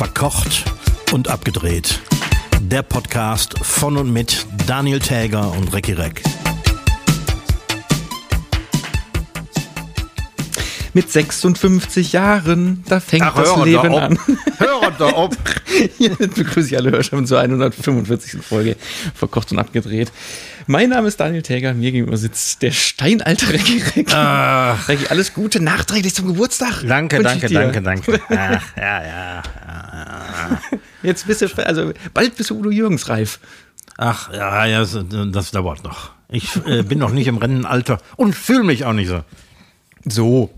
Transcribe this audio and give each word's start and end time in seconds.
Verkocht 0.00 0.64
und 1.12 1.28
abgedreht. 1.28 2.00
Der 2.58 2.80
Podcast 2.80 3.58
von 3.58 3.98
und 3.98 4.10
mit 4.10 4.46
Daniel 4.66 4.98
Täger 4.98 5.52
und 5.52 5.74
Recki 5.74 5.92
Reck. 5.92 6.22
Mit 10.94 11.12
56 11.12 12.14
Jahren, 12.14 12.82
da 12.88 12.98
fängt 12.98 13.24
Ach, 13.24 13.34
das 13.34 13.62
Leben 13.62 13.92
auf. 13.92 14.00
an. 14.00 14.18
Hör 14.58 14.90
doch 14.98 15.12
auf. 15.12 15.34
Hiermit 15.98 16.34
begrüße 16.34 16.68
ich 16.68 16.76
alle 16.76 16.90
Hörer 16.90 17.24
zur 17.24 17.40
145. 17.40 18.40
Folge 18.42 18.76
Verkocht 19.14 19.52
und 19.52 19.58
abgedreht. 19.58 20.10
Mein 20.66 20.90
Name 20.90 21.08
ist 21.08 21.18
Daniel 21.18 21.42
Täger, 21.42 21.74
mir 21.74 21.90
gegenüber 21.90 22.16
sitzt 22.16 22.62
der 22.62 22.70
steinalte 22.70 23.52
Recki 23.52 23.82
Reck. 23.96 24.14
Ach, 24.14 24.88
Recki, 24.88 25.06
alles 25.08 25.32
Gute 25.34 25.60
nachträglich 25.60 26.14
zum 26.14 26.26
Geburtstag. 26.26 26.82
danke, 26.86 27.22
danke, 27.22 27.46
dir. 27.46 27.60
danke, 27.60 27.82
danke. 27.82 28.20
Ach, 28.28 28.76
ja, 28.76 29.04
ja. 29.04 29.42
Jetzt 31.02 31.26
bist 31.26 31.42
du, 31.42 31.66
also 31.66 31.92
bald 32.14 32.36
bist 32.36 32.50
du 32.50 32.58
Udo 32.58 32.70
Jürgens 32.70 33.08
reif. 33.08 33.40
Ach, 33.96 34.32
ja, 34.32 34.66
ja, 34.66 34.80
das, 34.80 34.98
das 35.32 35.50
dauert 35.50 35.84
noch. 35.84 36.10
Ich 36.28 36.56
äh, 36.66 36.82
bin 36.82 36.98
noch 36.98 37.10
nicht 37.12 37.26
im 37.26 37.36
Rennenalter 37.38 37.98
und 38.16 38.34
fühle 38.34 38.62
mich 38.64 38.84
auch 38.84 38.92
nicht 38.92 39.08
so. 39.08 39.22
So. 40.06 40.50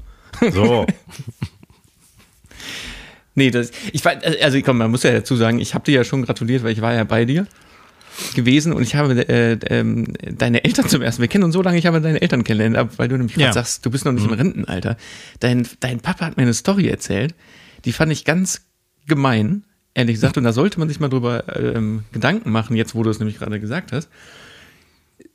So. 0.52 0.86
Nee, 3.34 3.50
das, 3.50 3.70
ich 3.92 4.04
war, 4.04 4.12
also 4.42 4.60
komm, 4.60 4.78
man 4.78 4.90
muss 4.90 5.04
ja 5.04 5.12
dazu 5.12 5.36
sagen, 5.36 5.58
ich 5.58 5.74
habe 5.74 5.84
dir 5.84 5.94
ja 5.94 6.04
schon 6.04 6.22
gratuliert, 6.24 6.62
weil 6.64 6.72
ich 6.72 6.82
war 6.82 6.92
ja 6.92 7.04
bei 7.04 7.24
dir 7.24 7.46
gewesen 8.34 8.74
und 8.74 8.82
ich 8.82 8.94
habe 8.94 9.26
äh, 9.26 9.58
ähm, 9.70 10.12
deine 10.36 10.64
Eltern 10.64 10.86
zum 10.86 11.00
ersten, 11.00 11.22
wir 11.22 11.28
kennen 11.28 11.44
uns 11.44 11.54
so 11.54 11.62
lange, 11.62 11.78
ich 11.78 11.86
habe 11.86 12.02
deine 12.02 12.20
Eltern 12.20 12.44
kennengelernt, 12.44 12.98
weil 12.98 13.08
du 13.08 13.16
nämlich 13.16 13.34
Ja. 13.36 13.46
gerade 13.46 13.54
sagst, 13.54 13.86
du 13.86 13.90
bist 13.90 14.04
noch 14.04 14.12
nicht 14.12 14.26
im 14.26 14.34
Rentenalter. 14.34 14.98
Dein, 15.40 15.66
dein 15.80 16.00
Papa 16.00 16.26
hat 16.26 16.36
mir 16.36 16.42
eine 16.42 16.52
Story 16.52 16.88
erzählt, 16.88 17.34
die 17.86 17.92
fand 17.92 18.12
ich 18.12 18.26
ganz 18.26 18.66
gemein, 19.06 19.64
ehrlich 19.94 20.14
gesagt, 20.14 20.36
und 20.38 20.44
da 20.44 20.52
sollte 20.52 20.78
man 20.78 20.88
sich 20.88 21.00
mal 21.00 21.08
drüber 21.08 21.44
ähm, 21.56 22.04
Gedanken 22.12 22.50
machen, 22.50 22.76
jetzt 22.76 22.94
wo 22.94 23.02
du 23.02 23.10
es 23.10 23.18
nämlich 23.18 23.38
gerade 23.38 23.60
gesagt 23.60 23.92
hast. 23.92 24.08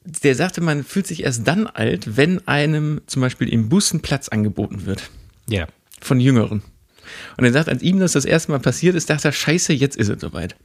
Der 0.04 0.36
sagte, 0.36 0.62
man 0.62 0.84
fühlt 0.84 1.06
sich 1.08 1.24
erst 1.24 1.48
dann 1.48 1.68
alt, 1.68 2.16
wenn 2.18 2.48
einem 2.48 3.02
zum 3.08 3.22
Beispiel 3.22 3.50
im 3.50 3.70
Bus 3.70 3.94
ein 3.94 4.00
Platz 4.02 4.30
angeboten 4.30 4.86
wird 4.86 5.10
Ja. 5.50 5.68
von 6.02 6.20
Jüngeren. 6.20 6.62
Und 7.38 7.46
er 7.46 7.52
sagt, 7.54 7.70
als 7.70 7.82
ihm 7.84 8.00
das 8.00 8.14
das 8.14 8.26
erste 8.26 8.52
Mal 8.52 8.60
passiert 8.60 8.96
ist, 8.96 9.10
dachte 9.10 9.30
er, 9.30 9.32
scheiße, 9.32 9.74
jetzt 9.74 9.96
ist 9.98 10.10
es 10.10 10.20
soweit. 10.22 10.56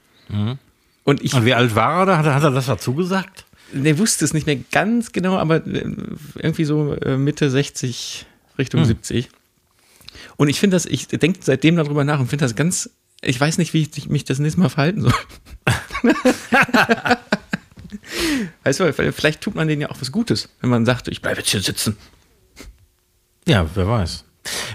Und 1.05 1.23
ich, 1.23 1.35
Und 1.35 1.45
wie 1.45 1.55
alt 1.55 1.75
war 1.75 2.01
er 2.01 2.07
da? 2.07 2.19
Hat 2.19 2.27
er, 2.27 2.35
hat 2.35 2.43
er 2.45 2.51
das 2.53 2.67
dazu 2.67 2.95
gesagt? 2.95 3.45
der 3.75 3.99
wusste 3.99 4.25
es 4.27 4.35
nicht 4.35 4.47
mehr 4.47 4.59
ganz 4.71 5.13
genau, 5.13 5.39
aber 5.39 5.67
äh, 5.67 5.83
irgendwie 6.37 6.65
so 6.67 6.95
äh, 6.95 7.17
Mitte 7.17 7.49
60, 7.51 8.27
Richtung 8.59 8.85
70. 8.85 9.31
Und 10.37 10.49
ich 10.49 10.61
finde 10.61 10.77
das, 10.77 10.85
ich 10.85 11.09
denke 11.09 11.39
seitdem 11.43 11.77
darüber 11.77 12.05
nach 12.05 12.21
und 12.21 12.27
finde 12.29 12.45
das 12.45 12.55
ganz, 12.55 12.91
ich 13.23 13.41
weiß 13.41 13.59
nicht, 13.59 13.73
wie 13.73 13.83
ich 13.83 14.09
mich 14.09 14.25
das 14.25 14.39
nächste 14.39 14.61
Mal 14.61 14.69
verhalten 14.69 15.03
soll. 15.03 15.15
weißt 18.65 18.81
du, 18.81 18.85
weil 18.85 19.13
vielleicht 19.13 19.41
tut 19.41 19.55
man 19.55 19.69
denen 19.69 19.83
ja 19.83 19.91
auch 19.91 20.01
was 20.01 20.13
Gutes, 20.13 20.49
wenn 20.61 20.71
man 20.71 20.85
sagt, 20.85 21.09
ich 21.09 21.23
bleibe 21.23 21.39
jetzt 21.41 21.51
hier 21.51 21.63
sitzen. 21.63 21.97
Ja, 23.47 23.67
wer 23.75 23.89
weiß. 23.89 24.25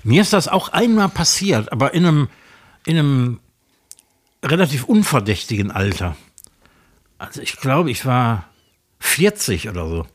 Mir 0.04 0.22
ist 0.22 0.34
das 0.34 0.48
auch 0.48 0.70
einmal 0.70 1.10
passiert, 1.10 1.72
aber 1.72 1.94
in 1.94 2.06
einem, 2.06 2.30
in 2.86 2.98
einem 2.98 3.40
relativ 4.44 4.86
unverdächtigen 4.86 5.72
Alter. 5.72 6.16
Also 7.18 7.42
ich 7.42 7.58
glaube, 7.58 7.92
ich 7.92 8.06
war 8.06 8.50
40 9.00 9.68
oder 9.70 9.88
so. 9.90 10.08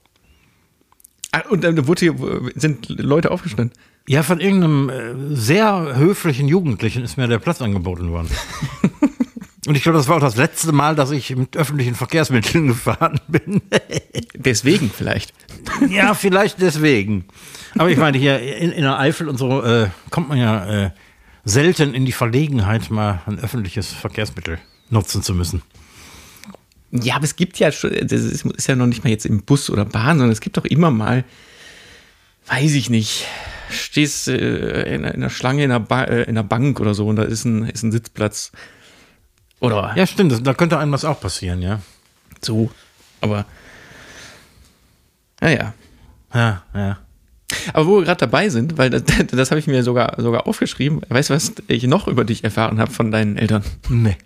Ah, 1.33 1.43
Und 1.49 1.65
dann 1.65 1.87
wurde 1.87 2.01
hier, 2.01 2.51
sind 2.55 2.89
Leute 2.89 3.31
aufgestanden. 3.31 3.73
Ja, 4.09 4.23
von 4.23 4.41
irgendeinem 4.41 4.91
äh, 4.91 5.35
sehr 5.35 5.97
höflichen 5.97 6.49
Jugendlichen 6.49 7.05
ist 7.05 7.17
mir 7.17 7.29
der 7.29 7.39
Platz 7.39 7.63
angeboten 7.63 8.11
worden. 8.11 8.29
Und 9.67 9.77
ich 9.77 9.85
glaube, 9.85 9.97
das 9.97 10.09
war 10.09 10.17
auch 10.17 10.21
das 10.21 10.37
letzte 10.37 10.73
Mal, 10.73 10.97
dass 10.97 11.13
ich 11.13 11.35
mit 11.37 11.57
öffentlichen 11.57 11.95
Verkehrsmitteln 11.95 12.67
gefahren 12.69 13.21
bin. 13.29 13.63
Deswegen 14.35 14.91
vielleicht. 14.91 15.33
ja, 15.89 16.15
vielleicht 16.15 16.61
deswegen. 16.61 17.27
Aber 17.79 17.89
ich 17.89 17.97
meine, 17.97 18.19
hier 18.19 18.41
in, 18.41 18.73
in 18.73 18.83
der 18.83 18.99
Eifel 18.99 19.29
und 19.29 19.39
so 19.39 19.63
äh, 19.63 19.89
kommt 20.11 20.29
man 20.29 20.39
ja 20.39 20.87
äh, 20.87 20.91
selten 21.45 21.95
in 21.95 22.05
die 22.05 22.13
Verlegenheit, 22.13 22.91
mal 22.91 23.23
ein 23.27 23.39
öffentliches 23.39 23.93
Verkehrsmittel 23.93 24.59
nutzen 24.91 25.23
zu 25.23 25.33
müssen. 25.33 25.63
Ja, 26.93 27.17
aber 27.17 27.25
es 27.25 27.37
gibt 27.37 27.59
ja 27.59 27.73
schon, 27.73 27.91
das 27.93 28.13
ist, 28.21 28.45
ist 28.45 28.69
ja 28.69 28.77
noch 28.77 28.87
nicht 28.87 29.03
mal 29.03 29.11
jetzt 29.11 29.25
im 29.27 29.43
Bus 29.43 29.71
oder 29.71 29.85
Bahn, 29.85 30.19
sondern 30.19 30.31
es 30.33 30.41
gibt 30.41 30.57
doch 30.59 30.65
immer 30.67 30.91
mal, 30.91 31.25
weiß 32.47 32.73
ich 32.75 32.91
nicht, 32.91 33.27
stehst 33.71 34.29
äh, 34.29 34.83
in, 34.95 35.05
einer- 35.05 35.15
in 35.15 35.23
einer 35.23 35.31
Schlange 35.31 35.65
in 35.65 35.71
einer, 35.71 35.81
ba 35.81 36.05
äh, 36.05 36.23
in 36.25 36.31
einer 36.31 36.43
Bank 36.45 36.81
oder 36.81 36.93
so 36.95 37.07
und 37.09 37.17
da 37.17 37.23
ist 37.23 37.45
ein, 37.47 37.65
ist 37.69 37.83
ein 37.83 37.93
Sitzplatz. 37.93 38.53
Oder 39.61 39.93
Ja, 39.97 40.07
stimmt, 40.07 40.33
das, 40.33 40.43
da 40.43 40.53
könnte 40.55 40.79
einem 40.79 40.93
was 40.93 41.05
auch 41.07 41.19
passieren, 41.21 41.63
ja. 41.63 41.81
so. 42.43 42.71
Aber, 43.23 43.47
naja. 45.41 45.75
Ja, 46.35 46.63
ja. 46.75 46.99
Aber 47.75 47.87
wo 47.87 47.97
wir 47.99 48.05
gerade 48.05 48.21
dabei 48.21 48.49
sind, 48.49 48.79
weil 48.79 48.91
das, 48.91 49.03
das 49.31 49.51
habe 49.51 49.61
ich 49.61 49.67
mir 49.67 49.83
sogar, 49.83 50.21
sogar 50.21 50.47
aufgeschrieben, 50.47 51.03
weißt 51.09 51.31
du, 51.31 51.35
was 51.35 51.53
ich 51.69 51.85
noch 51.85 52.09
über 52.09 52.25
dich 52.25 52.45
erfahren 52.45 52.79
habe 52.81 52.91
von 52.93 53.11
deinen 53.11 53.37
Eltern? 53.37 53.63
Nee. 53.89 54.17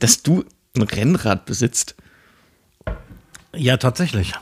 Dass 0.00 0.22
du 0.22 0.44
ein 0.76 0.82
Rennrad 0.82 1.46
besitzt. 1.46 1.94
Ja, 3.54 3.76
tatsächlich. 3.76 4.32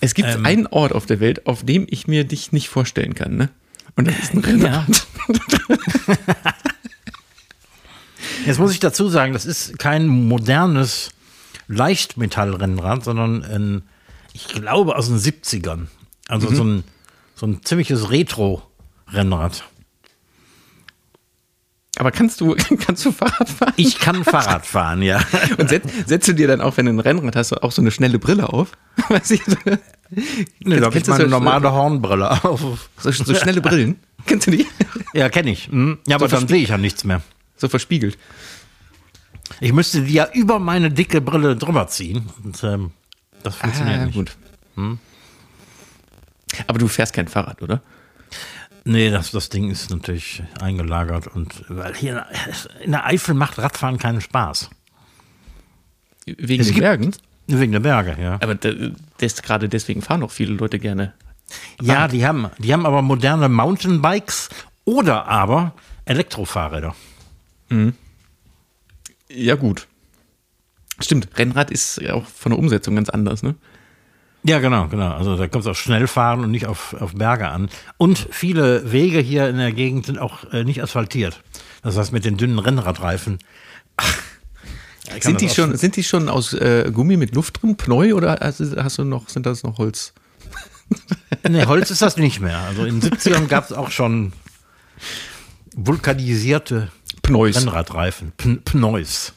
Es 0.00 0.14
gibt 0.14 0.28
Ähm. 0.28 0.46
einen 0.46 0.66
Ort 0.66 0.92
auf 0.92 1.06
der 1.06 1.20
Welt, 1.20 1.46
auf 1.46 1.64
dem 1.64 1.86
ich 1.88 2.06
mir 2.06 2.24
dich 2.24 2.52
nicht 2.52 2.68
vorstellen 2.68 3.14
kann, 3.14 3.36
ne? 3.36 3.48
Und 3.96 4.08
das 4.08 4.18
ist 4.18 4.34
ein 4.34 4.40
Rennrad. 4.40 5.06
Jetzt 8.44 8.58
muss 8.58 8.72
ich 8.72 8.80
dazu 8.80 9.08
sagen, 9.08 9.32
das 9.32 9.46
ist 9.46 9.78
kein 9.78 10.06
modernes 10.06 11.10
Leichtmetallrennrad, 11.68 13.02
sondern 13.04 13.42
ein, 13.42 13.82
ich 14.34 14.48
glaube 14.48 14.96
aus 14.96 15.08
den 15.08 15.18
70ern. 15.18 15.86
Also 16.28 16.52
so, 16.54 16.62
ein, 16.62 16.84
so 17.34 17.46
ein 17.46 17.62
ziemliches 17.64 18.10
Retro-Rennrad. 18.10 19.64
Aber 21.98 22.10
kannst 22.10 22.40
du, 22.40 22.54
kannst 22.86 23.04
du 23.04 23.12
Fahrrad 23.12 23.48
fahren? 23.48 23.72
Ich 23.76 23.98
kann 23.98 24.22
Fahrrad 24.24 24.66
fahren, 24.66 25.02
ja. 25.02 25.20
Und 25.58 25.68
setz, 25.70 25.86
setzt 26.06 26.28
du 26.28 26.34
dir 26.34 26.46
dann 26.48 26.60
auch, 26.60 26.76
wenn 26.76 26.86
du 26.86 26.92
ein 26.92 27.00
Rennrad 27.00 27.36
hast, 27.36 27.52
auch 27.54 27.72
so 27.72 27.80
eine 27.82 27.90
schnelle 27.90 28.18
Brille 28.18 28.48
auf? 28.52 28.72
Weiß 29.08 29.30
ich, 29.30 29.42
so, 29.44 29.56
Nee, 30.60 30.78
da 30.78 30.86
habe 30.86 30.98
ich 30.98 31.06
meine 31.06 31.24
so- 31.24 31.30
normale 31.30 31.72
Hornbrille 31.72 32.44
auf. 32.44 32.88
so, 32.98 33.10
so 33.10 33.34
schnelle 33.34 33.60
Brillen. 33.60 33.98
Kennst 34.26 34.46
du 34.46 34.50
die? 34.52 34.66
Ja, 35.14 35.28
kenne 35.28 35.50
ich. 35.50 35.70
Mhm. 35.72 35.98
Ja, 36.06 36.16
aber 36.16 36.28
So 36.28 36.36
dann 36.36 36.48
sehe 36.48 36.62
ich 36.62 36.68
ja 36.68 36.78
nichts 36.78 37.04
mehr. 37.04 37.22
So 37.56 37.68
verspiegelt. 37.68 38.18
Ich 39.60 39.72
müsste 39.72 40.02
die 40.02 40.12
ja 40.12 40.28
über 40.32 40.58
meine 40.58 40.90
dicke 40.90 41.20
Brille 41.20 41.56
drüber 41.56 41.86
ziehen. 41.88 42.28
Und 42.44 42.62
ähm, 42.64 42.90
das 43.42 43.56
funktioniert 43.56 44.00
Ah, 44.00 44.04
nicht. 44.06 44.14
gut. 44.14 44.36
Aber 46.66 46.78
du 46.78 46.88
fährst 46.88 47.12
kein 47.14 47.28
Fahrrad, 47.28 47.62
oder? 47.62 47.80
Nee, 48.88 49.10
das, 49.10 49.32
das 49.32 49.48
Ding 49.48 49.68
ist 49.70 49.90
natürlich 49.90 50.42
eingelagert. 50.60 51.26
Und 51.26 51.64
weil 51.68 51.94
hier 51.94 52.24
in 52.84 52.92
der 52.92 53.04
Eifel 53.04 53.34
macht 53.34 53.58
Radfahren 53.58 53.98
keinen 53.98 54.20
Spaß. 54.20 54.70
Wegen 56.24 56.60
Es 56.62 56.68
den 56.68 56.78
Bergen? 56.78 57.10
Wegen 57.48 57.72
der 57.72 57.80
Berge, 57.80 58.16
ja. 58.20 58.38
Aber 58.40 58.54
da- 58.54 58.72
das, 59.18 59.42
gerade 59.42 59.68
deswegen 59.68 60.02
fahren 60.02 60.22
auch 60.22 60.30
viele 60.30 60.54
Leute 60.54 60.78
gerne. 60.78 61.14
Ja, 61.82 62.06
die 62.08 62.24
haben, 62.26 62.48
die 62.58 62.72
haben 62.72 62.86
aber 62.86 63.02
moderne 63.02 63.48
Mountainbikes 63.48 64.48
oder 64.84 65.26
aber 65.26 65.72
Elektrofahrräder. 66.04 66.94
Ja, 69.28 69.54
gut. 69.56 69.86
Stimmt, 71.00 71.28
Rennrad 71.36 71.70
ist 71.72 72.00
ja 72.00 72.14
auch 72.14 72.24
von 72.26 72.50
der 72.50 72.58
Umsetzung 72.58 72.94
ganz 72.96 73.08
anders, 73.10 73.42
ne? 73.42 73.54
Ja, 74.48 74.58
genau, 74.60 74.86
genau. 74.88 75.12
Also 75.12 75.36
da 75.36 75.48
kommt 75.48 75.64
es 75.64 75.68
auf 75.70 75.78
Schnellfahren 75.78 76.44
und 76.44 76.50
nicht 76.50 76.66
auf, 76.66 76.94
auf 77.00 77.14
Berge 77.14 77.48
an. 77.48 77.68
Und 77.96 78.28
viele 78.30 78.92
Wege 78.92 79.18
hier 79.18 79.48
in 79.48 79.56
der 79.56 79.72
Gegend 79.72 80.06
sind 80.06 80.18
auch 80.18 80.44
äh, 80.52 80.62
nicht 80.64 80.82
asphaltiert. 80.82 81.42
Das 81.82 81.96
heißt, 81.96 82.12
mit 82.12 82.24
den 82.24 82.36
dünnen 82.36 82.58
Rennradreifen. 82.58 83.38
ach, 83.96 84.14
Sind 85.20 85.40
die, 85.40 85.48
schon, 85.48 85.76
sind 85.76 85.96
die 85.96 86.04
schon 86.04 86.28
aus 86.28 86.52
äh, 86.52 86.90
Gummi 86.92 87.16
mit 87.16 87.34
Luft 87.34 87.62
drin, 87.62 87.76
Pneu, 87.76 88.14
oder 88.14 88.38
hast, 88.40 88.60
du- 88.60 88.82
hast 88.82 88.98
du 88.98 89.04
noch, 89.04 89.28
sind 89.28 89.46
das 89.46 89.62
noch 89.62 89.78
Holz? 89.78 90.12
Nee, 91.48 91.64
Holz 91.66 91.90
ist 91.90 92.02
das 92.02 92.16
nicht 92.16 92.40
mehr. 92.40 92.58
Also 92.58 92.84
in 92.84 93.00
den 93.00 93.10
70ern 93.12 93.46
gab 93.46 93.64
es 93.64 93.72
auch 93.72 93.90
schon 93.90 94.32
vulkanisierte 95.74 96.90
Pneus. 97.22 97.56
Rennradreifen. 97.56 98.32
P 98.36 98.56
Pneus. 98.64 99.32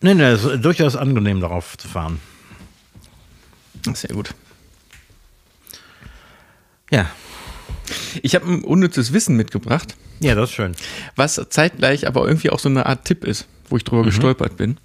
nee, 0.00 0.14
nee, 0.14 0.22
es 0.24 0.44
ist 0.44 0.64
durchaus 0.64 0.96
angenehm 0.96 1.40
darauf 1.40 1.76
zu 1.78 1.88
fahren. 1.88 2.20
Sehr 3.94 4.14
gut. 4.14 4.34
Ja. 6.90 7.10
Ich 8.22 8.34
habe 8.34 8.46
ein 8.46 8.62
unnützes 8.64 9.12
Wissen 9.12 9.36
mitgebracht, 9.36 9.96
Ja, 10.20 10.34
das 10.34 10.50
ist 10.50 10.56
schön. 10.56 10.76
was 11.16 11.40
zeitgleich 11.50 12.06
aber 12.06 12.26
irgendwie 12.26 12.50
auch 12.50 12.58
so 12.58 12.68
eine 12.68 12.86
Art 12.86 13.04
Tipp 13.04 13.24
ist, 13.24 13.46
wo 13.68 13.76
ich 13.76 13.84
drüber 13.84 14.04
gestolpert 14.04 14.56
bin. 14.56 14.78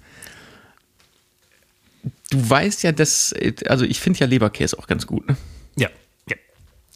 Du 2.30 2.50
weißt 2.50 2.82
ja, 2.82 2.92
dass, 2.92 3.34
also 3.66 3.84
ich 3.84 4.00
finde 4.00 4.20
ja 4.20 4.26
Leberkäse 4.26 4.78
auch 4.78 4.86
ganz 4.86 5.06
gut. 5.06 5.26
Ne? 5.28 5.36
Ja. 5.76 5.88
ja. 6.28 6.36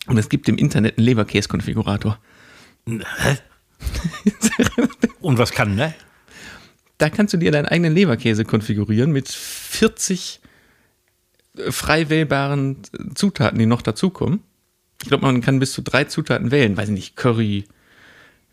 Und 0.06 0.19
es 0.19 0.28
gibt 0.28 0.48
im 0.48 0.58
Internet 0.58 0.98
einen 0.98 1.06
Leberkäse-Konfigurator. 1.06 2.19
Und 5.20 5.38
was 5.38 5.52
kann 5.52 5.76
der? 5.76 5.94
Da 6.98 7.10
kannst 7.10 7.32
du 7.34 7.38
dir 7.38 7.50
deinen 7.50 7.66
eigenen 7.66 7.94
Leberkäse 7.94 8.44
konfigurieren 8.44 9.10
mit 9.12 9.28
40 9.28 10.40
äh, 10.41 10.41
frei 11.70 12.08
wählbaren 12.08 12.78
Zutaten, 13.14 13.58
die 13.58 13.66
noch 13.66 13.82
dazukommen. 13.82 14.40
Ich 15.02 15.08
glaube, 15.08 15.25
man 15.26 15.40
kann 15.40 15.58
bis 15.58 15.72
zu 15.72 15.82
drei 15.82 16.04
Zutaten 16.04 16.50
wählen. 16.50 16.76
Weiß 16.76 16.88
ich 16.88 16.94
nicht, 16.94 17.16
Curry, 17.16 17.64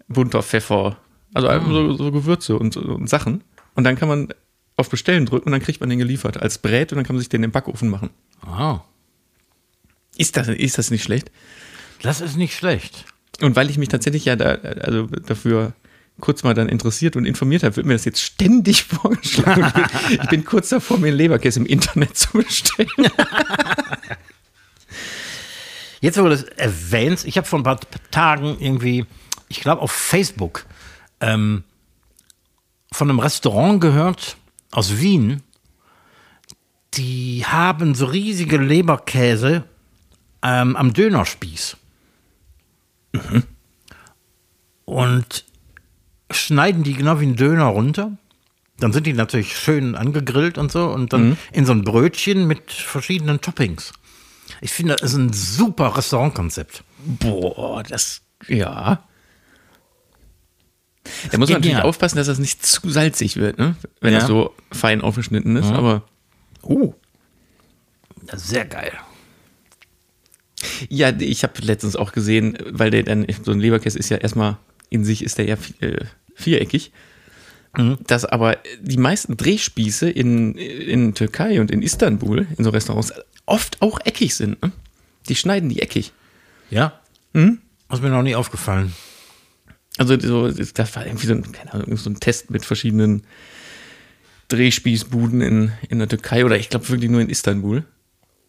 bunter 0.08 0.42
Pfeffer, 0.44 0.98
also 1.34 1.48
einfach 1.48 1.70
so, 1.70 1.94
so 1.94 2.12
Gewürze 2.12 2.58
und, 2.58 2.76
und 2.76 3.08
Sachen. 3.10 3.44
Und 3.76 3.84
dann 3.84 3.96
kann 3.96 4.10
man 4.10 4.30
auf 4.76 4.90
Bestellen 4.90 5.26
drücken 5.26 5.48
und 5.48 5.52
dann 5.52 5.62
kriegt 5.62 5.80
man 5.80 5.90
den 5.90 6.00
geliefert 6.00 6.42
als 6.42 6.58
Brät 6.58 6.92
und 6.92 6.98
dann 6.98 7.06
kann 7.06 7.16
man 7.16 7.20
sich 7.22 7.30
den 7.30 7.44
im 7.44 7.52
Backofen 7.52 7.90
machen. 7.90 8.10
Ah, 8.42 8.80
Ist 10.18 10.38
das, 10.38 10.48
ist 10.48 10.78
das 10.78 10.90
nicht 10.92 11.04
schlecht? 11.04 11.32
das 12.02 12.22
ist 12.22 12.38
nicht 12.38 12.56
schlecht. 12.56 13.06
Und 13.42 13.56
weil 13.58 13.70
ich 13.70 13.78
mich 13.78 13.90
tatsächlich 13.90 14.26
ja 14.26 14.36
da, 14.38 14.52
also 14.82 15.06
dafür 15.08 15.74
kurz 16.20 16.44
mal 16.44 16.54
dann 16.54 16.70
interessiert 16.70 17.16
und 17.16 17.26
informiert 17.26 17.64
habe, 17.64 17.76
wird 17.76 17.86
mir 17.86 17.94
das 17.94 18.06
jetzt 18.06 18.22
ständig 18.22 18.84
vorgeschlagen. 18.86 19.66
Ich 19.66 19.74
bin, 19.74 20.20
ich 20.22 20.30
bin 20.30 20.46
kurz 20.46 20.70
davor, 20.70 20.98
mir 20.98 21.08
einen 21.08 21.18
Leberkäse 21.18 21.60
im 21.60 21.66
Internet 21.66 22.18
zu 22.18 22.34
bestellen. 22.34 22.90
Jetzt, 26.02 26.18
wo 26.18 26.24
du 26.24 26.30
das 26.30 26.44
erwähnst, 26.44 27.26
ich 27.26 27.38
habe 27.38 27.46
vor 27.46 27.60
ein 27.60 27.64
paar 27.64 27.80
Tagen 28.10 28.58
irgendwie, 28.60 29.06
ich 29.50 29.60
glaube 29.60 29.82
auf 29.82 29.92
Facebook, 29.92 30.66
ähm, 31.20 31.64
von 32.92 33.10
einem 33.10 33.20
Restaurant 33.20 33.82
gehört 33.82 34.38
aus 34.72 35.00
Wien. 35.00 35.44
Die 36.94 37.46
haben 37.46 37.96
so 37.96 38.06
riesige 38.06 38.58
Leberkäse 38.58 39.66
ähm, 40.42 40.76
am 40.76 40.94
Dönerspieß. 40.94 41.78
Und 44.86 45.46
schneiden 46.32 46.84
die 46.84 46.94
genau 46.94 47.20
wie 47.20 47.26
ein 47.28 47.36
Döner 47.36 47.66
runter. 47.66 48.18
Dann 48.80 48.94
sind 48.94 49.06
die 49.08 49.14
natürlich 49.14 49.58
schön 49.58 49.96
angegrillt 49.96 50.58
und 50.58 50.72
so 50.72 50.86
und 50.90 51.12
dann 51.12 51.38
in 51.52 51.66
so 51.66 51.74
ein 51.74 51.84
Brötchen 51.84 52.48
mit 52.48 52.72
verschiedenen 52.72 53.42
Toppings. 53.42 53.92
Ich 54.62 54.72
finde, 54.72 54.96
das 54.96 55.12
ist 55.12 55.18
ein 55.18 55.34
super 55.34 55.98
Restaurantkonzept. 55.98 56.84
Boah, 57.06 57.84
das, 57.84 58.22
ja. 58.48 59.04
Da 61.32 61.38
muss 61.38 61.50
man 61.50 61.56
natürlich 61.56 61.64
Genial. 61.72 61.82
aufpassen, 61.84 62.18
dass 62.18 62.28
das 62.28 62.40
nicht 62.40 62.66
zu 62.66 62.90
salzig 62.90 63.36
wird, 63.38 63.58
ne? 63.58 63.76
wenn 64.02 64.14
Ja. 64.14 64.20
das 64.20 64.28
so 64.28 64.54
fein 64.72 65.02
aufgeschnitten 65.02 65.56
ist. 65.56 65.72
Aber 65.72 66.04
Oh. 66.62 66.94
Das 68.26 68.44
ist 68.44 68.50
sehr 68.50 68.66
geil. 68.66 68.92
ja, 70.90 71.10
ich 71.20 71.44
habe 71.44 71.54
letztens 71.62 71.96
auch 71.96 72.12
gesehen, 72.12 72.58
weil 72.70 72.92
der 72.92 73.04
dann, 73.04 73.26
so 73.44 73.52
ein 73.52 73.60
Leberkäse 73.60 73.98
ist 73.98 74.10
ja 74.10 74.18
erstmal 74.18 74.58
in 74.90 75.04
sich 75.04 75.24
ist 75.24 75.38
der 75.38 75.46
ja 75.46 75.58
äh, 75.82 76.06
viereckig. 76.36 76.92
Dass 78.08 78.26
aber 78.26 78.58
die 78.82 78.98
meisten 78.98 79.38
Drehspieße 79.38 80.10
in, 80.10 80.56
in 80.56 81.14
Türkei 81.14 81.62
und 81.62 81.70
in 81.70 81.84
Istanbul, 81.84 82.48
in 82.58 82.64
so 82.64 82.72
Restaurants, 82.72 83.14
oft 83.46 83.82
auch 83.82 84.00
eckig 84.06 84.34
sind. 84.34 84.62
Ne? 84.62 84.72
Die 85.28 85.36
schneiden 85.36 85.70
die 85.70 85.82
eckig. 85.82 86.12
Ja? 86.72 87.00
Hm? 87.34 87.60
ist 87.92 88.02
mir 88.02 88.10
noch 88.10 88.24
nie 88.24 88.36
aufgefallen. 88.36 88.94
Also 89.98 90.20
so, 90.20 90.50
das 90.50 90.96
war 90.96 91.06
irgendwie 91.06 91.28
so 91.28 91.34
ein, 91.34 91.44
Ahnung, 91.72 91.98
so 91.98 92.10
ein 92.10 92.20
Test 92.20 92.50
mit 92.50 92.66
verschiedenen 92.66 93.24
Drehspießbuden 94.48 95.42
in, 95.42 95.72
in 95.90 96.00
der 96.00 96.08
Türkei 96.08 96.46
oder 96.46 96.58
ich 96.58 96.70
glaube 96.70 96.90
wirklich 96.90 97.10
nur 97.10 97.22
in 97.22 97.30
Istanbul. 97.30 97.84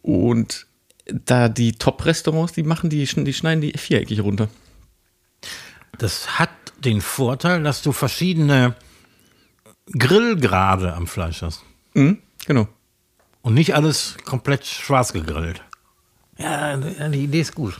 Und 0.03 0.67
da 1.07 1.49
die 1.49 1.73
Top-Restaurants, 1.73 2.53
die 2.53 2.63
machen 2.63 2.89
die, 2.89 3.05
die 3.05 3.33
schneiden 3.33 3.61
die 3.61 3.77
viereckig 3.77 4.21
runter. 4.21 4.49
Das 5.99 6.39
hat 6.39 6.51
den 6.85 7.01
Vorteil, 7.01 7.63
dass 7.63 7.83
du 7.83 7.93
verschiedene 7.93 8.75
Grillgrade 9.93 10.95
am 10.95 11.07
Fleisch 11.07 11.43
hast. 11.43 11.63
Mhm, 11.95 12.19
genau. 12.47 12.69
Und 13.43 13.55
nicht 13.55 13.75
alles 13.75 14.17
komplett 14.25 14.67
schwarz 14.67 15.13
gegrillt. 15.13 15.63
Ja, 16.39 16.77
die 16.77 17.25
Idee 17.25 17.41
ist 17.41 17.55
gut. 17.55 17.79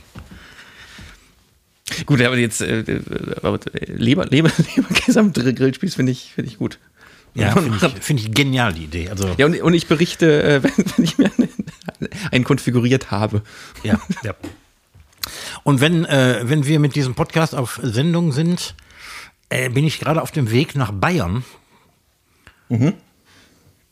Gut, 2.05 2.21
aber 2.21 2.37
jetzt 2.37 2.61
äh, 2.61 2.81
äh, 2.81 3.01
aber 3.41 3.59
Leber, 3.85 4.25
Leber, 4.25 4.51
Leberkäse 4.75 5.19
am 5.19 5.33
Grillspieß 5.33 5.95
finde 5.95 6.11
ich, 6.11 6.31
finde 6.33 6.49
ich 6.49 6.57
gut. 6.57 6.79
Ja, 7.33 7.51
finde 7.55 7.77
ich, 7.77 8.03
find 8.03 8.19
ich 8.19 8.31
genial, 8.31 8.73
die 8.73 8.85
Idee. 8.85 9.09
Also, 9.09 9.33
Ja, 9.37 9.45
und, 9.45 9.59
und 9.61 9.73
ich 9.73 9.87
berichte, 9.87 10.43
äh, 10.43 10.63
wenn, 10.63 10.71
wenn 10.77 11.03
ich 11.03 11.17
mir 11.17 11.31
einen, 11.37 11.49
einen 12.31 12.43
konfiguriert 12.43 13.11
habe. 13.11 13.41
Ja, 13.83 13.99
ja. 14.23 14.35
Und 15.63 15.81
wenn, 15.81 16.05
äh, 16.05 16.41
wenn 16.43 16.65
wir 16.65 16.79
mit 16.79 16.95
diesem 16.95 17.13
Podcast 17.15 17.53
auf 17.55 17.79
Sendung 17.83 18.31
sind, 18.31 18.75
äh, 19.49 19.69
bin 19.69 19.85
ich 19.85 19.99
gerade 19.99 20.21
auf 20.21 20.31
dem 20.31 20.49
Weg 20.51 20.75
nach 20.75 20.91
Bayern. 20.91 21.43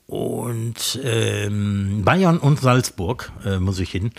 Und 0.07 0.99
ähm, 1.03 2.01
Bayern 2.03 2.37
und 2.39 2.59
Salzburg 2.59 3.31
äh, 3.45 3.59
muss 3.59 3.79
ich 3.79 3.91
hin. 3.91 4.11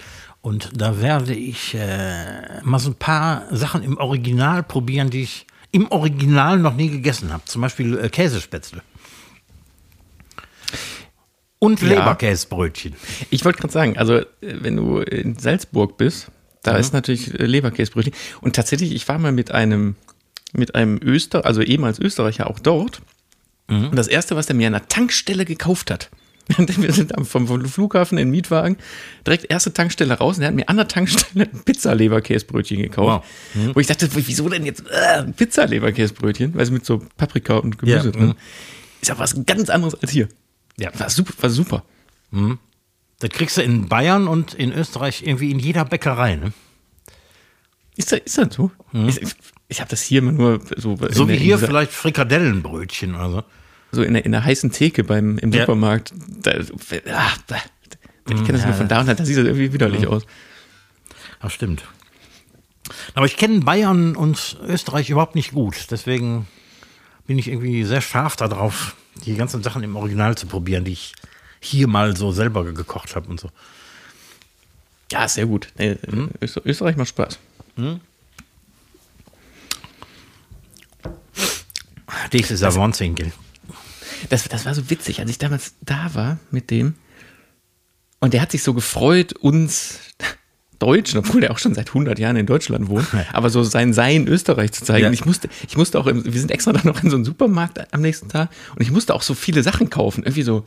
Und 0.43 0.71
da 0.81 1.01
werde 1.01 1.35
ich 1.35 1.75
äh, 1.75 2.63
mal 2.63 2.79
so 2.79 2.91
ein 2.91 2.95
paar 2.95 3.45
Sachen 3.51 3.83
im 3.83 3.97
Original 3.99 4.63
probieren, 4.63 5.11
die 5.11 5.23
ich 5.23 5.47
im 5.73 5.91
Original 5.91 6.59
noch 6.59 6.75
nie 6.75 6.89
gegessen 6.91 7.33
habe. 7.33 7.45
Zum 7.47 7.63
Beispiel 7.63 7.99
äh, 7.99 8.09
Käsespätzle. 8.09 8.83
Und 11.59 11.83
Ja. 11.83 11.89
Leberkäsebrötchen. 11.89 12.95
Ich 13.31 13.45
wollte 13.45 13.59
gerade 13.59 13.73
sagen, 13.73 13.99
also 13.99 14.15
äh, 14.15 14.25
wenn 14.41 14.77
du 14.77 14.99
in 15.01 15.37
Salzburg 15.37 15.97
bist, 15.99 16.31
da 16.63 16.77
ist 16.77 16.93
natürlich 16.93 17.33
Leberkäsebrötchen. 17.33 18.13
Und 18.41 18.55
tatsächlich, 18.57 18.93
ich 18.95 19.07
war 19.09 19.19
mal 19.19 19.33
mit 19.33 19.51
einem, 19.51 19.97
mit 20.53 20.75
einem 20.75 20.99
Öster, 21.03 21.45
also 21.47 21.63
ehemals 21.63 21.99
Österreicher 21.99 22.49
auch 22.49 22.59
dort. 22.59 23.01
Und 23.69 23.95
das 23.97 24.09
erste, 24.09 24.35
was 24.35 24.49
er 24.49 24.57
mir 24.57 24.67
an 24.67 24.73
der 24.73 24.89
Tankstelle 24.89 25.45
gekauft 25.45 25.93
hat, 25.93 26.11
wir 26.59 26.93
sind 26.93 27.13
vom, 27.29 27.47
vom 27.47 27.65
Flughafen 27.67 28.19
in 28.19 28.27
den 28.27 28.31
Mietwagen, 28.33 28.77
direkt 29.25 29.49
erste 29.49 29.73
Tankstelle 29.73 30.15
raus 30.15 30.37
und 30.39 30.43
er 30.43 30.49
hat 30.49 30.55
mir 30.57 30.69
an 30.69 30.77
der 30.77 30.89
Tankstelle 30.89 31.45
ein 31.53 31.63
Pizza-Leberkäsebrötchen 31.65 32.83
gekauft. 32.83 33.25
Wo 33.73 33.79
ich 33.79 33.87
dachte, 33.87 34.09
wieso 34.13 34.49
denn 34.49 34.67
jetzt 34.67 34.83
äh, 34.91 35.23
Pizza-Leberkäsebrötchen? 35.23 36.55
Weil 36.55 36.63
es 36.63 36.73
mit 36.73 36.85
so 36.85 37.01
Paprika 37.17 37.59
und 37.59 37.79
Gemüse 37.79 38.07
Ja, 38.07 38.11
drin. 38.11 38.27
mhm. 38.27 38.35
Ist 39.01 39.09
ja 39.09 39.19
was 39.21 39.37
ganz 39.47 39.71
anderes 39.71 39.95
als 40.03 40.11
hier. 40.11 40.29
Ja. 40.77 40.91
War 40.99 41.09
super, 41.09 41.33
war 41.41 41.51
super. 41.51 41.85
Das 43.21 43.31
kriegst 43.31 43.57
du 43.57 43.63
in 43.63 43.89
Bayern 43.89 44.27
und 44.27 44.55
in 44.55 44.73
Österreich 44.73 45.23
irgendwie 45.25 45.51
in 45.51 45.59
jeder 45.59 45.85
Bäckerei. 45.85 46.37
Ne? 46.37 46.53
Ist 47.97 48.13
das, 48.13 48.21
ist 48.21 48.39
das 48.39 48.55
so? 48.55 48.71
Ich, 49.07 49.21
ich 49.69 49.81
habe 49.81 49.91
das 49.91 50.03
hier 50.03 50.19
immer 50.21 50.33
nur 50.33 50.61
so, 50.77 50.99
Hm. 50.99 51.13
So 51.13 51.29
wie 51.29 51.33
der, 51.33 51.41
hier 51.41 51.57
dieser, 51.57 51.67
vielleicht 51.69 51.93
Frikadellenbrötchen 51.93 53.15
oder 53.15 53.31
so. 53.31 53.43
so 53.93 54.03
in 54.03 54.15
der, 54.15 54.25
in 54.25 54.33
der 54.33 54.43
heißen 54.45 54.73
Theke 54.73 55.05
beim, 55.05 55.39
im 55.39 55.53
Ja. 55.53 55.61
Supermarkt. 55.61 56.13
Da, 56.43 56.53
ah, 57.13 57.33
da, 57.47 57.57
ich 58.31 58.45
kenne 58.45 58.53
das 58.59 58.65
nur 58.65 58.75
von 58.75 58.89
da 58.89 59.01
und 59.01 59.07
da 59.07 59.17
sieht 59.25 59.37
das 59.37 59.45
irgendwie 59.45 59.73
widerlich 59.73 60.07
aus. 60.07 60.25
Ach, 61.41 61.51
stimmt. 61.51 61.85
Aber 63.15 63.27
ich 63.27 63.37
kenne 63.37 63.61
Bayern 63.61 64.17
und 64.17 64.59
Österreich 64.67 65.11
überhaupt 65.11 65.35
nicht 65.35 65.53
gut. 65.53 65.89
Deswegen 65.91 66.47
bin 67.27 67.39
ich 67.39 67.49
irgendwie 67.49 67.85
sehr 67.85 68.01
scharf 68.01 68.37
darauf, 68.37 68.97
die 69.27 69.35
ganzen 69.35 69.63
Sachen 69.63 69.83
im 69.83 69.95
Original 69.97 70.37
zu 70.37 70.47
probieren, 70.47 70.85
die 70.85 70.93
ich 70.93 71.13
hier 71.61 71.87
mal 71.89 72.17
so 72.17 72.33
selber 72.33 72.65
ge- 72.65 72.75
gekocht 72.75 73.15
habe 73.17 73.29
und 73.29 73.39
so. 73.41 73.51
Ja, 75.13 75.29
sehr 75.29 75.47
gut. 75.47 75.69
Nee, 75.79 75.97
Hm? 76.09 76.31
Öster- 76.41 76.63
Österreich 76.65 76.97
macht 76.97 77.09
Spaß. 77.09 77.39
Das 82.31 82.51
ist 82.51 82.61
ja 82.63 82.75
Wahnsinn, 82.75 83.15
gell? 83.15 83.33
Das, 84.29 84.45
das 84.49 84.67
war 84.67 84.75
so 84.75 84.91
witzig, 84.91 85.21
als 85.21 85.31
ich 85.31 85.39
damals 85.39 85.75
da 85.81 86.11
war 86.15 86.39
mit 86.51 86.71
dem. 86.71 86.95
Und 88.21 88.35
der 88.35 88.43
hat 88.43 88.51
sich 88.53 88.63
so 88.63 88.75
gefreut, 88.75 89.33
uns 89.33 89.99
Deutschen, 90.79 91.19
obwohl 91.19 91.41
der 91.41 91.51
auch 91.53 91.59
schon 91.59 91.75
seit 91.75 91.89
100 91.89 92.19
Jahren 92.19 92.37
in 92.37 92.47
Deutschland 92.47 92.89
wohnt, 92.89 93.07
aber 93.33 93.51
so 93.51 93.63
sein 93.63 93.93
Sein 93.93 94.27
Österreich 94.29 94.73
zu 94.73 94.85
zeigen. 94.85 95.07
Ja. 95.07 95.11
Ich 95.13 95.25
musste, 95.25 95.49
ich 95.69 95.77
musste 95.77 95.99
auch, 95.99 96.07
im, 96.07 96.25
wir 96.25 96.39
sind 96.41 96.51
extra 96.51 96.73
dann 96.75 96.85
noch 96.87 97.03
in 97.03 97.11
so 97.11 97.17
einen 97.17 97.25
Supermarkt 97.25 97.93
am 97.93 98.01
nächsten 98.01 98.29
Tag 98.29 98.51
und 98.77 98.83
ich 98.83 98.91
musste 98.91 99.15
auch 99.15 99.23
so 99.23 99.35
viele 99.35 99.63
Sachen 99.63 99.91
kaufen. 99.91 100.23
Irgendwie 100.25 100.43
so, 100.43 100.67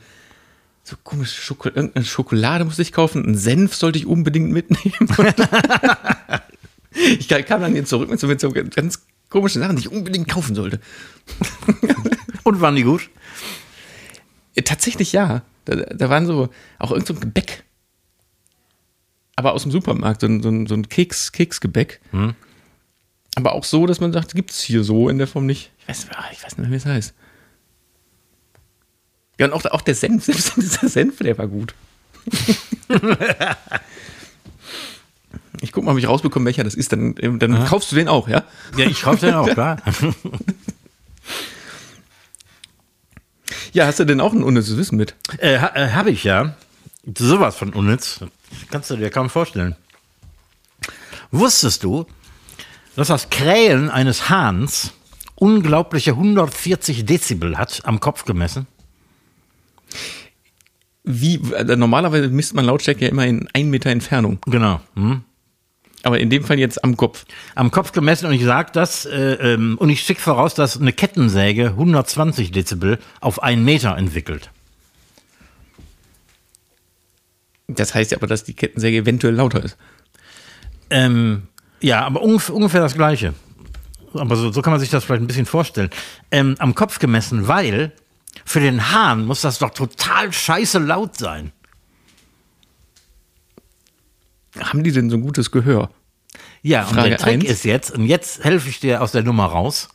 so 0.84 0.96
komische 1.02 1.40
Schokolade, 1.40 1.80
irgendeine 1.80 2.04
Schokolade 2.04 2.64
musste 2.64 2.82
ich 2.82 2.92
kaufen, 2.92 3.24
einen 3.24 3.36
Senf 3.36 3.74
sollte 3.74 3.98
ich 3.98 4.06
unbedingt 4.06 4.50
mitnehmen. 4.52 5.08
Ich 6.96 7.26
kam 7.26 7.60
dann 7.60 7.72
hier 7.72 7.84
zurück 7.84 8.08
mit 8.08 8.20
so, 8.20 8.28
mit 8.28 8.40
so 8.40 8.52
ganz 8.52 9.04
komischen 9.28 9.60
Sachen, 9.60 9.74
die 9.74 9.82
ich 9.82 9.90
unbedingt 9.90 10.28
kaufen 10.28 10.54
sollte. 10.54 10.78
Und 12.44 12.60
waren 12.60 12.76
die 12.76 12.84
gut? 12.84 13.10
Äh, 14.54 14.62
Tatsächlich 14.62 15.12
ja. 15.12 15.42
Da, 15.64 15.74
da 15.74 16.08
waren 16.08 16.24
so 16.26 16.50
auch 16.78 16.92
irgend 16.92 17.08
so 17.08 17.14
ein 17.14 17.18
Gebäck. 17.18 17.64
Aber 19.34 19.54
aus 19.54 19.62
dem 19.62 19.72
Supermarkt, 19.72 20.20
so 20.20 20.28
ein, 20.28 20.40
so 20.40 20.50
ein, 20.50 20.68
so 20.68 20.74
ein 20.74 20.88
Keks, 20.88 21.32
Keksgebäck. 21.32 22.00
Aber 23.34 23.54
auch 23.54 23.64
so, 23.64 23.86
dass 23.86 23.98
man 23.98 24.12
sagt, 24.12 24.34
gibt 24.36 24.52
es 24.52 24.60
hier 24.60 24.84
so 24.84 25.08
in 25.08 25.18
der 25.18 25.26
Form 25.26 25.46
nicht. 25.46 25.72
Ich 25.80 25.88
weiß, 25.88 26.06
ah, 26.14 26.26
ich 26.30 26.44
weiß 26.44 26.58
nicht 26.58 26.68
mehr, 26.68 26.70
wie 26.70 26.76
es 26.76 26.86
heißt. 26.86 27.12
Ja, 29.38 29.46
und 29.46 29.52
auch, 29.52 29.64
auch 29.72 29.80
der 29.82 29.94
Senf, 29.94 30.24
selbst 30.26 30.56
dieser 30.56 30.88
Senf, 30.88 31.18
der 31.18 31.36
war 31.38 31.46
gut. 31.46 31.74
ich 35.60 35.72
guck 35.72 35.84
mal, 35.84 35.92
ob 35.92 35.98
ich 35.98 36.08
rausbekomme, 36.08 36.46
welcher 36.46 36.64
das 36.64 36.74
ist. 36.74 36.92
Dann, 36.92 37.16
äh, 37.16 37.36
dann 37.38 37.64
kaufst 37.66 37.90
du 37.92 37.96
den 37.96 38.08
auch, 38.08 38.28
ja? 38.28 38.44
Ja, 38.76 38.86
ich 38.86 39.02
kaufe 39.02 39.26
den 39.26 39.34
auch, 39.34 39.48
klar. 39.52 39.78
Ja, 43.72 43.86
hast 43.86 43.98
du 43.98 44.04
denn 44.04 44.20
auch 44.20 44.32
ein 44.32 44.44
unnützes 44.44 44.76
Wissen 44.76 44.96
mit? 44.96 45.14
Äh, 45.38 45.58
ha, 45.58 45.72
äh, 45.74 45.90
Habe 45.90 46.10
ich 46.10 46.22
ja. 46.24 46.54
Sowas 47.18 47.56
von 47.56 47.72
unnütz. 47.72 48.20
Kannst 48.70 48.90
du 48.90 48.96
dir 48.96 49.10
kaum 49.10 49.28
vorstellen. 49.28 49.76
Wusstest 51.32 51.82
du, 51.82 52.06
dass 52.94 53.08
das 53.08 53.28
Krähen 53.30 53.90
eines 53.90 54.30
Hahns 54.30 54.92
unglaubliche 55.34 56.12
140 56.12 57.04
Dezibel 57.04 57.58
hat 57.58 57.82
am 57.84 57.98
Kopf 57.98 58.24
gemessen? 58.24 58.68
Wie, 61.04 61.40
äh, 61.52 61.76
normalerweise 61.76 62.28
misst 62.28 62.54
man 62.54 62.64
Lautstärke 62.64 63.04
ja 63.04 63.10
immer 63.10 63.26
in 63.26 63.48
ein 63.52 63.70
Meter 63.70 63.90
Entfernung. 63.90 64.38
Genau. 64.46 64.80
Hm? 64.94 65.22
Aber 66.02 66.20
in 66.20 66.28
dem 66.28 66.44
Fall 66.44 66.58
jetzt 66.58 66.84
am 66.84 66.96
Kopf. 66.96 67.24
Am 67.54 67.70
Kopf 67.70 67.92
gemessen 67.92 68.26
und 68.26 68.32
ich 68.32 68.44
sage 68.44 68.70
das 68.72 69.06
äh, 69.06 69.34
ähm, 69.54 69.76
und 69.78 69.88
ich 69.88 70.02
schicke 70.02 70.20
voraus, 70.20 70.54
dass 70.54 70.78
eine 70.78 70.92
Kettensäge 70.92 71.68
120 71.68 72.52
Dezibel 72.52 72.98
auf 73.20 73.42
einen 73.42 73.64
Meter 73.64 73.96
entwickelt. 73.96 74.50
Das 77.68 77.94
heißt 77.94 78.10
ja 78.10 78.18
aber, 78.18 78.26
dass 78.26 78.44
die 78.44 78.54
Kettensäge 78.54 78.98
eventuell 78.98 79.34
lauter 79.34 79.62
ist. 79.62 79.78
Ähm, 80.90 81.48
ja, 81.80 82.04
aber 82.04 82.22
ungef 82.22 82.50
ungefähr 82.50 82.80
das 82.80 82.94
Gleiche. 82.94 83.34
Aber 84.12 84.36
so, 84.36 84.52
so 84.52 84.62
kann 84.62 84.72
man 84.72 84.80
sich 84.80 84.90
das 84.90 85.04
vielleicht 85.04 85.22
ein 85.22 85.26
bisschen 85.26 85.46
vorstellen. 85.46 85.90
Ähm, 86.30 86.54
am 86.58 86.74
Kopf 86.74 86.98
gemessen, 86.98 87.48
weil 87.48 87.92
für 88.44 88.60
den 88.60 88.90
Hahn 88.90 89.24
muss 89.26 89.42
das 89.42 89.58
doch 89.58 89.70
total 89.70 90.32
scheiße 90.32 90.78
laut 90.78 91.16
sein. 91.16 91.52
Haben 94.58 94.84
die 94.84 94.92
denn 94.92 95.10
so 95.10 95.16
ein 95.16 95.22
gutes 95.22 95.50
Gehör? 95.50 95.90
Ja, 96.62 96.82
und 96.86 96.94
Frage 96.94 97.08
der 97.10 97.18
Trick 97.18 97.34
eins. 97.34 97.44
ist 97.44 97.64
jetzt, 97.64 97.90
und 97.90 98.06
jetzt 98.06 98.44
helfe 98.44 98.68
ich 98.68 98.80
dir 98.80 99.02
aus 99.02 99.12
der 99.12 99.22
Nummer 99.22 99.46
raus. 99.46 99.88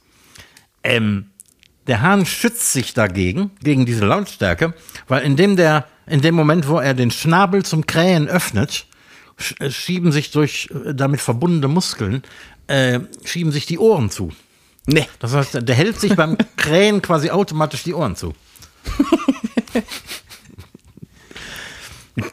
Ähm, 0.84 1.31
der 1.88 2.01
Hahn 2.01 2.25
schützt 2.25 2.72
sich 2.72 2.93
dagegen, 2.93 3.51
gegen 3.63 3.86
diese 3.86 4.05
Lautstärke, 4.05 4.74
weil 5.08 5.24
in 5.24 5.36
dem, 5.36 5.55
der, 5.55 5.88
in 6.05 6.22
dem 6.22 6.36
Moment, 6.36 6.67
wo 6.67 6.77
er 6.77 6.93
den 6.93 7.10
Schnabel 7.10 7.63
zum 7.65 7.88
Krähen 7.88 8.27
öffnet, 8.27 8.86
sch- 9.39 9.60
äh, 9.60 9.72
schieben 9.72 10.12
sich 10.12 10.31
durch 10.31 10.69
äh, 10.86 10.93
damit 10.93 11.22
verbundene 11.22 11.67
Muskeln, 11.67 12.22
äh, 12.67 13.00
schieben 13.25 13.51
sich 13.51 13.65
die 13.65 13.79
Ohren 13.79 14.12
zu. 14.12 14.31
Nee. 14.93 15.08
Das 15.19 15.34
heißt, 15.34 15.67
der 15.67 15.75
hält 15.75 16.00
sich 16.00 16.15
beim 16.15 16.38
Krähen 16.58 17.01
quasi 17.01 17.29
automatisch 17.29 17.84
die 17.84 17.93
Ohren 17.93 18.15
zu. 18.15 18.34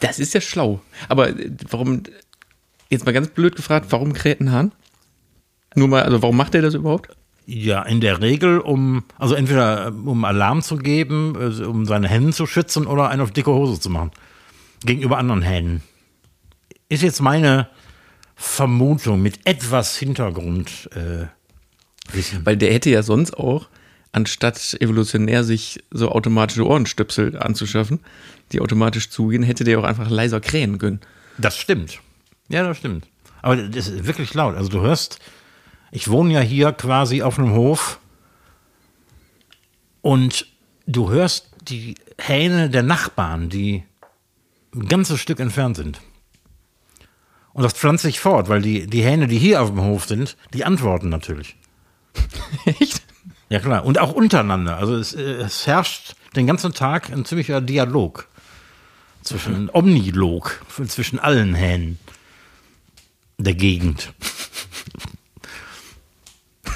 Das 0.01 0.19
ist 0.19 0.35
ja 0.35 0.41
schlau. 0.41 0.81
Aber 1.09 1.29
äh, 1.29 1.51
warum, 1.71 2.03
jetzt 2.89 3.05
mal 3.07 3.13
ganz 3.13 3.29
blöd 3.29 3.57
gefragt, 3.57 3.87
warum 3.91 4.13
kräht 4.13 4.41
ein 4.41 4.51
Hahn? 4.53 4.73
Nur 5.75 5.89
mal, 5.89 6.03
also 6.03 6.23
warum 6.23 6.37
macht 6.37 6.55
er 6.55 6.63
das 6.63 6.75
überhaupt? 6.75 7.15
Ja, 7.47 7.83
in 7.83 8.01
der 8.01 8.21
Regel, 8.21 8.59
um, 8.59 9.05
also 9.19 9.35
entweder 9.35 9.87
äh, 9.87 9.91
um 9.91 10.25
Alarm 10.25 10.63
zu 10.63 10.77
geben, 10.77 11.37
äh, 11.39 11.63
um 11.65 11.87
seine 11.87 12.09
Hennen 12.09 12.33
zu 12.33 12.47
schützen 12.47 12.87
oder 12.87 13.09
einen 13.09 13.21
auf 13.21 13.31
dicke 13.31 13.53
Hose 13.53 13.81
zu 13.81 13.91
machen. 13.91 14.11
Gegenüber 14.85 15.19
anderen 15.19 15.43
Hennen. 15.43 15.83
Ist 16.89 17.03
jetzt 17.03 17.21
meine 17.21 17.69
Vermutung 18.35 19.23
mit 19.23 19.47
etwas 19.47 19.97
Hintergrund. 19.97 20.91
Äh, 20.95 21.27
Wissen. 22.13 22.45
Weil 22.45 22.57
der 22.57 22.73
hätte 22.73 22.91
ja 22.91 23.03
sonst 23.03 23.37
auch, 23.37 23.69
anstatt 24.13 24.77
evolutionär 24.81 25.45
sich 25.45 25.83
so 25.91 26.11
automatische 26.11 26.67
Ohrenstöpsel 26.67 27.39
anzuschaffen, 27.39 28.01
die 28.53 28.61
automatisch 28.61 29.11
zugehen, 29.11 29.43
hätte 29.43 29.65
der 29.65 29.79
auch 29.79 29.85
einfach 29.85 30.11
leiser 30.11 30.41
krähen 30.41 30.79
können. 30.79 31.01
Das 31.39 31.57
stimmt. 31.57 32.01
Ja, 32.49 32.63
das 32.63 32.79
stimmt. 32.79 33.07
Aber 33.43 33.57
das 33.57 33.89
ist 33.89 34.07
wirklich 34.07 34.33
laut. 34.35 34.57
Also 34.57 34.71
du 34.71 34.81
hörst, 34.81 35.19
ich 35.91 36.09
wohne 36.09 36.33
ja 36.33 36.41
hier 36.41 36.73
quasi 36.73 37.23
auf 37.23 37.39
einem 37.39 37.53
Hof 37.53 38.01
und 40.01 40.47
du 40.87 41.11
hörst 41.11 41.51
die 41.69 41.97
Hähne 42.19 42.71
der 42.71 42.83
Nachbarn, 42.83 43.49
die 43.51 43.85
ein 44.75 44.89
ganzes 44.89 45.21
Stück 45.21 45.41
entfernt 45.41 45.77
sind. 45.77 46.01
Und 47.53 47.63
das 47.63 47.73
pflanzt 47.73 48.03
sich 48.03 48.21
fort, 48.21 48.49
weil 48.49 48.63
die, 48.63 48.87
die 48.87 49.03
Hähne, 49.03 49.27
die 49.27 49.39
hier 49.39 49.63
auf 49.63 49.71
dem 49.71 49.81
Hof 49.81 50.07
sind, 50.07 50.37
die 50.53 50.65
antworten 50.65 51.09
natürlich. 51.09 51.57
Echt? 52.65 53.03
Ja 53.49 53.61
klar, 53.61 53.85
und 53.85 53.99
auch 53.99 54.13
untereinander. 54.13 54.77
Also 54.77 54.97
es, 54.97 55.15
äh, 55.15 55.23
es 55.23 55.67
herrscht 55.67 56.17
den 56.35 56.47
ganzen 56.47 56.73
Tag 56.73 57.11
ein 57.11 57.25
ziemlicher 57.25 57.61
Dialog. 57.61 58.29
Zwischen, 59.23 59.55
ein 59.55 59.71
Omnilog 59.73 60.65
zwischen 60.87 61.19
allen 61.19 61.55
Hähnen 61.55 61.99
der 63.39 63.55
Gegend. 63.55 64.13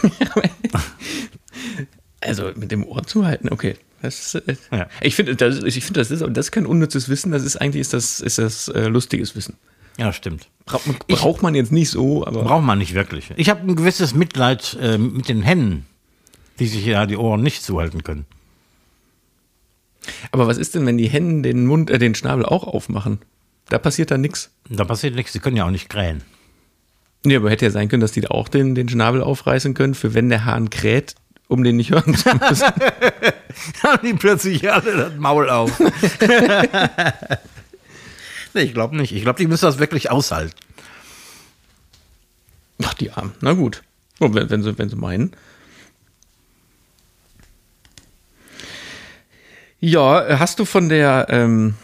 Also 2.23 2.53
mit 2.55 2.71
dem 2.71 2.85
Ohr 2.85 3.03
zuhalten, 3.05 3.49
okay. 3.49 3.77
Das 4.03 4.35
ist, 4.35 4.47
äh, 4.47 4.57
Ja. 4.71 4.89
Ich 5.01 5.15
finde, 5.15 5.37
das, 5.37 5.63
ich 5.63 5.83
finde, 5.83 6.01
das 6.01 6.11
ist, 6.11 6.23
das 6.23 6.47
ist 6.47 6.53
kein 6.53 6.67
unnützes 6.67 7.09
Wissen, 7.09 7.33
das 7.33 7.43
ist 7.43 7.57
eigentlich 7.57 7.81
ist 7.81 7.95
das, 7.95 8.21
ist 8.21 8.39
das 8.39 8.69
äh, 8.69 8.89
lustiges 8.89 9.35
Wissen. 9.37 9.57
Ja, 10.01 10.15
stimmt. 10.15 10.49
Braucht 10.65 10.87
man, 10.87 10.97
braucht 11.09 11.43
man 11.43 11.55
jetzt 11.55 11.73
nicht 11.73 11.91
so, 11.91 12.27
aber. 12.27 12.43
Braucht 12.43 12.65
man 12.65 12.79
nicht 12.79 12.95
wirklich. 12.95 13.31
Ich 13.37 13.51
habe 13.51 13.61
ein 13.61 13.77
gewisses 13.77 14.15
Mitleid 14.15 14.79
äh, 14.81 14.97
mit 14.97 15.29
den 15.29 15.43
Hennen, 15.43 15.85
die 16.59 16.67
sich 16.67 16.87
ja 16.87 17.05
die 17.05 17.19
Ohren 17.19 17.43
nicht 17.43 17.63
zuhalten 17.63 18.03
können. 18.03 18.25
Aber 20.33 20.47
was 20.47 20.57
ist 20.57 20.75
denn, 20.75 20.87
wenn 20.87 20.97
die 20.97 21.09
Hennen 21.09 21.43
den 21.43 21.67
Mund, 21.67 21.91
äh, 21.91 21.99
den 21.99 22.15
Schnabel 22.15 22.47
auch 22.47 22.67
aufmachen? 22.67 23.19
Da 23.69 23.77
passiert 23.77 24.11
dann 24.11 24.23
nichts. 24.23 24.51
Da 24.71 24.85
passiert 24.87 25.15
nichts, 25.15 25.35
sie 25.35 25.39
können 25.39 25.59
ja 25.59 25.67
auch 25.67 25.71
nicht 25.71 25.91
krähen. 25.91 26.23
Nee, 27.23 27.37
aber 27.37 27.51
hätte 27.51 27.67
ja 27.67 27.71
sein 27.71 27.91
können, 27.91 28.01
dass 28.01 28.13
die 28.13 28.23
da 28.23 28.29
auch 28.29 28.49
den, 28.49 28.75
den 28.75 28.89
Schnabel 28.89 29.23
aufreißen 29.23 29.75
können, 29.75 29.95
für 29.95 30.15
wenn 30.15 30.31
der 30.31 30.47
Hahn 30.47 30.71
kräht, 30.71 31.15
um 31.47 31.63
den 31.63 31.77
nicht 31.77 31.91
hören 31.91 32.15
zu 32.15 32.31
müssen. 32.37 32.69
haben 33.83 34.07
die 34.07 34.15
plötzlich 34.15 34.73
alle 34.73 34.97
das 34.97 35.17
Maul 35.19 35.51
auf. 35.51 35.79
nee, 38.55 38.63
ich 38.63 38.75
glaube 38.75 38.97
nicht. 38.97 39.13
Ich 39.13 39.23
glaube, 39.23 39.39
die 39.39 39.47
müssen 39.47 39.65
das 39.65 39.79
wirklich 39.79 40.11
aushalten. 40.11 40.55
Ach, 42.83 42.95
die 42.95 43.11
Armen. 43.11 43.33
Na 43.41 43.53
gut. 43.53 43.83
Oh, 44.21 44.33
wenn, 44.33 44.51
wenn, 44.51 44.63
sie, 44.63 44.79
wenn 44.79 44.89
sie 44.89 44.97
meinen. 44.97 45.33
Ja, 49.81 50.27
äh, 50.27 50.37
hast 50.39 50.59
du 50.59 50.65
von 50.65 50.89
der. 50.89 51.27
Ähm 51.31 51.75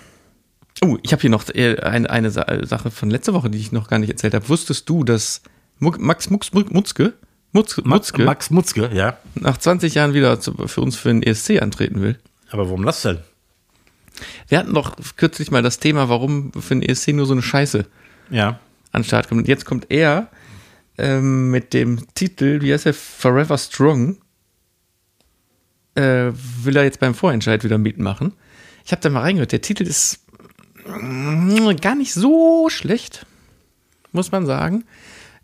oh, 0.82 0.99
ich 1.02 1.12
habe 1.12 1.20
hier 1.23 1.30
noch 1.30 1.49
äh, 1.54 1.80
eine, 1.80 2.11
eine 2.11 2.30
Sa 2.30 2.44
Sache 2.64 2.90
von 2.90 3.11
letzter 3.11 3.32
Woche, 3.32 3.50
die 3.50 3.58
ich 3.58 3.73
noch 3.73 3.88
gar 3.88 3.99
nicht 3.99 4.11
erzählt 4.11 4.35
habe. 4.35 4.49
Wusstest 4.49 4.88
du, 4.88 5.02
dass 5.02 5.42
Max 5.78 6.30
Mux, 6.30 6.52
Mutzke, 6.52 7.14
Mutzke, 7.52 7.82
Max, 7.85 8.12
Mutzke 8.12 8.25
Max 8.25 8.50
Mutzke, 8.50 8.90
ja. 8.92 9.18
nach 9.35 9.56
20 9.56 9.94
Jahren 9.94 10.14
wieder 10.14 10.40
zu, 10.40 10.52
für 10.66 10.80
uns 10.80 10.96
für 10.96 11.08
den 11.08 11.23
ESC 11.23 11.62
antreten 11.62 12.02
will? 12.02 12.18
Aber 12.50 12.66
warum 12.66 12.85
das 12.85 13.02
denn? 13.02 13.18
Wir 14.49 14.58
hatten 14.58 14.75
doch 14.75 14.96
kürzlich 15.16 15.50
mal 15.50 15.62
das 15.62 15.78
Thema, 15.78 16.08
warum 16.08 16.52
für 16.52 16.75
den 16.75 16.82
ESC 16.82 17.08
nur 17.08 17.26
so 17.26 17.32
eine 17.32 17.42
Scheiße 17.42 17.87
Ja. 18.30 18.58
an 18.92 19.02
den 19.02 19.04
Start 19.04 19.28
kommt. 19.28 19.40
Und 19.42 19.49
jetzt 19.49 19.64
kommt 19.64 19.87
er 19.90 20.28
ähm, 20.99 21.50
mit 21.50 21.75
dem 21.75 22.06
Titel, 22.14 22.61
wie 22.62 22.73
heißt 22.73 22.87
er, 22.87 22.94
Forever 22.94 23.58
Strong. 23.58 24.16
Äh, 25.94 26.32
will 26.62 26.76
er 26.76 26.85
jetzt 26.85 27.00
beim 27.00 27.14
Vorentscheid 27.14 27.64
wieder 27.64 27.78
mitmachen. 27.78 28.35
Ich 28.85 28.92
habe 28.92 29.00
da 29.00 29.08
mal 29.08 29.20
reingehört. 29.23 29.52
Der 29.52 29.62
Titel 29.62 29.85
ist 29.85 30.20
mm, 30.87 31.70
gar 31.80 31.94
nicht 31.94 32.12
so 32.12 32.68
schlecht, 32.68 33.25
muss 34.12 34.30
man 34.30 34.44
sagen. 34.44 34.85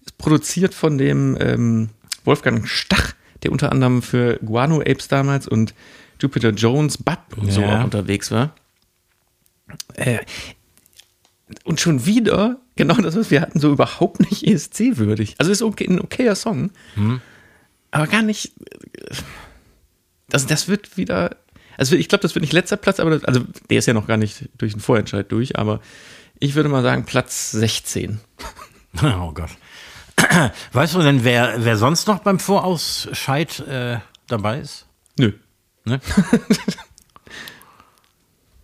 Ist 0.04 0.18
produziert 0.18 0.74
von 0.74 0.98
dem 0.98 1.38
ähm, 1.40 1.88
Wolfgang 2.24 2.68
Stach, 2.68 3.14
der 3.42 3.50
unter 3.52 3.72
anderem 3.72 4.02
für 4.02 4.38
Guano 4.44 4.80
Apes 4.80 5.08
damals 5.08 5.48
und 5.48 5.74
Jupiter 6.20 6.50
Jones, 6.50 6.98
Bub 6.98 7.18
und 7.36 7.50
so 7.50 7.62
Ja. 7.62 7.80
auch 7.80 7.84
unterwegs 7.84 8.30
war. 8.30 8.54
Äh, 9.94 10.18
und 11.64 11.80
schon 11.80 12.06
wieder 12.06 12.58
genau 12.76 12.94
das, 12.96 13.16
was 13.16 13.30
wir 13.30 13.40
hatten, 13.40 13.60
so 13.60 13.70
überhaupt 13.72 14.20
nicht 14.20 14.46
ESC-würdig. 14.46 15.34
Also 15.38 15.52
ist 15.52 15.62
okay, 15.62 15.86
ein 15.86 16.00
okayer 16.00 16.34
Song, 16.34 16.70
aber 17.90 18.06
gar 18.06 18.22
nicht. 18.22 18.52
Also 20.32 20.46
das 20.46 20.68
wird 20.68 20.96
wieder. 20.96 21.36
Also 21.76 21.96
ich 21.96 22.08
glaube, 22.08 22.22
das 22.22 22.34
wird 22.34 22.42
nicht 22.42 22.52
letzter 22.52 22.76
Platz, 22.76 23.00
aber 23.00 23.10
das, 23.10 23.24
also 23.24 23.44
der 23.70 23.78
ist 23.78 23.86
ja 23.86 23.94
noch 23.94 24.06
gar 24.06 24.16
nicht 24.16 24.48
durch 24.58 24.72
den 24.72 24.80
Vorentscheid 24.80 25.30
durch, 25.30 25.58
aber 25.58 25.80
ich 26.38 26.54
würde 26.54 26.68
mal 26.68 26.82
sagen 26.82 27.04
Platz 27.04 27.50
16. 27.52 28.20
Oh 29.02 29.32
Gott. 29.32 29.48
Weißt 30.72 30.94
du 30.94 31.00
denn, 31.00 31.24
wer, 31.24 31.64
wer 31.64 31.78
sonst 31.78 32.06
noch 32.08 32.18
beim 32.18 32.38
Vorausscheid 32.38 33.60
äh, 33.60 34.00
dabei 34.26 34.60
ist? 34.60 34.86
Nö. 35.18 35.32
Ne? 35.86 35.98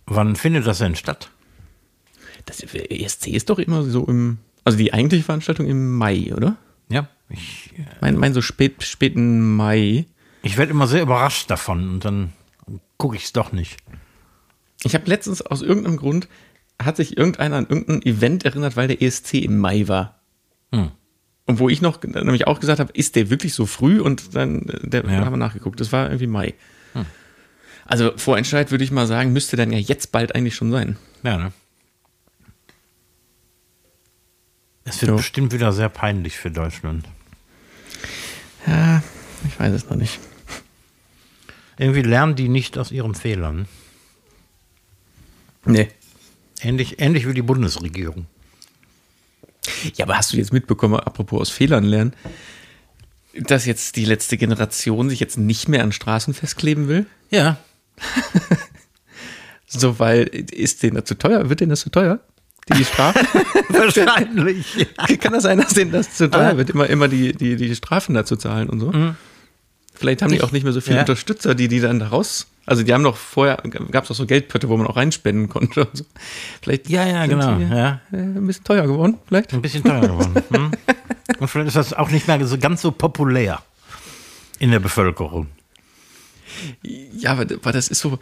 Wann 0.09 0.35
findet 0.35 0.65
das 0.67 0.79
denn 0.79 0.95
statt? 0.95 1.29
Das 2.45 2.61
ESC 2.61 3.27
ist 3.27 3.49
doch 3.49 3.59
immer 3.59 3.83
so 3.83 4.05
im. 4.05 4.37
Also 4.65 4.77
die 4.77 4.93
eigentliche 4.93 5.23
Veranstaltung 5.23 5.67
im 5.67 5.95
Mai, 5.95 6.33
oder? 6.35 6.57
Ja, 6.89 7.07
ich, 7.29 7.71
äh, 7.77 7.83
Mein, 8.01 8.17
mein 8.17 8.33
so 8.33 8.41
spät, 8.41 8.83
späten 8.83 9.55
Mai. 9.55 10.05
ich 10.43 10.57
werde 10.57 10.71
immer 10.71 10.87
sehr 10.87 11.01
überrascht 11.03 11.49
davon 11.49 11.89
und 11.89 12.05
dann 12.05 12.33
gucke 12.97 13.15
ich 13.15 13.25
es 13.25 13.33
doch 13.33 13.51
nicht. 13.51 13.77
Ich 14.83 14.95
habe 14.95 15.05
letztens 15.07 15.41
aus 15.41 15.61
irgendeinem 15.61 15.97
Grund 15.97 16.27
hat 16.81 16.95
sich 16.97 17.17
irgendeiner 17.17 17.57
an 17.57 17.67
irgendein 17.69 18.01
Event 18.03 18.45
erinnert, 18.45 18.75
weil 18.77 18.87
der 18.87 19.01
ESC 19.01 19.35
im 19.35 19.57
Mai 19.59 19.87
war. 19.87 20.19
Und 20.71 21.57
wo 21.59 21.67
ich 21.67 21.81
noch 21.81 22.01
nämlich 22.03 22.45
auch 22.47 22.59
gesagt 22.59 22.79
habe, 22.79 22.93
ist 22.93 23.15
der 23.15 23.29
wirklich 23.29 23.53
so 23.53 23.65
früh? 23.65 23.99
Und 23.99 24.35
dann 24.35 24.69
äh, 24.69 24.87
der, 24.87 25.03
Ja. 25.05 25.25
haben 25.25 25.33
wir 25.33 25.37
nachgeguckt. 25.37 25.79
Das 25.79 25.91
war 25.91 26.05
irgendwie 26.07 26.27
Mai. 26.27 26.53
Also 27.89 28.15
Vorentscheid 28.15 28.69
würde 28.69 28.83
ich 28.83 28.91
mal 28.91 29.07
sagen, 29.07 29.33
müsste 29.33 29.57
dann 29.57 29.71
ja 29.71 29.79
jetzt 29.79 30.11
bald 30.11 30.35
eigentlich 30.35 30.53
schon 30.53 30.69
sein. 30.71 30.95
Ja, 31.23 31.37
ne? 31.37 31.51
Es 34.83 35.01
wird 35.01 35.09
Ja. 35.09 35.15
bestimmt 35.17 35.51
wieder 35.53 35.73
sehr 35.73 35.89
peinlich 35.89 36.37
für 36.37 36.51
Deutschland. 36.51 37.07
Ja, 38.67 39.01
ich 39.47 39.59
weiß 39.59 39.73
es 39.73 39.89
noch 39.89 39.97
nicht. 39.97 40.19
Irgendwie 41.79 42.03
lernen 42.03 42.35
die 42.35 42.47
nicht 42.47 42.77
aus 42.77 42.91
ihren 42.91 43.15
Fehlern. 43.15 43.67
Nee. 45.65 45.89
Ähnlich, 46.61 46.99
ähnlich 46.99 47.27
wie 47.27 47.33
die 47.33 47.41
Bundesregierung. 47.41 48.27
Ja, 49.95 50.05
aber 50.05 50.17
hast 50.17 50.31
du 50.33 50.37
jetzt 50.37 50.53
mitbekommen, 50.53 50.99
apropos 50.99 51.41
aus 51.41 51.49
Fehlern 51.49 51.85
lernen, 51.85 52.13
dass 53.33 53.65
jetzt 53.65 53.95
die 53.95 54.05
letzte 54.05 54.37
Generation 54.37 55.09
sich 55.09 55.19
jetzt 55.19 55.37
nicht 55.37 55.67
mehr 55.69 55.81
an 55.83 55.91
Straßen 55.91 56.35
festkleben 56.35 56.87
will? 56.87 57.07
Ja. 57.31 57.57
So, 59.71 59.99
weil 59.99 60.23
ist 60.23 60.81
denen 60.81 60.95
das 60.95 61.05
zu 61.05 61.15
teuer? 61.15 61.47
Wird 61.47 61.59
denen 61.59 61.69
das 61.69 61.81
zu 61.81 61.91
teuer? 61.91 62.19
Die 62.75 62.83
Strafe? 62.83 63.19
Wahrscheinlich. 63.69 64.87
Kann 65.19 65.33
das 65.33 65.43
sein, 65.43 65.59
dass 65.59 65.73
denen 65.75 65.91
das 65.91 66.15
zu 66.15 66.29
teuer 66.29 66.57
wird, 66.57 66.71
immer, 66.71 66.87
immer 66.89 67.07
die, 67.07 67.33
die, 67.33 67.55
die 67.55 67.75
Strafen 67.75 68.15
dazu 68.15 68.35
zahlen 68.35 68.67
und 68.67 68.79
so? 68.79 68.91
Vielleicht 69.93 70.21
haben 70.23 70.31
die 70.31 70.41
auch 70.41 70.51
nicht 70.51 70.63
mehr 70.63 70.73
so 70.73 70.81
viele 70.81 70.95
ja. 70.95 71.01
Unterstützer, 71.01 71.53
die 71.53 71.67
die 71.67 71.79
dann 71.81 71.99
da 71.99 72.07
raus. 72.07 72.47
Also 72.65 72.83
die 72.83 72.93
haben 72.93 73.03
doch 73.03 73.17
vorher, 73.17 73.57
gab 73.91 74.05
es 74.05 74.11
auch 74.11 74.15
so 74.15 74.25
Geldpötte, 74.25 74.69
wo 74.69 74.77
man 74.77 74.87
auch 74.87 74.95
reinspenden 74.95 75.49
konnte. 75.49 75.87
So. 75.93 76.05
Vielleicht 76.61 76.89
Ja, 76.89 77.05
ja, 77.05 77.25
genau. 77.25 77.55
die, 77.57 77.63
Ja. 77.65 78.01
äh, 78.11 78.17
ein 78.17 78.47
bisschen 78.47 78.63
teuer 78.63 78.87
geworden, 78.87 79.17
vielleicht. 79.27 79.53
Ein 79.53 79.61
bisschen 79.61 79.83
teuer 79.83 80.01
geworden. 80.01 80.33
Hm? 80.51 80.71
Und 81.39 81.47
vielleicht 81.47 81.67
ist 81.69 81.75
das 81.75 81.93
auch 81.93 82.09
nicht 82.09 82.27
mehr 82.27 82.43
so 82.45 82.57
ganz 82.57 82.81
so 82.81 82.91
populär 82.91 83.61
in 84.59 84.71
der 84.71 84.79
Bevölkerung. 84.79 85.47
Ja, 86.83 87.31
aber, 87.31 87.41
aber 87.53 87.71
das 87.71 87.87
ist 87.87 87.99
so. 87.99 88.19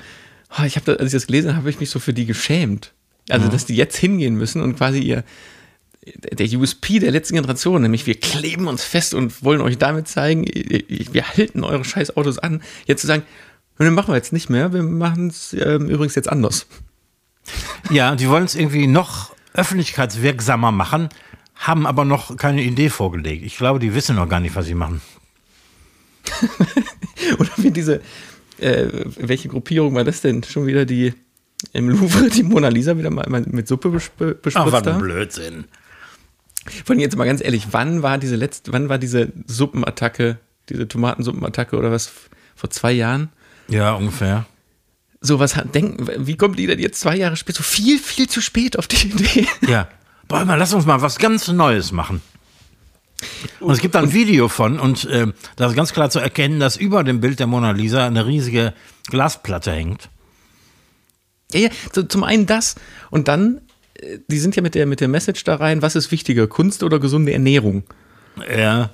oh, 0.57 0.63
Ich 0.63 0.75
habe, 0.75 0.99
als 0.99 1.07
ich 1.07 1.13
das 1.13 1.27
gelesen 1.27 1.49
habe, 1.49 1.59
habe 1.59 1.69
ich 1.69 1.79
mich 1.79 1.89
so 1.89 1.99
für 1.99 2.13
die 2.13 2.25
geschämt. 2.25 2.93
Also, 3.29 3.49
dass 3.49 3.65
die 3.65 3.75
jetzt 3.75 3.97
hingehen 3.97 4.35
müssen 4.35 4.61
und 4.61 4.77
quasi 4.77 4.99
ihr 4.99 5.23
der 6.15 6.47
USP 6.57 6.99
der 6.99 7.11
letzten 7.11 7.35
Generation, 7.35 7.81
nämlich 7.81 8.05
wir 8.07 8.19
kleben 8.19 8.67
uns 8.67 8.83
fest 8.83 9.13
und 9.13 9.43
wollen 9.43 9.61
euch 9.61 9.77
damit 9.77 10.07
zeigen, 10.07 10.45
wir 10.45 11.27
halten 11.27 11.63
eure 11.63 11.83
scheiß 11.83 12.15
Autos 12.15 12.39
an, 12.39 12.61
jetzt 12.85 13.01
zu 13.01 13.07
sagen, 13.07 13.23
ne, 13.77 13.91
machen 13.91 14.13
wir 14.13 14.15
jetzt 14.15 14.33
nicht 14.33 14.49
mehr, 14.49 14.73
wir 14.73 14.83
machen 14.83 15.27
es 15.27 15.53
ähm, 15.53 15.89
übrigens 15.89 16.15
jetzt 16.15 16.29
anders. 16.29 16.67
Ja, 17.89 18.15
die 18.15 18.29
wollen 18.29 18.45
es 18.45 18.55
irgendwie 18.55 18.87
noch 18.87 19.35
öffentlichkeitswirksamer 19.53 20.71
machen, 20.71 21.09
haben 21.55 21.87
aber 21.87 22.05
noch 22.05 22.35
keine 22.37 22.63
Idee 22.63 22.89
vorgelegt. 22.89 23.45
Ich 23.45 23.57
glaube, 23.57 23.79
die 23.79 23.93
wissen 23.93 24.15
noch 24.15 24.29
gar 24.29 24.39
nicht, 24.39 24.55
was 24.55 24.65
sie 24.65 24.75
machen. 24.75 25.01
Oder 27.39 27.49
wie 27.57 27.71
diese, 27.71 28.01
äh, 28.59 28.87
welche 29.17 29.49
Gruppierung 29.49 29.95
war 29.95 30.03
das 30.03 30.21
denn? 30.21 30.43
Schon 30.43 30.65
wieder 30.67 30.85
die 30.85 31.13
im 31.73 31.89
Louvre, 31.89 32.29
die 32.29 32.43
Mona 32.43 32.67
Lisa 32.67 32.97
wieder 32.97 33.09
mal 33.09 33.25
mit 33.47 33.67
Suppe 33.67 33.89
besp- 33.89 34.33
bespritzt 34.35 34.55
haben? 34.55 34.99
Blödsinn. 34.99 35.65
Von 36.85 36.99
jetzt 36.99 37.15
mal 37.17 37.25
ganz 37.25 37.41
ehrlich, 37.41 37.67
wann 37.71 38.03
war 38.03 38.17
diese 38.17 38.35
letzte, 38.35 38.73
wann 38.73 38.89
war 38.89 38.97
diese 38.97 39.31
Suppenattacke, 39.47 40.37
diese 40.69 40.87
Tomatensuppenattacke 40.87 41.77
oder 41.77 41.91
was 41.91 42.11
vor 42.55 42.69
zwei 42.69 42.91
Jahren? 42.91 43.29
Ja, 43.69 43.93
ungefähr. 43.93 44.45
So 45.21 45.39
was 45.39 45.55
hat, 45.55 45.73
denken, 45.73 46.07
wie 46.27 46.35
kommt 46.37 46.59
die 46.59 46.67
denn 46.67 46.79
jetzt 46.79 46.99
zwei 46.99 47.15
Jahre 47.15 47.37
später, 47.37 47.57
so 47.57 47.63
viel, 47.63 47.97
viel 47.97 48.27
zu 48.29 48.41
spät 48.41 48.77
auf 48.77 48.87
die 48.87 49.07
Idee? 49.07 49.47
Ja. 49.67 49.87
Boah, 50.27 50.45
mal, 50.45 50.55
lass 50.55 50.73
uns 50.73 50.85
mal 50.85 51.01
was 51.01 51.17
ganz 51.17 51.47
Neues 51.47 51.91
machen. 51.91 52.21
Und 53.59 53.73
es 53.73 53.79
gibt 53.79 53.95
da 53.95 53.99
ein 53.99 54.13
Video 54.13 54.47
von, 54.47 54.79
und 54.79 55.05
äh, 55.05 55.27
da 55.55 55.67
ist 55.67 55.75
ganz 55.75 55.93
klar 55.93 56.09
zu 56.09 56.19
erkennen, 56.19 56.59
dass 56.59 56.77
über 56.77 57.03
dem 57.03 57.19
Bild 57.19 57.39
der 57.39 57.47
Mona 57.47 57.71
Lisa 57.71 58.05
eine 58.05 58.25
riesige 58.25 58.73
Glasplatte 59.09 59.71
hängt. 59.71 60.09
Ja, 61.51 61.61
ja, 61.61 61.69
so, 61.93 62.03
zum 62.03 62.23
einen 62.23 62.45
das 62.45 62.75
und 63.09 63.27
dann, 63.27 63.61
äh, 63.95 64.19
die 64.27 64.39
sind 64.39 64.55
ja 64.55 64.61
mit 64.61 64.75
der, 64.75 64.85
mit 64.85 64.99
der 64.99 65.07
Message 65.07 65.43
da 65.43 65.55
rein, 65.55 65.81
was 65.81 65.95
ist 65.95 66.11
wichtiger, 66.11 66.47
Kunst 66.47 66.83
oder 66.83 66.99
gesunde 66.99 67.33
Ernährung? 67.33 67.83
Ja. 68.55 68.91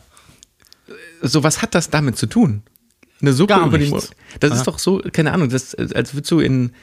So, 1.22 1.44
was 1.44 1.62
hat 1.62 1.76
das 1.76 1.90
damit 1.90 2.18
zu 2.18 2.28
tun? 2.28 2.64
Eine 3.22 3.34
Suppe 3.34 3.54
Gar 3.54 3.68
über 3.68 3.78
die. 3.78 3.88
Mo 3.88 4.02
Das 4.40 4.56
ist 4.56 4.68
doch 4.68 4.80
so, 4.80 5.02
keine 5.12 5.32
Ahnung, 5.32 5.50
das, 5.50 5.74
als 5.76 6.14
würdest 6.14 6.32
du 6.32 6.40
in, 6.40 6.74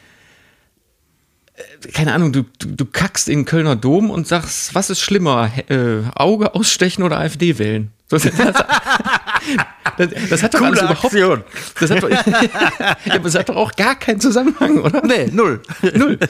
keine 1.93 2.15
Ahnung, 2.15 2.33
du, 2.33 2.45
du, 2.59 2.69
du 2.69 2.85
kackst 2.85 3.29
in 3.29 3.41
den 3.41 3.45
Kölner 3.45 3.77
Dom 3.77 4.11
und 4.11 4.27
sagst, 4.27 4.75
was 4.75 4.91
ist 4.91 5.01
schlimmer, 5.01 5.51
äh, 5.69 6.03
Auge 6.15 6.55
ausstechen 6.55 7.03
oder 7.03 7.19
AfD 7.19 7.59
wählen? 7.59 7.91
So, 8.09 8.19
das, 8.19 8.33
das, 8.35 10.11
das 10.29 10.43
hat 10.43 10.55
doch 10.55 10.63
alles 10.63 10.81
überhaupt, 10.81 11.05
Aktion. 11.05 11.45
das 11.79 11.91
hat 11.91 12.03
doch, 12.03 12.11
ja, 13.05 13.19
das 13.19 13.35
hat 13.37 13.49
doch 13.49 13.57
auch 13.57 13.73
gar 13.77 13.95
keinen 13.95 14.21
Zusammenhang, 14.21 14.79
oder? 14.79 15.03
Nee, 15.07 15.29
null. 15.33 15.63
Null. 15.95 16.19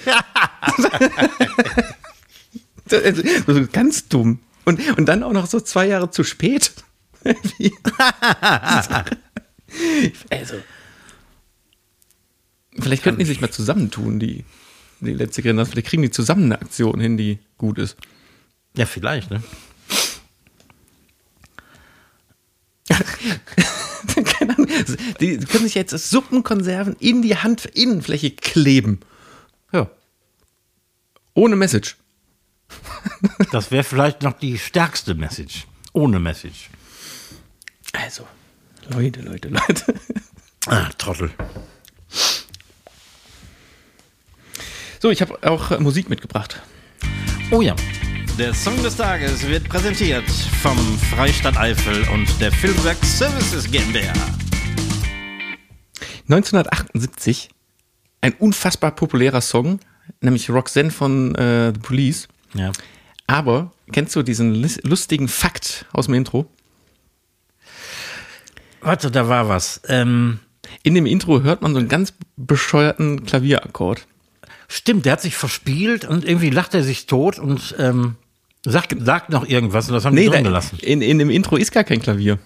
Das 2.91 3.03
ist 3.03 3.73
ganz 3.73 4.09
dumm. 4.09 4.41
Und, 4.65 4.99
und 4.99 5.07
dann 5.07 5.23
auch 5.23 5.33
noch 5.33 5.47
so 5.47 5.61
zwei 5.61 5.87
Jahre 5.87 6.11
zu 6.11 6.25
spät. 6.25 6.73
Also. 10.31 10.57
Vielleicht 12.77 13.05
könnten 13.05 13.21
die 13.21 13.25
sich 13.25 13.41
mal 13.41 13.53
zusammentun, 13.53 14.19
die, 14.19 14.45
die 15.01 15.13
letzte 15.13 15.43
Generation. 15.43 15.73
Vielleicht 15.73 15.89
kriegen 15.89 16.03
die 16.03 16.11
zusammen 16.11 16.45
eine 16.45 16.61
Aktion 16.61 17.01
hin, 17.01 17.17
die 17.17 17.39
gut 17.59 17.79
ist. 17.79 17.97
Ja, 18.77 18.87
vielleicht, 18.87 19.31
ne? 19.31 19.43
Keine 24.25 24.55
Ahnung. 24.57 24.67
Die 25.21 25.39
können 25.39 25.65
sich 25.65 25.75
jetzt 25.75 25.93
Suppenkonserven 25.93 26.97
in 26.99 27.23
die 27.23 27.37
Handinnenfläche 27.37 28.31
kleben. 28.33 29.01
Ja. 29.73 29.91
Ohne 31.35 31.57
Message. 31.57 31.97
Das 33.53 33.71
wäre 33.71 33.83
vielleicht 33.85 34.23
noch 34.23 34.35
die 34.35 34.59
stärkste 34.59 35.15
Message. 35.15 35.67
Ohne 35.93 36.21
Message. 36.21 36.71
Also, 37.93 38.27
Leute, 38.89 39.23
Leute, 39.23 39.49
Leute. 39.49 39.95
Ah, 40.67 40.89
Trottel. 40.97 41.31
So, 45.03 45.11
ich 45.11 45.23
habe 45.23 45.39
auch 45.49 45.71
äh, 45.71 45.79
Musik 45.79 46.11
mitgebracht. 46.11 46.61
Oh 47.51 47.63
ja. 47.63 47.75
Der 48.39 48.53
Song 48.53 48.83
des 48.83 48.97
Tages 48.97 49.47
wird 49.49 49.67
präsentiert 49.67 50.29
vom 50.61 50.77
Freistaat 50.99 51.57
Eifel 51.57 52.07
und 52.13 52.29
der 52.39 52.53
Filmwerk 52.53 53.03
Services 53.03 53.71
GmbH. 53.71 54.13
1978 56.29 57.49
ein 58.21 58.35
unfassbar 58.35 58.91
populärer 58.91 59.41
Song, 59.41 59.81
nämlich 60.21 60.51
Roxanne 60.51 60.91
von 60.91 61.35
äh, 61.35 61.73
The 61.73 61.81
Police. 61.81 62.29
Ja. 62.53 62.71
Aber 63.27 63.73
kennst 63.93 64.15
du 64.17 64.23
diesen 64.23 64.55
lustigen 64.83 65.29
Fakt 65.29 65.87
aus 65.95 66.07
dem 66.07 66.15
Intro? 66.15 66.45
Warte, 68.83 69.11
da 69.11 69.31
war 69.31 69.49
was. 69.49 69.81
Ähm, 69.89 70.41
In 70.83 70.95
dem 70.95 71.07
Intro 71.07 71.41
hört 71.41 71.63
man 71.63 71.73
so 71.73 71.79
einen 71.79 71.89
ganz 71.89 72.13
bescheuerten 72.37 73.25
Klavierakkord. 73.25 74.07
Stimmt, 74.71 75.05
der 75.05 75.13
hat 75.15 75.21
sich 75.21 75.37
verspielt 75.37 76.05
und 76.05 76.25
irgendwie 76.25 76.51
lacht 76.51 76.75
er 76.75 76.83
sich 76.83 77.07
tot 77.07 77.39
und 77.39 77.75
ähm, 77.79 78.15
sagt, 78.65 78.95
sagt 79.05 79.31
noch 79.31 79.47
irgendwas 79.47 79.89
und 79.89 79.95
das 79.95 80.05
haben 80.05 80.17
die 80.17 80.27
drin 80.27 80.45
gelassen. 80.45 80.79
in, 80.81 81.03
in 81.03 81.19
dem 81.19 81.29
Intro 81.29 81.57
ist 81.57 81.73
gar 81.73 81.85
kein 81.85 82.01
Klavier. 82.01 82.39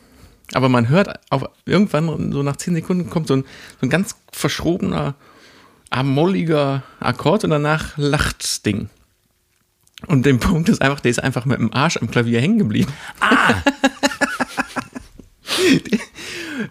Aber 0.53 0.69
man 0.69 0.89
hört 0.89 1.21
auf, 1.31 1.45
irgendwann, 1.65 2.33
so 2.33 2.43
nach 2.43 2.57
10 2.57 2.75
Sekunden, 2.75 3.11
kommt 3.11 3.29
so 3.29 3.35
ein, 3.35 3.43
so 3.81 3.87
ein 3.87 3.91
ganz 3.91 4.17
verschrobener, 4.33 5.15
amolliger 5.91 6.83
Akkord 6.99 7.45
und 7.45 7.51
danach 7.51 7.97
lacht 7.97 8.43
das 8.43 8.63
Ding. 8.63 8.89
Und 10.07 10.27
der 10.27 10.35
Punkt 10.35 10.69
ist 10.69 10.83
einfach, 10.83 11.01
der 11.01 11.11
ist 11.11 11.23
einfach 11.23 11.45
mit 11.45 11.59
dem 11.59 11.73
Arsch 11.73 11.97
am 11.97 12.11
Klavier 12.11 12.41
hängen 12.41 12.59
geblieben. 12.59 12.93
Ah, 13.21 13.55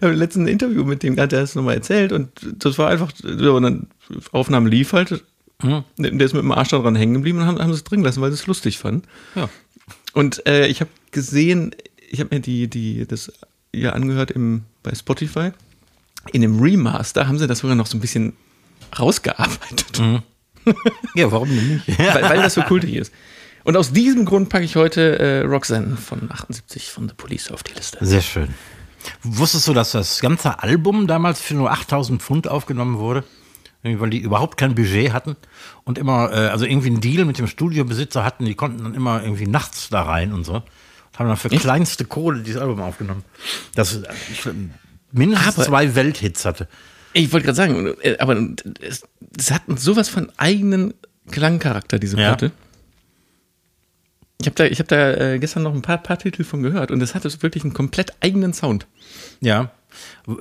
im 0.00 0.12
letzten 0.12 0.46
Interview 0.46 0.84
mit 0.84 1.02
dem, 1.02 1.18
hat 1.18 1.32
er 1.32 1.40
das 1.40 1.54
nochmal 1.54 1.74
erzählt 1.74 2.12
und 2.12 2.30
das 2.42 2.78
war 2.78 2.90
einfach, 2.90 3.10
so, 3.16 3.56
und 3.56 3.62
dann 3.62 3.86
Aufnahme 4.30 4.68
lief 4.68 4.92
halt, 4.92 5.24
Mhm. 5.64 5.84
der 5.96 6.26
ist 6.26 6.34
mit 6.34 6.42
dem 6.42 6.52
Arsch 6.52 6.68
da 6.68 6.78
dran 6.78 6.94
hängen 6.94 7.14
geblieben 7.14 7.38
und 7.38 7.46
haben, 7.46 7.58
haben 7.58 7.72
sie 7.72 7.78
es 7.78 7.84
drin 7.84 8.00
gelassen, 8.00 8.20
weil 8.20 8.30
sie 8.30 8.34
es 8.34 8.46
lustig 8.46 8.78
fanden. 8.78 9.02
ja. 9.34 9.48
Und 10.12 10.46
äh, 10.46 10.66
ich 10.68 10.80
habe 10.80 10.90
gesehen, 11.10 11.74
ich 12.08 12.20
habe 12.20 12.34
mir 12.34 12.40
die, 12.40 12.68
die, 12.68 13.06
das 13.06 13.32
ja 13.72 13.92
angehört 13.92 14.30
im, 14.30 14.62
bei 14.82 14.94
Spotify. 14.94 15.50
In 16.32 16.42
dem 16.42 16.60
Remaster 16.60 17.26
haben 17.26 17.38
sie 17.38 17.46
das 17.46 17.58
sogar 17.58 17.74
noch 17.74 17.86
so 17.86 17.98
ein 17.98 18.00
bisschen 18.00 18.34
rausgearbeitet, 18.98 20.00
ja, 21.14 21.30
warum 21.30 21.48
denn 21.48 21.82
nicht? 21.86 21.98
weil, 21.98 22.22
weil 22.22 22.42
das 22.42 22.54
so 22.54 22.62
kultig 22.62 22.94
ist. 22.94 23.12
Und 23.64 23.76
aus 23.76 23.92
diesem 23.92 24.24
Grund 24.24 24.50
packe 24.50 24.64
ich 24.64 24.76
heute 24.76 25.18
äh, 25.18 25.40
Roxanne 25.40 25.96
von 25.96 26.30
78 26.30 26.90
von 26.90 27.08
The 27.08 27.14
Police 27.14 27.50
auf 27.50 27.62
die 27.62 27.72
Liste. 27.72 27.98
Sehr 28.00 28.20
schön. 28.20 28.48
Wusstest 29.22 29.68
du, 29.68 29.74
dass 29.74 29.92
das 29.92 30.20
ganze 30.20 30.62
Album 30.62 31.06
damals 31.06 31.40
für 31.40 31.54
nur 31.54 31.70
8000 31.70 32.22
Pfund 32.22 32.48
aufgenommen 32.48 32.98
wurde? 32.98 33.24
Weil 33.84 34.10
die 34.10 34.18
überhaupt 34.18 34.56
kein 34.56 34.74
Budget 34.74 35.12
hatten 35.12 35.36
und 35.84 35.98
immer, 35.98 36.32
äh, 36.32 36.48
also 36.48 36.64
irgendwie 36.64 36.88
einen 36.88 37.02
Deal 37.02 37.26
mit 37.26 37.38
dem 37.38 37.46
Studiobesitzer 37.46 38.24
hatten, 38.24 38.46
die 38.46 38.54
konnten 38.54 38.82
dann 38.82 38.94
immer 38.94 39.22
irgendwie 39.22 39.46
nachts 39.46 39.90
da 39.90 40.02
rein 40.02 40.32
und 40.32 40.44
so. 40.44 40.62
Haben 41.16 41.28
dann 41.28 41.36
für 41.36 41.50
Echt? 41.50 41.60
kleinste 41.60 42.06
Kohle 42.06 42.40
dieses 42.42 42.60
Album 42.60 42.80
aufgenommen. 42.80 43.24
Das 43.74 44.00
ich, 44.32 44.48
mindestens 45.12 45.56
aber, 45.56 45.66
zwei 45.66 45.94
Welthits 45.94 46.44
hatte. 46.46 46.66
Ich 47.12 47.32
wollte 47.32 47.44
gerade 47.44 47.56
sagen, 47.56 47.94
äh, 48.00 48.16
aber 48.18 48.36
es, 48.80 49.06
es, 49.38 49.50
hat 49.50 49.62
sowas 49.76 50.08
von 50.08 50.32
eigenen 50.38 50.94
Klangcharakter, 51.30 51.98
diese 51.98 52.16
Platte. 52.16 52.46
Ja. 52.46 52.52
Ich 54.40 54.46
habe 54.46 54.56
da, 54.56 54.64
ich 54.64 54.80
hab 54.80 54.88
da 54.88 55.12
äh, 55.12 55.38
gestern 55.38 55.62
noch 55.62 55.74
ein 55.74 55.82
paar, 55.82 55.98
paar 55.98 56.18
Titel 56.18 56.42
von 56.42 56.62
gehört 56.62 56.90
und 56.90 57.00
es 57.02 57.14
hat 57.14 57.24
wirklich 57.42 57.64
einen 57.64 57.74
komplett 57.74 58.14
eigenen 58.20 58.52
Sound. 58.52 58.86
Ja. 59.40 59.70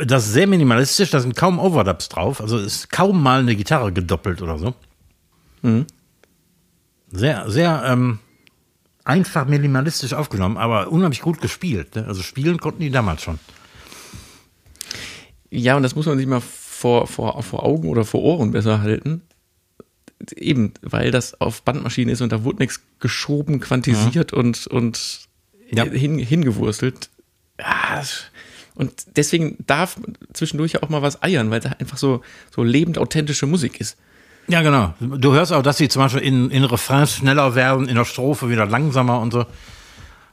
Das 0.05 0.25
ist 0.25 0.33
sehr 0.33 0.47
minimalistisch, 0.47 1.11
da 1.11 1.19
sind 1.19 1.35
kaum 1.35 1.59
Overdubs 1.59 2.09
drauf, 2.09 2.41
also 2.41 2.57
ist 2.57 2.91
kaum 2.91 3.21
mal 3.21 3.41
eine 3.41 3.55
Gitarre 3.55 3.91
gedoppelt 3.91 4.41
oder 4.41 4.57
so. 4.57 4.73
Mhm. 5.61 5.85
Sehr, 7.11 7.49
sehr 7.49 7.83
ähm, 7.85 8.19
einfach 9.03 9.45
minimalistisch 9.45 10.13
aufgenommen, 10.13 10.57
aber 10.57 10.89
unheimlich 10.89 11.21
gut 11.21 11.41
gespielt. 11.41 11.95
Ne? 11.95 12.05
Also 12.05 12.21
spielen 12.21 12.59
konnten 12.59 12.81
die 12.81 12.89
damals 12.89 13.21
schon. 13.21 13.39
Ja, 15.49 15.75
und 15.75 15.83
das 15.83 15.95
muss 15.95 16.05
man 16.05 16.17
sich 16.17 16.25
mal 16.25 16.41
vor, 16.41 17.07
vor, 17.07 17.41
vor 17.43 17.63
Augen 17.63 17.89
oder 17.89 18.05
vor 18.05 18.21
Ohren 18.21 18.51
besser 18.51 18.81
halten. 18.81 19.21
Eben, 20.35 20.73
weil 20.81 21.11
das 21.11 21.39
auf 21.39 21.63
Bandmaschine 21.63 22.11
ist 22.11 22.21
und 22.21 22.31
da 22.31 22.43
wurde 22.43 22.59
nichts 22.59 22.81
geschoben, 22.99 23.59
quantisiert 23.59 24.31
mhm. 24.31 24.39
und, 24.39 24.67
und 24.67 25.27
ja. 25.69 25.83
hin, 25.83 26.17
hingewurstelt. 26.17 27.09
Ja, 27.59 28.01
und 28.75 28.91
deswegen 29.15 29.57
darf 29.65 29.97
zwischendurch 30.33 30.81
auch 30.81 30.89
mal 30.89 31.01
was 31.01 31.21
eiern, 31.21 31.51
weil 31.51 31.59
da 31.59 31.69
einfach 31.79 31.97
so, 31.97 32.21
so 32.53 32.63
lebend 32.63 32.97
authentische 32.97 33.45
Musik 33.45 33.79
ist. 33.79 33.97
Ja, 34.47 34.61
genau. 34.61 34.93
Du 34.99 35.33
hörst 35.33 35.53
auch, 35.53 35.61
dass 35.61 35.77
sie 35.77 35.87
zum 35.87 36.01
Beispiel 36.01 36.21
in, 36.21 36.49
in 36.51 36.63
Refrains 36.63 37.15
schneller 37.15 37.55
werden, 37.55 37.87
in 37.87 37.95
der 37.95 38.05
Strophe 38.05 38.49
wieder 38.49 38.65
langsamer 38.65 39.19
und 39.19 39.31
so. 39.31 39.45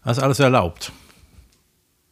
Das 0.05 0.19
ist 0.19 0.23
alles 0.23 0.41
erlaubt. 0.41 0.93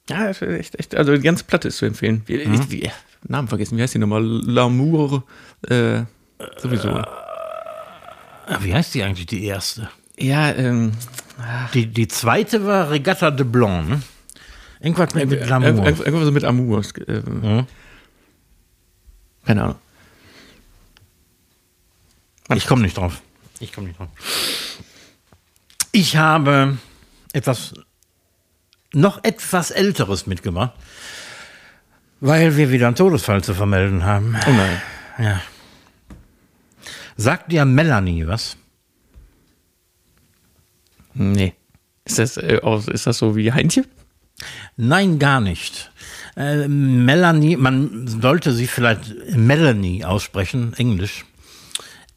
Ja, 0.08 0.28
echt, 0.28 0.78
echt. 0.78 0.94
Also 0.94 1.14
die 1.14 1.22
ganze 1.22 1.44
Platte 1.44 1.68
ist 1.68 1.78
zu 1.78 1.86
empfehlen. 1.86 2.22
Wie, 2.26 2.46
mhm. 2.46 2.70
wie, 2.70 2.90
Namen 3.26 3.48
vergessen, 3.48 3.76
wie 3.76 3.82
heißt 3.82 3.94
die 3.94 3.98
nochmal? 3.98 4.22
L'amour, 4.22 5.22
äh, 5.68 6.02
sowieso. 6.58 6.88
Äh, 6.88 7.04
wie 8.60 8.72
heißt 8.72 8.94
die 8.94 9.02
eigentlich, 9.02 9.26
die 9.26 9.44
erste? 9.44 9.90
Ja, 10.18 10.50
ähm. 10.50 10.92
Die, 11.72 11.86
die 11.86 12.08
zweite 12.08 12.66
war 12.66 12.90
Regatta 12.90 13.30
de 13.30 13.46
Blanc, 13.46 13.88
ne? 13.88 14.02
Irgendwas 14.80 15.14
mit, 15.14 15.28
mit 15.28 15.42
L'amour. 15.44 15.86
Irgendwas 15.86 16.30
mit 16.30 16.44
Amour. 16.44 16.82
Äh, 17.06 17.20
mhm. 17.20 17.66
Keine 19.44 19.62
Ahnung. 19.62 19.76
Ich 22.54 22.66
komme 22.66 22.82
nicht 22.82 22.96
drauf. 22.96 23.20
Ich 23.60 23.72
komme 23.72 23.88
nicht 23.88 23.98
drauf. 23.98 24.08
Ich 25.92 26.16
habe 26.16 26.78
etwas 27.32 27.74
noch 28.92 29.22
etwas 29.24 29.70
Älteres 29.70 30.26
mitgebracht, 30.26 30.72
weil 32.20 32.56
wir 32.56 32.70
wieder 32.70 32.86
einen 32.86 32.96
Todesfall 32.96 33.42
zu 33.44 33.54
vermelden 33.54 34.04
haben. 34.04 34.36
Oh 34.46 34.50
nein. 34.50 34.82
Ja. 35.18 35.42
Sagt 37.16 37.52
dir 37.52 37.64
Melanie 37.64 38.26
was? 38.26 38.56
Nee. 41.14 41.54
Ist 42.04 42.18
das, 42.18 42.36
äh, 42.36 42.60
ist 42.92 43.06
das 43.06 43.18
so 43.18 43.34
wie 43.36 43.52
Heintje? 43.52 43.84
Nein, 44.76 45.18
gar 45.18 45.40
nicht. 45.40 45.90
Äh, 46.36 46.68
Melanie, 46.68 47.56
man 47.56 48.06
sollte 48.06 48.52
sie 48.52 48.66
vielleicht 48.66 49.36
Melanie 49.36 50.04
aussprechen, 50.04 50.74
Englisch. 50.74 51.24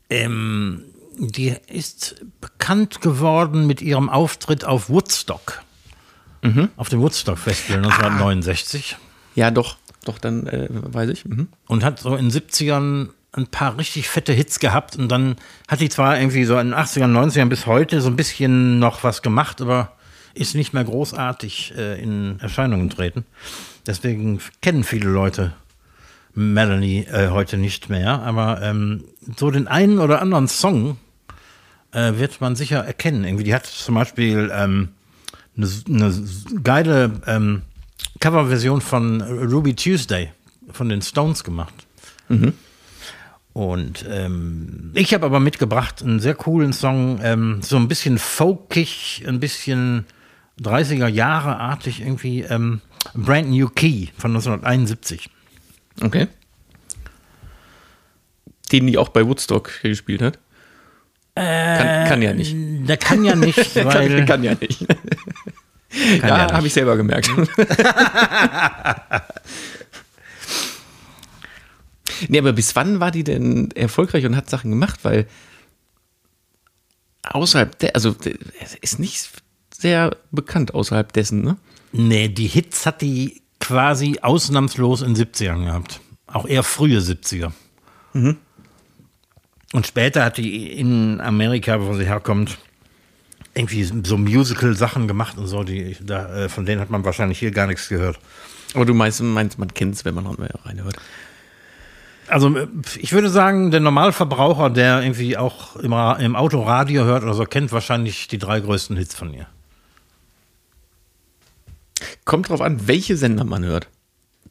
Ähm, 0.10 0.84
die 1.18 1.56
ist 1.68 2.24
bekannt 2.40 3.02
geworden 3.02 3.68
mit 3.68 3.82
ihrem 3.82 4.10
Auftritt 4.10 4.66
auf 4.66 4.90
Woodstock. 4.90 5.62
Mhm. 6.42 6.70
Auf 6.76 6.90
dem 6.90 7.00
Woodstock 7.02 7.38
Festival 7.38 7.84
1969. 7.84 8.98
Ah. 8.98 9.04
Ja, 9.36 9.52
doch, 9.52 9.78
doch, 10.04 10.18
dann 10.18 10.48
äh, 10.48 10.68
weiß 10.70 11.10
ich. 11.10 11.26
Mhm. 11.26 11.48
Und 11.68 11.84
hat 11.84 12.00
so 12.00 12.16
in 12.16 12.30
den 12.30 12.32
70ern 12.32 13.10
ein 13.34 13.48
paar 13.48 13.78
richtig 13.78 14.10
fette 14.10 14.34
Hits 14.34 14.60
gehabt 14.60 14.98
und 14.98 15.10
dann 15.10 15.38
hat 15.68 15.80
die 15.80 15.90
zwar 15.90 16.20
irgendwie 16.20 16.44
so 16.44 16.58
in 16.58 16.72
den 16.72 16.76
80ern, 16.76 17.14
90ern 17.14 17.46
bis 17.46 17.66
heute 17.66 18.02
so 18.02 18.10
ein 18.10 18.18
bisschen 18.18 18.80
noch 18.80 19.04
was 19.04 19.22
gemacht, 19.22 19.62
aber 19.62 19.94
ist 20.34 20.56
nicht 20.56 20.74
mehr 20.74 20.84
großartig 20.84 21.74
äh, 21.78 22.02
in 22.02 22.40
Erscheinung 22.40 22.90
getreten. 22.90 23.26
Deswegen 23.86 24.40
kennen 24.62 24.84
viele 24.84 25.10
Leute 25.10 25.54
Melanie 26.34 27.06
äh, 27.06 27.30
heute 27.30 27.58
nicht 27.58 27.90
mehr, 27.90 28.22
aber 28.22 28.62
ähm, 28.62 29.04
so 29.38 29.52
den 29.52 29.68
einen 29.68 30.00
oder 30.00 30.22
anderen 30.22 30.48
Song 30.48 30.98
äh, 31.92 32.14
wird 32.16 32.40
man 32.42 32.56
sicher 32.56 32.80
erkennen. 32.86 33.26
Irgendwie, 33.26 33.44
die 33.44 33.54
hat 33.54 33.66
zum 33.66 33.96
Beispiel 33.96 34.52
ähm, 34.54 34.90
eine, 35.58 35.70
eine 35.88 36.24
geile 36.64 37.22
ähm, 37.28 37.64
Coverversion 38.20 38.82
von 38.82 39.22
Ruby 39.22 39.76
Tuesday 39.76 40.32
von 40.72 40.90
den 40.90 41.02
Stones 41.02 41.44
gemacht. 41.44 41.74
Mhm. 42.30 42.54
Und 43.54 44.06
ähm, 44.10 44.92
ich 44.94 45.14
habe 45.14 45.26
aber 45.26 45.42
mitgebracht 45.42 46.02
einen 46.02 46.22
sehr 46.22 46.36
coolen 46.36 46.72
Song, 46.72 47.20
ähm, 47.22 47.62
so 47.62 47.76
ein 47.76 47.90
bisschen 47.90 48.18
folkig, 48.18 49.26
ein 49.28 49.42
bisschen 49.42 50.06
30er 50.62 51.08
Jahre 51.08 51.58
artig 51.58 52.02
irgendwie, 52.02 52.42
ähm, 52.42 52.82
Brand 53.14 53.50
New 53.50 53.70
Key 53.70 54.08
von 54.18 54.32
1971. 54.32 55.30
Okay. 56.02 56.28
Den 58.72 58.88
die 58.88 58.98
auch 58.98 59.10
bei 59.10 59.26
Woodstock 59.26 59.82
gespielt 59.82 60.22
hat? 60.22 60.40
Äh, 61.36 61.78
kann, 61.78 62.08
kann, 62.08 62.22
ja 62.22 62.34
nicht. 62.34 62.56
Der 62.88 62.98
kann 62.98 63.24
ja 63.24 63.36
nicht, 63.36 63.76
weil. 63.86 64.18
kann, 64.18 64.26
kann 64.26 64.44
ja 64.44 64.56
nicht. 64.60 64.86
Kann 64.88 64.98
ja, 66.30 66.48
ja 66.48 66.54
habe 66.54 66.68
ich 66.68 66.74
selber 66.74 66.96
gemerkt. 66.96 67.30
nee, 72.28 72.40
aber 72.40 72.54
bis 72.54 72.76
wann 72.76 73.00
war 73.00 73.12
die 73.12 73.24
denn 73.24 73.72
erfolgreich 73.72 74.26
und 74.26 74.36
hat 74.36 74.50
Sachen 74.50 74.72
gemacht? 74.72 75.00
Weil 75.04 75.28
außerhalb 77.24 77.78
der, 77.80 77.96
also 77.96 78.16
ist 78.82 79.00
nicht 79.00 79.30
sehr 79.82 80.16
bekannt 80.32 80.74
außerhalb 80.74 81.12
dessen, 81.14 81.42
ne? 81.42 81.58
Nee, 81.92 82.30
die 82.30 82.48
Hits 82.48 82.86
hat 82.86 83.02
die 83.02 83.42
quasi 83.60 84.20
ausnahmslos 84.22 85.02
in 85.02 85.16
70ern 85.16 85.66
gehabt. 85.66 86.00
Auch 86.28 86.46
eher 86.46 86.64
frühe 86.64 87.00
70er. 87.00 87.52
Mhm. 88.14 88.38
Und 89.74 89.88
später 89.88 90.26
hat 90.26 90.38
die 90.38 90.72
in 90.72 91.22
Amerika, 91.22 91.82
wo 91.82 91.94
sie 91.94 92.06
herkommt, 92.06 92.58
irgendwie 93.54 93.84
so 93.84 94.18
Musical-Sachen 94.18 95.08
gemacht 95.08 95.38
und 95.38 95.48
so, 95.48 95.64
die, 95.64 95.98
da, 96.02 96.44
äh, 96.44 96.50
von 96.50 96.66
denen 96.66 96.82
hat 96.82 96.90
man 96.90 97.04
wahrscheinlich 97.04 97.40
hier 97.40 97.52
gar 97.52 97.68
nichts 97.68 97.90
gehört. 97.90 98.20
Aber 98.74 98.86
du 98.86 98.94
meinst, 98.94 99.22
meinst 99.22 99.60
man 99.60 99.74
kennt 99.74 99.96
es, 99.96 100.06
wenn 100.06 100.16
man 100.16 100.26
reinhört. 100.26 100.96
Also 102.28 102.56
äh, 102.56 102.68
ich 102.98 103.12
würde 103.12 103.30
sagen, 103.30 103.72
der 103.72 103.82
Normalverbraucher, 103.82 104.70
der 104.70 105.02
irgendwie 105.02 105.38
auch 105.38 105.76
immer 105.76 106.18
im 106.20 106.36
Autoradio 106.36 107.04
hört 107.04 107.24
oder 107.24 107.34
so, 107.34 107.44
kennt 107.44 107.72
wahrscheinlich 107.72 108.28
die 108.28 108.38
drei 108.38 108.62
größten 108.62 108.96
Hits 108.96 109.16
von 109.16 109.34
ihr. 109.34 109.48
Kommt 112.26 112.50
drauf 112.50 112.62
an, 112.62 112.88
welche 112.88 113.18
Sender 113.18 113.44
man 113.44 113.64
hört. 113.64 113.88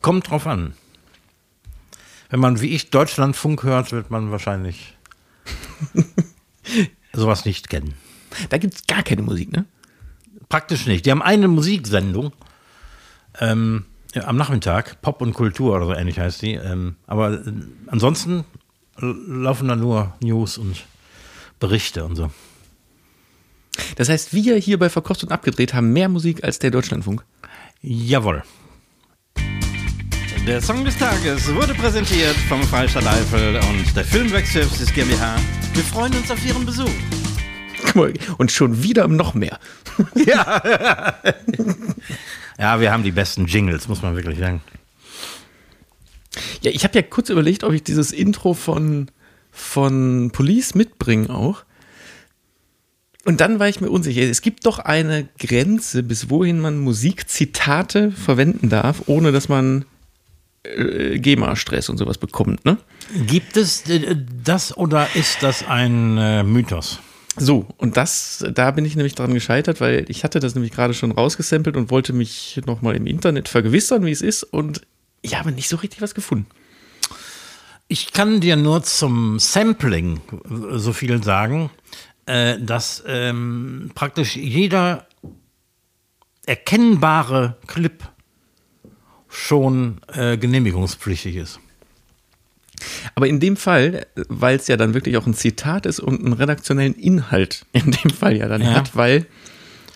Kommt 0.01 0.31
drauf 0.31 0.47
an. 0.47 0.75
Wenn 2.29 2.41
man 2.41 2.61
wie 2.61 2.69
ich 2.69 2.91
Deutschlandfunk 2.91 3.63
hört, 3.65 3.93
wird 3.93 4.11
man 4.11 4.31
wahrscheinlich 4.31 4.97
sowas 7.13 7.45
nicht 7.45 7.69
kennen. 7.69 7.95
Da 8.49 8.59
gibt 8.59 8.75
es 8.75 8.87
gar 8.87 9.03
keine 9.03 9.23
Musik, 9.23 9.53
ne? 9.53 9.67
Praktisch 10.49 10.87
nicht. 10.87 11.07
Die 11.07 11.11
haben 11.11 11.23
eine 11.23 11.49
Musiksendung 11.49 12.33
ähm, 13.41 13.85
am 14.15 14.37
Nachmittag, 14.37 15.01
Pop 15.03 15.23
und 15.23 15.35
Kultur 15.35 15.77
oder 15.77 15.87
so 15.87 15.95
ähnlich 15.95 16.19
heißt 16.19 16.43
die. 16.43 16.55
Ähm, 16.55 16.97
aber 17.07 17.33
äh, 17.33 17.53
ansonsten 17.87 18.45
laufen 19.01 19.69
da 19.69 19.77
nur 19.77 20.15
News 20.21 20.59
und 20.59 20.85
Berichte 21.59 22.05
und 22.05 22.17
so. 22.17 22.31
Das 23.97 24.09
heißt, 24.09 24.33
wir 24.33 24.57
hier 24.57 24.79
bei 24.79 24.89
Verkost 24.89 25.23
und 25.23 25.33
Abgedreht 25.33 25.75
haben 25.75 25.93
mehr 25.93 26.09
Musik 26.09 26.45
als 26.45 26.59
der 26.59 26.71
Deutschlandfunk? 26.71 27.25
Jawohl. 27.83 28.43
Der 30.47 30.61
Song 30.61 30.85
des 30.85 30.97
Tages 30.97 31.55
wurde 31.55 31.75
präsentiert 31.75 32.35
vom 32.49 32.63
Freistaat 32.63 33.07
Eifel 33.07 33.57
und 33.57 33.95
der 33.95 34.05
Filmwerk 34.05 34.47
Services 34.47 34.93
GmbH. 34.93 35.37
Wir 35.75 35.85
freuen 35.85 36.15
uns 36.15 36.31
auf 36.31 36.45
Ihren 36.45 36.65
Besuch. 36.65 36.91
Und 38.39 38.51
schon 38.51 38.83
wieder 38.83 39.09
noch 39.09 39.35
mehr. 39.35 39.59
Ja. 40.15 40.63
ja, 42.59 42.81
wir 42.81 42.91
haben 42.91 43.03
die 43.03 43.11
besten 43.11 43.45
Jingles, 43.45 43.87
muss 43.87 44.01
man 44.01 44.17
wirklich 44.17 44.39
sagen. 44.39 44.63
Ja, 46.63 46.71
ich 46.71 46.85
habe 46.85 46.95
ja 46.95 47.03
kurz 47.03 47.29
überlegt, 47.29 47.65
ob 47.65 47.73
ich 47.73 47.83
dieses 47.83 48.13
Intro 48.13 48.55
von, 48.55 49.11
von 49.51 50.31
Police 50.33 50.75
mitbringe 50.75 51.29
auch. 51.29 51.65
Und 53.25 53.41
dann 53.41 53.59
war 53.59 53.69
ich 53.69 53.81
mir 53.81 53.91
unsicher. 53.91 54.23
Es 54.23 54.41
gibt 54.41 54.65
doch 54.67 54.79
eine 54.79 55.29
Grenze, 55.39 56.03
bis 56.03 56.31
wohin 56.31 56.59
man 56.59 56.79
Musikzitate 56.79 58.13
verwenden 58.13 58.71
darf, 58.71 59.03
ohne 59.07 59.31
dass 59.31 59.49
man 59.49 59.85
äh, 60.63 61.19
GEMA-Stress 61.19 61.89
und 61.89 61.99
sowas 61.99 62.19
bekommt, 62.19 62.65
ne? 62.65 62.79
Gibt 63.27 63.57
es 63.57 63.89
äh, 63.89 64.17
das 64.45 64.77
oder 64.77 65.07
ist 65.15 65.43
das 65.43 65.67
ein 65.67 66.17
äh, 66.17 66.43
Mythos? 66.43 67.01
So, 67.37 67.67
und 67.77 67.97
das, 67.97 68.45
da 68.53 68.71
bin 68.73 68.85
ich 68.85 68.97
nämlich 68.97 69.15
dran 69.15 69.33
gescheitert, 69.33 69.81
weil 69.81 70.05
ich 70.09 70.25
hatte 70.25 70.41
das 70.41 70.55
nämlich 70.55 70.73
gerade 70.73 70.95
schon 70.95 71.13
rausgesampelt 71.13 71.77
und 71.77 71.91
wollte 71.91 72.13
mich 72.13 72.61
nochmal 72.67 72.97
im 72.97 73.07
Internet 73.07 73.49
vergewissern, 73.49 74.05
wie 74.05 74.11
es 74.11 74.21
ist. 74.21 74.43
Und 74.43 74.83
ich 75.23 75.39
habe 75.39 75.53
nicht 75.53 75.69
so 75.69 75.77
richtig 75.77 76.03
was 76.03 76.15
gefunden. 76.15 76.47
Ich 77.89 78.13
kann 78.13 78.41
dir 78.41 78.57
nur 78.57 78.83
zum 78.83 79.39
Sampling 79.39 80.21
so 80.73 80.93
viel 80.93 81.23
sagen, 81.23 81.71
äh, 82.31 82.59
dass 82.61 83.03
ähm, 83.07 83.91
praktisch 83.95 84.37
jeder 84.37 85.07
erkennbare 86.47 87.57
Clip 87.67 88.03
schon 89.29 89.99
äh, 90.13 90.37
genehmigungspflichtig 90.37 91.37
ist. 91.37 91.61
Aber 93.15 93.27
in 93.29 93.41
dem 93.41 93.57
Fall, 93.57 94.07
weil 94.29 94.57
es 94.57 94.67
ja 94.69 94.77
dann 94.77 94.95
wirklich 94.95 95.17
auch 95.17 95.27
ein 95.27 95.35
Zitat 95.35 95.87
ist 95.87 96.01
und 96.01 96.25
einen 96.25 96.33
redaktionellen 96.33 96.95
Inhalt 96.95 97.67
in 97.73 97.91
dem 97.91 98.11
Fall 98.11 98.37
ja 98.37 98.49
dann 98.49 98.63
Ja. 98.63 98.73
hat, 98.75 98.97
weil 98.97 99.27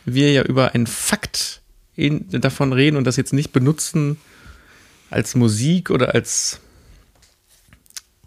wir 0.04 0.32
ja 0.32 0.42
über 0.42 0.74
einen 0.74 0.86
Fakt 0.86 1.62
in, 1.96 2.28
davon 2.28 2.72
reden 2.72 2.96
und 2.96 3.04
das 3.04 3.16
jetzt 3.16 3.32
nicht 3.32 3.52
benutzen 3.52 4.18
als 5.10 5.34
Musik 5.34 5.90
oder 5.90 6.14
als. 6.14 6.60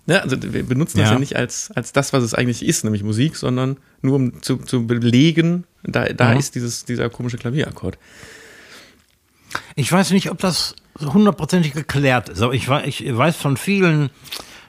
Ja, 0.07 0.19
also 0.19 0.37
wir 0.41 0.63
benutzen 0.63 0.97
das 0.99 1.07
Ja. 1.07 1.13
ja 1.13 1.19
nicht 1.19 1.35
als, 1.35 1.69
als 1.75 1.91
das, 1.91 2.13
was 2.13 2.23
es 2.23 2.33
eigentlich 2.33 2.65
ist, 2.65 2.83
nämlich 2.83 3.03
Musik, 3.03 3.35
sondern 3.35 3.77
nur 4.01 4.15
um 4.15 4.41
zu, 4.41 4.57
zu 4.57 4.87
belegen, 4.87 5.65
da, 5.83 6.05
da 6.13 6.31
Mhm. 6.33 6.39
ist 6.39 6.55
dieses, 6.55 6.85
dieser 6.85 7.09
komische 7.09 7.37
Klavierakkord. 7.37 7.97
Ich 9.75 9.91
weiß 9.91 10.11
nicht, 10.11 10.31
ob 10.31 10.39
das 10.39 10.75
hundertprozentig 10.99 11.73
geklärt 11.73 12.29
ist, 12.29 12.41
aber 12.41 12.53
ich, 12.53 12.67
ich 12.87 13.17
weiß 13.17 13.35
von 13.35 13.57
vielen 13.57 14.09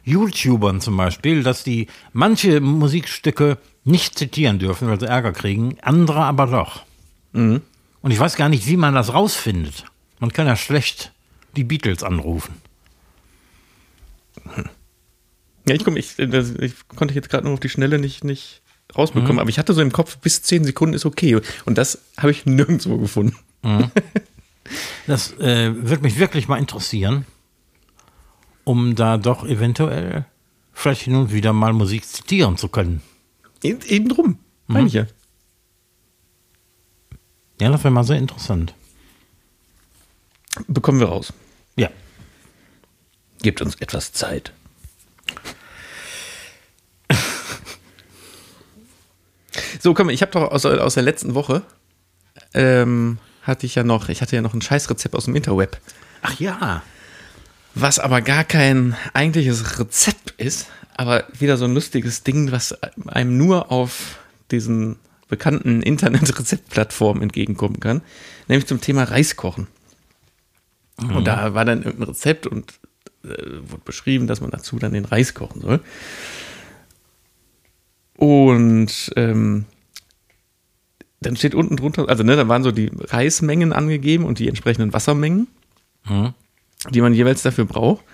YouTubern 0.04 0.80
zum 0.80 0.96
Beispiel, 0.96 1.42
dass 1.42 1.62
die 1.64 1.86
manche 2.12 2.60
Musikstücke 2.60 3.58
nicht 3.84 4.18
zitieren 4.18 4.58
dürfen, 4.58 4.88
weil 4.88 4.98
sie 5.00 5.06
Ärger 5.06 5.32
kriegen, 5.32 5.76
andere 5.82 6.20
aber 6.20 6.46
doch. 6.46 6.82
Und 7.32 7.62
ich 8.10 8.18
weiß 8.18 8.36
gar 8.36 8.48
nicht, 8.48 8.66
wie 8.66 8.76
man 8.76 8.94
das 8.94 9.12
rausfindet. 9.14 9.84
Man 10.18 10.32
kann 10.32 10.46
ja 10.46 10.56
schlecht 10.56 11.12
die 11.56 11.64
Beatles 11.64 12.02
anrufen. 12.02 12.54
Ja, 15.68 15.74
ich, 15.74 15.84
komm, 15.84 15.96
ich, 15.96 16.16
das, 16.16 16.50
ich 16.54 16.74
konnte 16.88 17.14
jetzt 17.14 17.28
gerade 17.30 17.44
nur 17.44 17.54
auf 17.54 17.60
die 17.60 17.68
Schnelle 17.68 17.98
nicht, 17.98 18.24
nicht 18.24 18.62
rausbekommen, 18.96 19.38
aber 19.38 19.50
ich 19.50 19.58
hatte 19.58 19.74
so 19.74 19.82
im 19.82 19.92
Kopf, 19.92 20.16
bis 20.18 20.42
10 20.42 20.64
Sekunden 20.64 20.94
ist 20.94 21.04
okay. 21.04 21.40
Und 21.66 21.78
das 21.78 21.98
habe 22.16 22.30
ich 22.30 22.46
nirgendwo 22.46 22.98
gefunden. 22.98 23.36
Das 25.06 25.32
äh, 25.38 25.74
würde 25.74 26.02
mich 26.02 26.18
wirklich 26.18 26.48
mal 26.48 26.58
interessieren, 26.58 27.24
um 28.64 28.94
da 28.94 29.16
doch 29.16 29.46
eventuell 29.46 30.26
vielleicht 30.74 31.02
hin 31.02 31.14
und 31.14 31.32
wieder 31.32 31.54
mal 31.54 31.72
Musik 31.72 32.04
zitieren 32.04 32.56
zu 32.58 32.68
können. 32.68 33.00
Eben, 33.62 33.80
eben 33.86 34.08
drum, 34.10 34.38
meine 34.66 34.86
ich 34.86 34.92
ja. 34.92 35.06
Ja, 37.60 37.70
das 37.70 37.82
wäre 37.82 37.92
mal 37.92 38.04
sehr 38.04 38.18
interessant. 38.18 38.74
Bekommen 40.66 41.00
wir 41.00 41.08
raus. 41.08 41.32
Ja. 41.76 41.90
Gebt 43.42 43.62
uns 43.62 43.76
etwas 43.76 44.12
Zeit. 44.12 44.52
So, 49.80 49.94
komm, 49.94 50.10
ich 50.10 50.22
habe 50.22 50.32
doch 50.32 50.50
aus, 50.50 50.64
aus 50.64 50.94
der 50.94 51.02
letzten 51.02 51.34
Woche 51.34 51.62
ähm, 52.54 53.18
hatte 53.42 53.66
ich 53.66 53.74
ja 53.74 53.84
noch, 53.84 54.08
ich 54.08 54.22
hatte 54.22 54.36
ja 54.36 54.42
noch 54.42 54.54
ein 54.54 54.62
Scheißrezept 54.62 55.14
aus 55.14 55.26
dem 55.26 55.36
Interweb, 55.36 55.78
Ach 56.22 56.38
ja. 56.38 56.82
was 57.74 57.98
aber 57.98 58.20
gar 58.20 58.44
kein 58.44 58.96
eigentliches 59.14 59.78
Rezept 59.78 60.32
ist, 60.36 60.66
aber 60.96 61.24
wieder 61.38 61.56
so 61.56 61.64
ein 61.64 61.74
lustiges 61.74 62.22
Ding, 62.22 62.52
was 62.52 62.76
einem 63.06 63.36
nur 63.36 63.70
auf 63.70 64.18
diesen 64.50 64.96
bekannten 65.28 65.82
Internet-Rezeptplattformen 65.82 67.22
entgegenkommen 67.22 67.80
kann, 67.80 68.02
nämlich 68.48 68.66
zum 68.66 68.80
Thema 68.80 69.04
Reiskochen. 69.04 69.66
Und 71.00 71.26
da 71.26 71.54
war 71.54 71.64
dann 71.64 71.82
irgendein 71.82 72.08
Rezept 72.08 72.46
und 72.46 72.72
äh, 73.24 73.28
wurde 73.28 73.82
beschrieben, 73.84 74.26
dass 74.26 74.40
man 74.40 74.50
dazu 74.50 74.78
dann 74.78 74.92
den 74.92 75.04
Reis 75.04 75.34
kochen 75.34 75.60
soll. 75.60 75.80
Und 78.18 79.12
ähm, 79.14 79.64
dann 81.20 81.36
steht 81.36 81.54
unten 81.54 81.76
drunter, 81.76 82.08
also 82.08 82.24
ne, 82.24 82.34
da 82.34 82.48
waren 82.48 82.64
so 82.64 82.72
die 82.72 82.90
Reismengen 82.98 83.72
angegeben 83.72 84.24
und 84.24 84.40
die 84.40 84.48
entsprechenden 84.48 84.92
Wassermengen, 84.92 85.46
die 86.90 87.00
man 87.00 87.14
jeweils 87.14 87.42
dafür 87.42 87.64
braucht. 87.64 88.04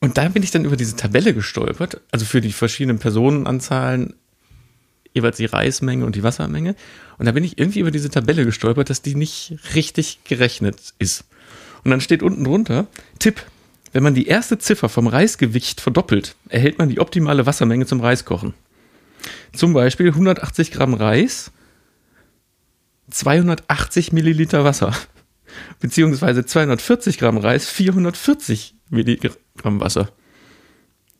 Und 0.00 0.18
da 0.18 0.28
bin 0.28 0.42
ich 0.42 0.50
dann 0.50 0.66
über 0.66 0.76
diese 0.76 0.96
Tabelle 0.96 1.32
gestolpert, 1.32 2.02
also 2.10 2.26
für 2.26 2.42
die 2.42 2.52
verschiedenen 2.52 2.98
Personenanzahlen 2.98 4.14
jeweils 5.14 5.38
die 5.38 5.46
Reismenge 5.46 6.04
und 6.04 6.14
die 6.14 6.22
Wassermenge. 6.22 6.76
Und 7.16 7.24
da 7.24 7.32
bin 7.32 7.42
ich 7.42 7.58
irgendwie 7.58 7.80
über 7.80 7.90
diese 7.90 8.10
Tabelle 8.10 8.44
gestolpert, 8.44 8.90
dass 8.90 9.00
die 9.00 9.14
nicht 9.14 9.56
richtig 9.74 10.18
gerechnet 10.24 10.92
ist. 10.98 11.24
Und 11.84 11.90
dann 11.90 12.02
steht 12.02 12.22
unten 12.22 12.44
drunter, 12.44 12.86
Tipp, 13.18 13.46
wenn 13.94 14.02
man 14.02 14.14
die 14.14 14.26
erste 14.26 14.58
Ziffer 14.58 14.90
vom 14.90 15.06
Reisgewicht 15.06 15.80
verdoppelt, 15.80 16.36
erhält 16.50 16.76
man 16.76 16.90
die 16.90 17.00
optimale 17.00 17.46
Wassermenge 17.46 17.86
zum 17.86 18.02
Reiskochen. 18.02 18.52
Zum 19.52 19.72
Beispiel 19.72 20.08
180 20.08 20.70
Gramm 20.70 20.94
Reis, 20.94 21.52
280 23.10 24.12
Milliliter 24.12 24.64
Wasser. 24.64 24.92
Beziehungsweise 25.80 26.44
240 26.44 27.18
Gramm 27.18 27.38
Reis, 27.38 27.68
440 27.68 28.74
Milligramm 28.90 29.80
Wasser. 29.80 30.10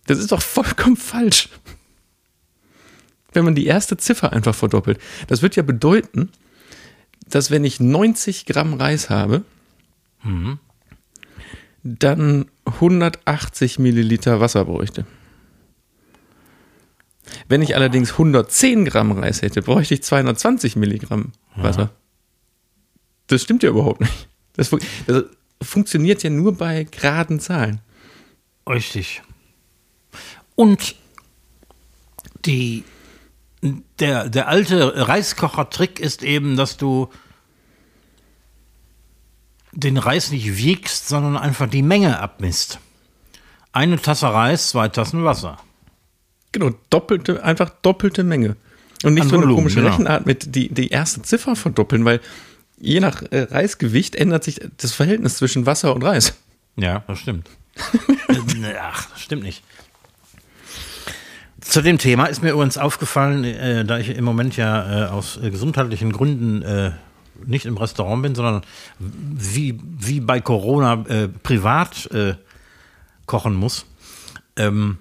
Das 0.07 0.19
ist 0.19 0.33
doch 0.33 0.43
vollkommen 0.43 0.97
falsch. 0.97 1.49
Wenn 3.33 3.45
man 3.45 3.55
die 3.55 3.67
erste 3.67 3.97
Ziffer 3.97 4.33
einfach 4.33 4.55
verdoppelt. 4.55 4.99
Das 5.27 5.43
wird 5.43 5.57
ja 5.57 5.63
bedeuten, 5.63 6.31
dass 7.29 7.51
wenn 7.51 7.65
ich 7.65 7.81
90 7.81 8.47
Gramm 8.47 8.75
Reis 8.75 9.11
habe, 9.11 9.43
dann 11.83 12.47
180 12.65 13.79
Milliliter 13.79 14.41
Wasser 14.41 14.65
bräuchte. 14.65 15.07
Wenn 17.49 17.63
ich 17.63 17.75
allerdings 17.75 18.13
110 18.13 18.85
Gramm 18.85 19.13
Reis 19.13 19.43
hätte, 19.43 19.63
bräuchte 19.63 19.95
ich 19.95 20.03
220 20.03 20.77
Milligramm 20.77 21.33
Wasser. 21.57 21.91
Das 23.27 23.43
stimmt 23.43 23.63
ja 23.63 23.71
überhaupt 23.71 24.01
nicht. 24.01 24.29
Das, 24.55 24.69
fun 24.69 24.81
das 25.07 25.25
funktioniert 25.63 26.23
ja 26.23 26.31
nur 26.31 26.57
bei 26.57 26.85
geraden 26.85 27.41
Zahlen. 27.41 27.81
Richtig. 28.69 29.23
Und 30.55 30.97
die, 32.45 32.85
der, 34.01 34.29
der 34.29 34.49
alte 34.49 35.09
Reiskocher-Trick 35.09 36.01
ist 36.01 36.23
eben, 36.23 36.57
dass 36.57 36.77
du 36.77 37.09
den 39.73 39.99
Reis 39.99 40.31
nicht 40.31 40.57
wiegst, 40.57 41.09
sondern 41.09 41.37
einfach 41.37 41.69
die 41.69 41.83
Menge 41.83 42.19
abmisst. 42.19 42.81
Eine 43.73 44.01
Tasse 44.01 44.33
Reis, 44.33 44.71
zwei 44.71 44.89
Tassen 44.89 45.25
Wasser. 45.25 45.59
Genau, 46.59 46.75
doppelte, 46.89 47.45
einfach 47.45 47.69
doppelte 47.83 48.25
Menge. 48.25 48.57
Und 49.05 49.13
nicht 49.13 49.25
An 49.25 49.29
so 49.29 49.35
eine 49.35 49.43
Volumen, 49.43 49.59
komische 49.59 49.81
genau. 49.81 49.91
Rechenart 49.91 50.25
mit 50.25 50.55
die, 50.55 50.73
die 50.73 50.89
erste 50.89 51.21
Ziffer 51.21 51.55
verdoppeln, 51.55 52.07
weil 52.07 52.19
je 52.81 52.99
nach 53.01 53.21
äh, 53.31 53.43
Reisgewicht 53.51 54.17
ändert 54.17 54.43
sich 54.43 54.59
das 54.79 54.95
Verhältnis 54.95 55.37
zwischen 55.37 55.67
Wasser 55.67 55.95
und 55.95 56.03
Reis. 56.03 56.35
Ja, 56.77 57.05
das 57.09 57.19
stimmt. 57.19 57.51
Ach, 58.81 59.11
das 59.11 59.21
stimmt 59.21 59.43
nicht. 59.43 59.63
Zu 61.61 61.83
dem 61.83 61.99
Thema 61.99 62.25
ist 62.25 62.43
mir 62.43 62.53
übrigens 62.53 62.79
aufgefallen, 62.79 63.45
äh, 63.45 63.85
da 63.85 63.99
ich 63.99 64.09
im 64.09 64.25
Moment 64.25 64.57
ja 64.57 65.09
äh, 65.09 65.11
aus 65.11 65.37
äh, 65.37 65.51
gesundheitlichen 65.51 66.11
Gründen 66.11 66.63
äh, 66.63 66.93
nicht 67.45 67.67
im 67.67 67.77
Restaurant 67.77 68.23
bin, 68.23 68.35
sondern 68.35 68.63
wie, 68.99 69.79
wie 69.83 70.21
bei 70.21 70.41
Corona 70.41 71.05
äh, 71.07 71.29
privat 71.29 72.09
kochen 73.27 73.55
muss 73.55 73.85
ähm, 74.57 74.99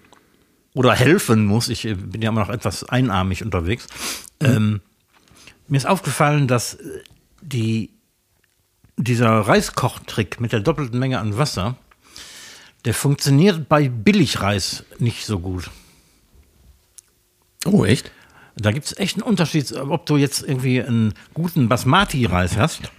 oder 0.76 0.94
helfen 0.94 1.46
muss. 1.46 1.70
Ich 1.70 1.86
äh, 1.86 1.96
bin 1.96 2.22
ja 2.22 2.30
immer 2.30 2.42
noch 2.42 2.50
etwas 2.50 2.84
einarmig 2.84 3.44
unterwegs. 3.44 3.88
Ähm, 4.40 4.82
mir 5.68 5.78
ist 5.78 5.88
aufgefallen, 5.88 6.48
dass 6.48 6.76
äh, 6.76 7.02
die, 7.42 7.90
dieser 8.98 9.30
Reiskochtrick 9.30 10.40
mit 10.40 10.52
der 10.52 10.60
doppelten 10.60 11.00
Menge 11.00 11.20
an 11.20 11.38
Wasser, 11.38 11.78
der 12.84 12.94
funktioniert 12.94 13.68
bei 13.68 13.90
Billigreis 13.90 14.84
nicht 15.00 15.26
so 15.26 15.40
gut. 15.40 15.72
Oh, 17.66 17.84
echt? 17.84 18.12
Da 18.58 18.72
gibt 18.72 18.86
es 18.86 18.98
echt 18.98 19.16
einen 19.16 19.24
Unterschied, 19.24 19.72
ob 19.74 20.06
du 20.06 20.18
jetzt 20.18 20.44
irgendwie 20.44 20.82
einen 20.82 21.14
guten 21.34 21.68
Basmati-Reis 21.68 22.58
hast 22.58 22.92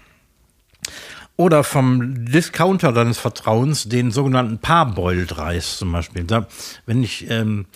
oder 1.36 1.64
vom 1.64 2.24
Discounter 2.24 2.92
deines 2.92 3.18
Vertrauens 3.18 3.88
den 3.88 4.10
sogenannten 4.10 4.58
Parboiled-Reis 4.58 5.78
zum 5.78 5.92
Beispiel. 5.92 6.24
Da, 6.24 6.46
wenn 6.86 7.02
ich, 7.02 7.28
ähm, 7.30 7.66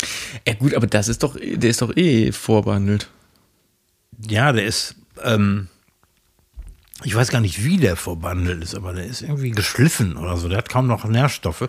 Ja 0.46 0.54
gut, 0.54 0.74
aber 0.74 0.86
das 0.86 1.08
ist 1.08 1.22
doch, 1.22 1.36
der 1.36 1.70
ist 1.70 1.82
doch 1.82 1.94
eh 1.96 2.32
vorbehandelt. 2.32 3.10
ja, 4.28 4.52
der 4.52 4.64
ist, 4.64 4.96
ähm, 5.22 5.68
ich 7.04 7.14
weiß 7.14 7.30
gar 7.30 7.40
nicht, 7.40 7.64
wie 7.64 7.76
der 7.76 7.96
verbandelt 7.96 8.62
ist, 8.62 8.74
aber 8.74 8.92
der 8.92 9.06
ist 9.06 9.22
irgendwie 9.22 9.50
geschliffen 9.50 10.16
oder 10.16 10.36
so. 10.36 10.48
Der 10.48 10.58
hat 10.58 10.68
kaum 10.68 10.86
noch 10.86 11.04
Nährstoffe. 11.04 11.68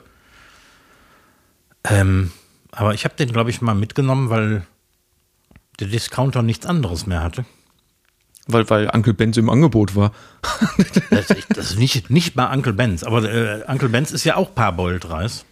Ähm, 1.83 2.31
aber 2.71 2.93
ich 2.93 3.05
habe 3.05 3.15
den, 3.15 3.31
glaube 3.31 3.49
ich, 3.49 3.61
mal 3.61 3.75
mitgenommen, 3.75 4.29
weil 4.29 4.65
der 5.79 5.87
Discounter 5.87 6.41
nichts 6.41 6.65
anderes 6.65 7.05
mehr 7.05 7.23
hatte. 7.23 7.45
Weil, 8.47 8.69
weil 8.69 8.89
Uncle 8.89 9.13
Benz 9.13 9.37
im 9.37 9.49
Angebot 9.49 9.95
war. 9.95 10.11
Das, 11.09 11.27
das 11.49 11.71
ist 11.71 11.79
nicht, 11.79 12.09
nicht 12.09 12.35
bei 12.35 12.51
Uncle 12.51 12.73
Benz, 12.73 13.03
aber 13.03 13.23
äh, 13.23 13.63
Uncle 13.67 13.89
Benz 13.89 14.11
ist 14.11 14.23
ja 14.23 14.37
auch 14.37 14.55
Parboiled 14.55 15.09
Reis. 15.09 15.45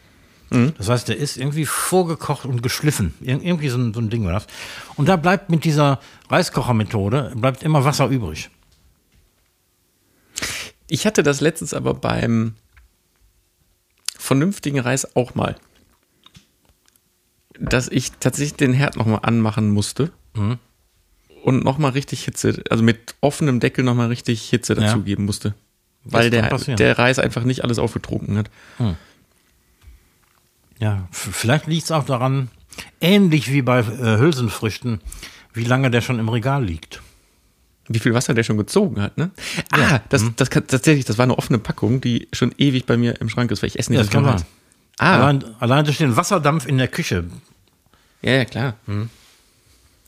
Das 0.78 0.89
heißt, 0.89 1.08
der 1.08 1.17
ist 1.17 1.38
irgendwie 1.38 1.65
vorgekocht 1.65 2.45
und 2.45 2.63
geschliffen. 2.63 3.13
Ir 3.21 3.41
irgendwie 3.41 3.69
so 3.69 3.78
ein, 3.78 3.93
so 3.93 3.99
ein 3.99 4.10
Ding 4.10 4.25
war 4.25 4.34
das. 4.34 4.47
Und 4.95 5.08
da 5.08 5.15
bleibt 5.15 5.49
mit 5.49 5.63
dieser 5.63 5.99
Reiskochermethode 6.30 7.34
bleibt 7.36 7.62
immer 7.62 7.86
Wasser 7.86 8.08
übrig. 8.08 8.49
Ich 10.88 11.06
hatte 11.06 11.21
das 11.21 11.39
letztens 11.39 11.73
aber 11.73 11.93
beim 11.93 12.56
vernünftigen 14.17 14.80
Reis 14.80 15.15
auch 15.15 15.36
mal. 15.36 15.56
Dass 17.60 17.88
ich 17.89 18.13
tatsächlich 18.13 18.56
den 18.56 18.73
Herd 18.73 18.95
nochmal 18.95 19.19
anmachen 19.21 19.69
musste. 19.69 20.12
Und 21.43 21.63
nochmal 21.63 21.91
richtig 21.91 22.23
Hitze, 22.25 22.63
also 22.69 22.84
mit 22.84 23.15
offenem 23.21 23.60
Deckel 23.60 23.84
nochmal 23.84 24.08
richtig 24.08 24.49
Hitze 24.49 24.73
Ja. 24.73 24.82
dazugeben 24.82 25.25
musste. 25.25 25.54
Weil 26.04 26.30
der, 26.30 26.43
passieren. 26.43 26.78
der 26.78 26.97
Reis 26.97 27.19
einfach 27.19 27.43
nicht 27.43 27.63
alles 27.63 27.78
aufgetrunken 27.80 28.38
hat. 28.38 28.49
Ja, 30.80 31.08
f- 31.12 31.30
vielleicht 31.34 31.67
liegt 31.67 31.86
es 31.86 31.91
auch 31.91 32.06
daran, 32.06 32.49
ähnlich 33.02 33.52
wie 33.52 33.62
bei 33.62 33.80
äh, 33.80 34.17
Hülsenfrüchten, 34.17 35.02
wie 35.54 35.63
lange 35.65 35.91
der 35.91 36.02
schon 36.02 36.19
im 36.19 36.30
Regal 36.30 36.63
liegt. 36.63 37.02
Wie 37.89 37.99
viel 37.99 38.13
Wasser 38.13 38.34
der 38.34 38.43
schon 38.43 38.58
gezogen 38.58 39.02
hat, 39.02 39.17
ne? 39.17 39.32
Ah, 39.71 39.99
das, 40.10 40.21
Mhm. 40.23 40.34
das 40.36 40.49
kann, 40.49 40.67
tatsächlich, 40.67 41.06
das 41.06 41.17
war 41.17 41.23
eine 41.23 41.38
offene 41.38 41.58
Packung, 41.58 42.02
die 42.02 42.28
schon 42.32 42.54
ewig 42.58 42.86
bei 42.86 42.97
mir 42.97 43.19
im 43.19 43.30
Schrank 43.30 43.49
ist, 43.52 43.62
weil 43.63 43.67
ich 43.67 43.80
esse 43.80 43.91
nicht 43.91 43.97
Ja, 43.97 44.04
das 44.04 44.12
kann 44.13 44.23
sein. 44.23 44.43
Ah, 44.99 45.15
Allein, 45.15 45.43
allein 45.60 45.86
durch 45.86 45.97
den 45.97 46.15
Wasserdampf 46.15 46.65
in 46.67 46.78
der 46.78 46.88
Küche. 46.88 47.25
ja, 48.21 48.32
ja, 48.34 48.45
klar. 48.45 48.75
Mhm. 48.86 49.10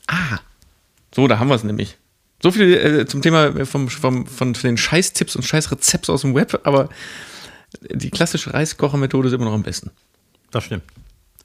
Ah, 0.06 0.38
so, 1.14 1.26
da 1.28 1.38
haben 1.38 1.48
wir 1.48 1.54
es 1.54 1.64
nämlich. 1.64 1.96
So 2.42 2.50
viel 2.50 2.72
äh, 2.74 3.06
zum 3.06 3.22
Thema 3.22 3.64
vom, 3.66 3.88
vom, 3.88 4.26
von 4.26 4.52
den 4.52 4.76
Scheißtipps 4.76 5.36
und 5.36 5.42
Scheißrezepts 5.44 6.10
aus 6.10 6.22
dem 6.22 6.34
Web, 6.34 6.60
aber 6.64 6.88
die 7.90 8.10
klassische 8.10 8.52
Reiskochermethode 8.52 9.28
ist 9.28 9.34
immer 9.34 9.44
noch 9.44 9.52
am 9.52 9.62
besten. 9.62 9.90
Das 10.50 10.64
stimmt. 10.64 10.82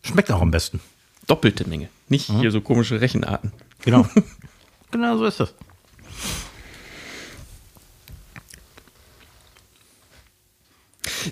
Schmeckt 0.04 0.32
auch 0.32 0.42
am 0.42 0.52
besten. 0.52 0.80
Doppelte 1.28 1.68
Menge, 1.68 1.90
nicht 2.10 2.30
Mhm. 2.30 2.40
hier 2.40 2.52
so 2.52 2.62
komische 2.62 3.00
Rechenarten. 3.00 3.52
Genau. 3.84 4.08
genau 4.92 5.18
so 5.18 5.26
ist 5.26 5.40
das. 5.40 5.54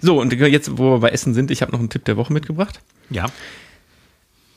So, 0.02 0.20
und 0.20 0.34
jetzt, 0.34 0.78
wo 0.78 0.92
wir 0.96 1.00
bei 1.00 1.10
Essen 1.10 1.34
sind, 1.34 1.52
ich 1.52 1.62
habe 1.62 1.72
noch 1.72 1.80
einen 1.80 1.90
Tipp 1.90 2.06
der 2.06 2.18
Woche 2.18 2.34
mitgebracht. 2.34 2.82
Ja. 3.10 3.26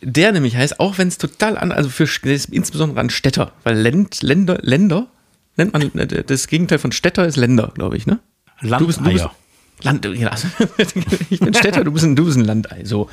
Der 0.00 0.32
nämlich 0.32 0.56
heißt, 0.56 0.78
auch 0.80 0.98
wenn 0.98 1.08
es 1.08 1.18
total 1.18 1.58
an, 1.58 1.72
also 1.72 1.88
für 1.88 2.08
insbesondere 2.50 3.00
an 3.00 3.10
Städter, 3.10 3.52
weil 3.64 3.76
Länd, 3.76 4.22
Länder, 4.22 4.58
Länder 4.62 5.08
nennt 5.56 5.72
man 5.72 5.82
äh, 5.98 6.24
das 6.24 6.46
Gegenteil 6.46 6.78
von 6.78 6.92
Städter 6.92 7.26
ist 7.26 7.36
Länder, 7.36 7.72
glaube 7.74 7.96
ich, 7.96 8.06
ne? 8.06 8.20
Du 8.62 8.68
bist, 8.68 8.80
du 8.80 8.86
bist 8.86 9.00
Landeier. 9.00 9.34
Land, 9.82 10.04
ja, 10.06 10.34
ich 11.30 11.38
bin 11.40 11.54
Städter, 11.54 11.84
du 11.84 11.92
bist 11.92 12.04
ein, 12.04 12.16
du 12.16 12.24
bist 12.24 12.36
ein 12.36 12.44
Landei. 12.44 12.84
So. 12.84 13.08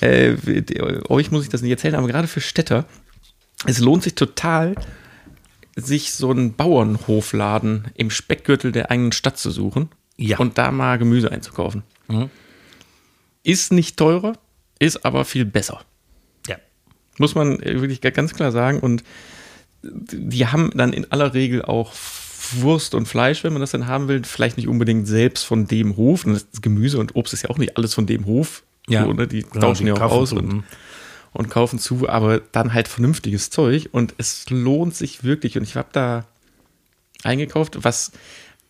Äh, 0.00 0.34
euch 1.08 1.30
muss 1.30 1.44
ich 1.44 1.48
das 1.48 1.62
nicht 1.62 1.70
erzählen, 1.70 1.94
aber 1.94 2.08
gerade 2.08 2.26
für 2.26 2.40
Städter, 2.40 2.86
es 3.66 3.78
lohnt 3.78 4.02
sich 4.02 4.16
total, 4.16 4.74
sich 5.76 6.12
so 6.12 6.30
einen 6.30 6.54
Bauernhofladen 6.54 7.86
im 7.94 8.10
Speckgürtel 8.10 8.72
der 8.72 8.90
eigenen 8.90 9.12
Stadt 9.12 9.38
zu 9.38 9.50
suchen 9.50 9.90
Ja. 10.16 10.38
und 10.38 10.58
da 10.58 10.72
mal 10.72 10.98
Gemüse 10.98 11.30
einzukaufen. 11.30 11.84
Ist 13.44 13.72
nicht 13.72 13.96
teurer, 13.96 14.34
ist 14.78 15.04
aber 15.04 15.24
viel 15.24 15.44
besser. 15.44 15.84
Muss 17.18 17.34
man 17.34 17.60
äh, 17.60 17.80
wirklich 17.80 18.00
ga- 18.00 18.10
ganz 18.10 18.32
klar 18.34 18.52
sagen. 18.52 18.80
Und 18.80 19.02
die 19.82 20.46
haben 20.46 20.70
dann 20.74 20.92
in 20.92 21.10
aller 21.10 21.34
Regel 21.34 21.62
auch 21.62 21.92
Wurst 22.54 22.94
und 22.94 23.06
Fleisch, 23.06 23.44
wenn 23.44 23.52
man 23.52 23.60
das 23.60 23.70
dann 23.70 23.86
haben 23.86 24.08
will. 24.08 24.22
Vielleicht 24.24 24.56
nicht 24.56 24.68
unbedingt 24.68 25.06
selbst 25.06 25.44
von 25.44 25.66
dem 25.66 25.96
Hof. 25.96 26.24
Und 26.24 26.34
das 26.34 26.46
Gemüse 26.60 26.98
und 26.98 27.14
Obst 27.16 27.32
ist 27.32 27.42
ja 27.42 27.50
auch 27.50 27.58
nicht 27.58 27.76
alles 27.76 27.94
von 27.94 28.06
dem 28.06 28.26
Hof. 28.26 28.62
Ja. 28.88 29.04
So, 29.04 29.12
ne? 29.12 29.26
Die 29.26 29.42
Genau, 29.42 29.68
tauschen 29.68 29.86
ja 29.86 29.94
auch 29.94 30.00
aus 30.00 30.32
und, 30.32 30.52
mhm. 30.52 30.64
und 31.32 31.50
kaufen 31.50 31.78
zu. 31.78 32.08
Aber 32.08 32.40
dann 32.52 32.74
halt 32.74 32.88
vernünftiges 32.88 33.50
Zeug. 33.50 33.88
Und 33.92 34.14
es 34.18 34.48
lohnt 34.50 34.94
sich 34.94 35.24
wirklich. 35.24 35.56
Und 35.56 35.64
ich 35.64 35.76
habe 35.76 35.88
da 35.92 36.24
eingekauft, 37.22 37.78
was 37.82 38.12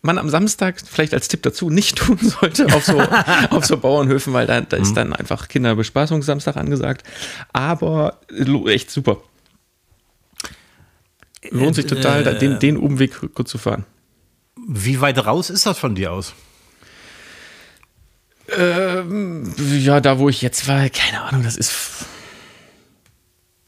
man 0.02 0.18
am 0.18 0.28
Samstag 0.28 0.80
vielleicht 0.84 1.14
als 1.14 1.28
Tipp 1.28 1.42
dazu 1.42 1.70
nicht 1.70 1.96
tun 1.98 2.18
sollte 2.18 2.66
auf 2.74 2.84
so, 2.84 3.00
auf 3.00 3.64
so 3.64 3.76
Bauernhöfen, 3.78 4.32
weil 4.32 4.46
da, 4.46 4.60
da 4.60 4.76
ist 4.76 4.94
dann 4.94 5.12
einfach 5.12 5.48
Kinderbespaßungssamstag 5.48 6.56
angesagt. 6.56 7.06
Aber 7.52 8.20
echt 8.66 8.90
super. 8.90 9.18
Lohnt 11.50 11.74
sich 11.76 11.86
total, 11.86 12.22
da- 12.24 12.34
den, 12.34 12.58
den 12.58 12.76
Umweg 12.76 13.18
kurz 13.34 13.50
zu 13.50 13.58
fahren. 13.58 13.84
Wie 14.68 15.00
weit 15.00 15.24
raus 15.24 15.50
ist 15.50 15.66
das 15.66 15.78
von 15.78 15.94
dir 15.94 16.12
aus? 16.12 16.34
Ja, 18.58 20.00
da 20.00 20.18
wo 20.18 20.28
ich 20.28 20.42
jetzt 20.42 20.68
war, 20.68 20.88
keine 20.90 21.22
Ahnung, 21.22 21.42
das 21.42 21.56
ist, 21.56 22.04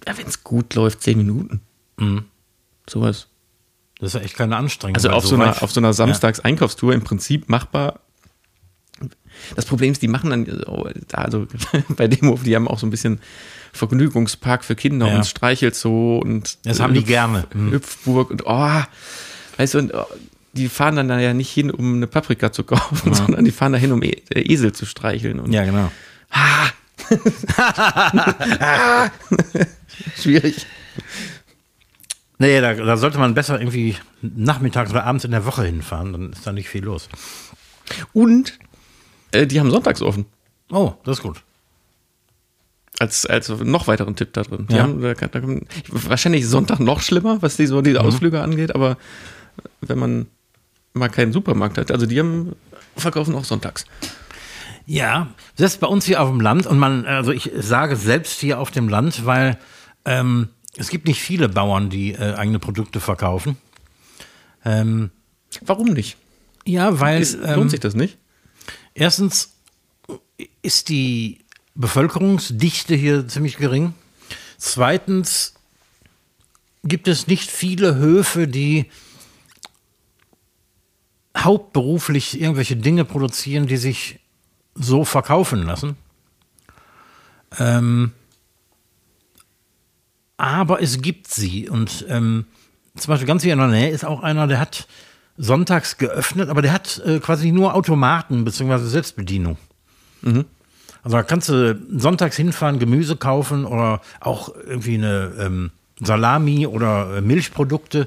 ja, 0.06 0.16
wenn 0.18 0.26
es 0.26 0.44
gut 0.44 0.74
läuft, 0.74 1.02
zehn 1.02 1.16
Minuten. 1.18 1.60
Sowas. 2.88 3.28
Das 4.04 4.14
ist 4.14 4.20
ja 4.20 4.24
echt 4.26 4.36
keine 4.36 4.56
Anstrengung. 4.56 4.96
Also 4.96 5.08
auf 5.08 5.26
so, 5.26 5.34
einer, 5.34 5.62
auf 5.62 5.72
so 5.72 5.80
einer 5.80 5.94
Samstags-Einkaufstour 5.94 6.92
im 6.92 7.02
Prinzip 7.02 7.48
machbar. 7.48 8.00
Das 9.56 9.64
Problem 9.64 9.92
ist, 9.92 10.02
die 10.02 10.08
machen 10.08 10.28
dann, 10.28 10.62
oh, 10.66 10.86
also 11.12 11.46
bei 11.88 12.06
dem 12.06 12.28
Hof, 12.28 12.42
die 12.42 12.54
haben 12.54 12.68
auch 12.68 12.78
so 12.78 12.86
ein 12.86 12.90
bisschen 12.90 13.18
Vergnügungspark 13.72 14.62
für 14.62 14.74
Kinder 14.74 15.08
Ja. 15.08 15.16
und 15.16 15.26
Streichelzoo 15.26 16.18
und 16.18 16.58
Das 16.66 16.80
haben 16.80 16.92
die 16.92 17.02
gerne. 17.02 17.46
Hm. 17.52 17.72
Hüpfburg 17.72 18.30
und 18.30 18.42
oh, 18.44 18.82
weißt 19.56 19.72
du, 19.72 19.78
und, 19.78 19.94
oh, 19.94 20.04
die 20.52 20.68
fahren 20.68 20.96
dann 20.96 21.08
da 21.08 21.18
ja 21.18 21.32
nicht 21.32 21.50
hin, 21.50 21.70
um 21.70 21.94
eine 21.94 22.06
Paprika 22.06 22.52
zu 22.52 22.64
kaufen, 22.64 23.14
sondern 23.14 23.46
die 23.46 23.52
fahren 23.52 23.72
da 23.72 23.78
hin, 23.78 23.90
um 23.90 24.02
e 24.02 24.10
äh, 24.28 24.52
Esel 24.52 24.72
zu 24.72 24.84
streicheln. 24.84 25.40
Und 25.40 25.50
Ja, 25.50 25.64
genau. 25.64 25.90
schwierig. 30.20 30.66
Nee, 32.38 32.60
da, 32.60 32.74
da 32.74 32.96
sollte 32.96 33.18
man 33.18 33.34
besser 33.34 33.60
irgendwie 33.60 33.96
nachmittags 34.22 34.90
oder 34.90 35.04
abends 35.04 35.24
in 35.24 35.30
der 35.30 35.44
Woche 35.46 35.64
hinfahren, 35.64 36.12
dann 36.12 36.32
ist 36.32 36.46
da 36.46 36.52
nicht 36.52 36.68
viel 36.68 36.84
los. 36.84 37.08
Und 38.12 38.58
äh, 39.32 39.46
die 39.46 39.60
haben 39.60 39.70
sonntags 39.70 40.02
offen. 40.02 40.26
Oh, 40.70 40.94
das 41.04 41.18
ist 41.18 41.22
gut. 41.22 41.42
als, 42.98 43.26
als 43.26 43.48
noch 43.48 43.86
weiteren 43.88 44.14
Tipp 44.16 44.32
da 44.32 44.42
drin. 44.42 44.66
Die 44.70 44.74
Ja. 44.76 44.82
haben, 44.84 45.00
da, 45.02 45.14
da, 45.14 45.40
wahrscheinlich 45.88 46.46
Sonntag 46.48 46.80
noch 46.80 47.00
schlimmer, 47.02 47.42
was 47.42 47.56
die, 47.56 47.66
so 47.66 47.78
Mhm. 47.80 47.84
diese 47.84 48.00
Ausflüge 48.00 48.40
angeht, 48.40 48.74
aber 48.74 48.96
wenn 49.80 49.98
man 49.98 50.26
mal 50.92 51.08
keinen 51.08 51.32
Supermarkt 51.32 51.76
hat, 51.78 51.90
also 51.90 52.06
die 52.06 52.18
haben, 52.18 52.54
verkaufen 52.96 53.34
auch 53.34 53.44
sonntags. 53.44 53.84
Ja, 54.86 55.28
selbst 55.56 55.80
bei 55.80 55.86
uns 55.88 56.04
hier 56.04 56.20
auf 56.22 56.28
dem 56.28 56.40
Land 56.40 56.66
und 56.66 56.78
man, 56.78 57.04
also 57.06 57.32
ich 57.32 57.50
sage 57.56 57.96
selbst 57.96 58.40
hier 58.40 58.58
auf 58.60 58.70
dem 58.70 58.88
Land, 58.88 59.24
weil 59.26 59.58
ähm, 60.04 60.48
es 60.76 60.88
gibt 60.88 61.06
nicht 61.06 61.20
viele 61.20 61.48
Bauern, 61.48 61.90
die 61.90 62.12
äh, 62.12 62.34
eigene 62.34 62.58
Produkte 62.58 63.00
verkaufen. 63.00 63.56
Ähm, 64.64 65.10
Warum 65.62 65.88
nicht? 65.92 66.16
ja, 66.66 66.98
weil 67.00 67.20
Ist, 67.20 67.34
ähm, 67.34 67.56
lohnt 67.56 67.70
sich 67.70 67.80
das 67.80 67.94
nicht? 67.94 68.18
erstens 68.94 69.54
ist 70.62 70.88
die 70.88 71.44
Bevölkerungsdichte 71.74 72.94
hier 72.94 73.28
ziemlich 73.28 73.56
gering. 73.56 73.94
Zweitens 74.58 75.54
gibt 76.84 77.08
es 77.08 77.26
nicht 77.26 77.50
viele 77.50 77.96
Höfe, 77.96 78.46
die 78.48 78.86
hauptberuflich 81.36 82.40
irgendwelche 82.40 82.76
Dinge 82.76 83.04
produzieren, 83.04 83.66
die 83.66 83.76
sich 83.76 84.20
so 84.74 85.04
verkaufen 85.04 85.62
lassen. 85.64 85.96
Ähm, 87.58 88.12
aber 90.36 90.82
es 90.82 91.00
gibt 91.00 91.28
sie. 91.28 91.68
Und 91.68 92.04
ähm, 92.08 92.46
zum 92.96 93.10
Beispiel 93.10 93.26
ganz 93.26 93.42
hier 93.42 93.52
in 93.52 93.58
der 93.58 93.68
Nähe 93.68 93.90
ist 93.90 94.04
auch 94.04 94.22
einer, 94.22 94.46
der 94.46 94.60
hat 94.60 94.86
sonntags 95.36 95.98
geöffnet, 95.98 96.48
aber 96.48 96.62
der 96.62 96.72
hat 96.72 97.02
äh, 97.04 97.18
quasi 97.18 97.52
nur 97.52 97.74
Automaten 97.74 98.44
bzw. 98.44 98.78
Selbstbedienung. 98.78 99.56
Also 101.02 101.16
da 101.16 101.22
kannst 101.22 101.48
du 101.48 101.78
sonntags 101.96 102.36
hinfahren, 102.36 102.78
Gemüse 102.78 103.16
kaufen 103.16 103.64
oder 103.64 104.00
auch 104.20 104.54
irgendwie 104.66 104.94
eine 104.94 105.32
ähm, 105.38 105.70
Salami 106.00 106.66
oder 106.66 107.16
äh, 107.16 107.20
Milchprodukte 107.20 108.06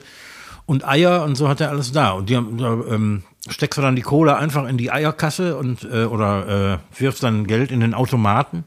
und 0.66 0.88
Eier 0.88 1.24
und 1.24 1.36
so 1.36 1.48
hat 1.48 1.62
er 1.62 1.70
alles 1.70 1.92
da. 1.92 2.12
Und 2.12 2.30
die 2.30 2.34
da 2.34 2.74
ähm, 2.90 3.24
steckst 3.50 3.78
du 3.78 3.82
dann 3.82 3.96
die 3.96 4.02
Kohle 4.02 4.38
einfach 4.38 4.68
in 4.68 4.78
die 4.78 4.92
Eierkasse 4.92 5.58
und 5.58 5.84
äh, 5.84 6.06
oder 6.06 6.80
äh, 6.96 7.00
wirfst 7.00 7.24
dann 7.24 7.46
Geld 7.46 7.72
in 7.72 7.82
den 7.82 7.94
Automaten 7.94 8.66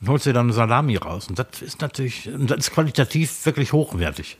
und 0.00 0.08
holst 0.08 0.26
dir 0.26 0.32
dann 0.32 0.46
eine 0.46 0.52
Salami 0.52 0.96
raus. 0.96 1.28
Und 1.28 1.38
das 1.38 1.62
ist 1.62 1.80
natürlich, 1.80 2.28
das 2.38 2.58
ist 2.58 2.70
qualitativ 2.72 3.44
wirklich 3.46 3.72
hochwertig. 3.72 4.36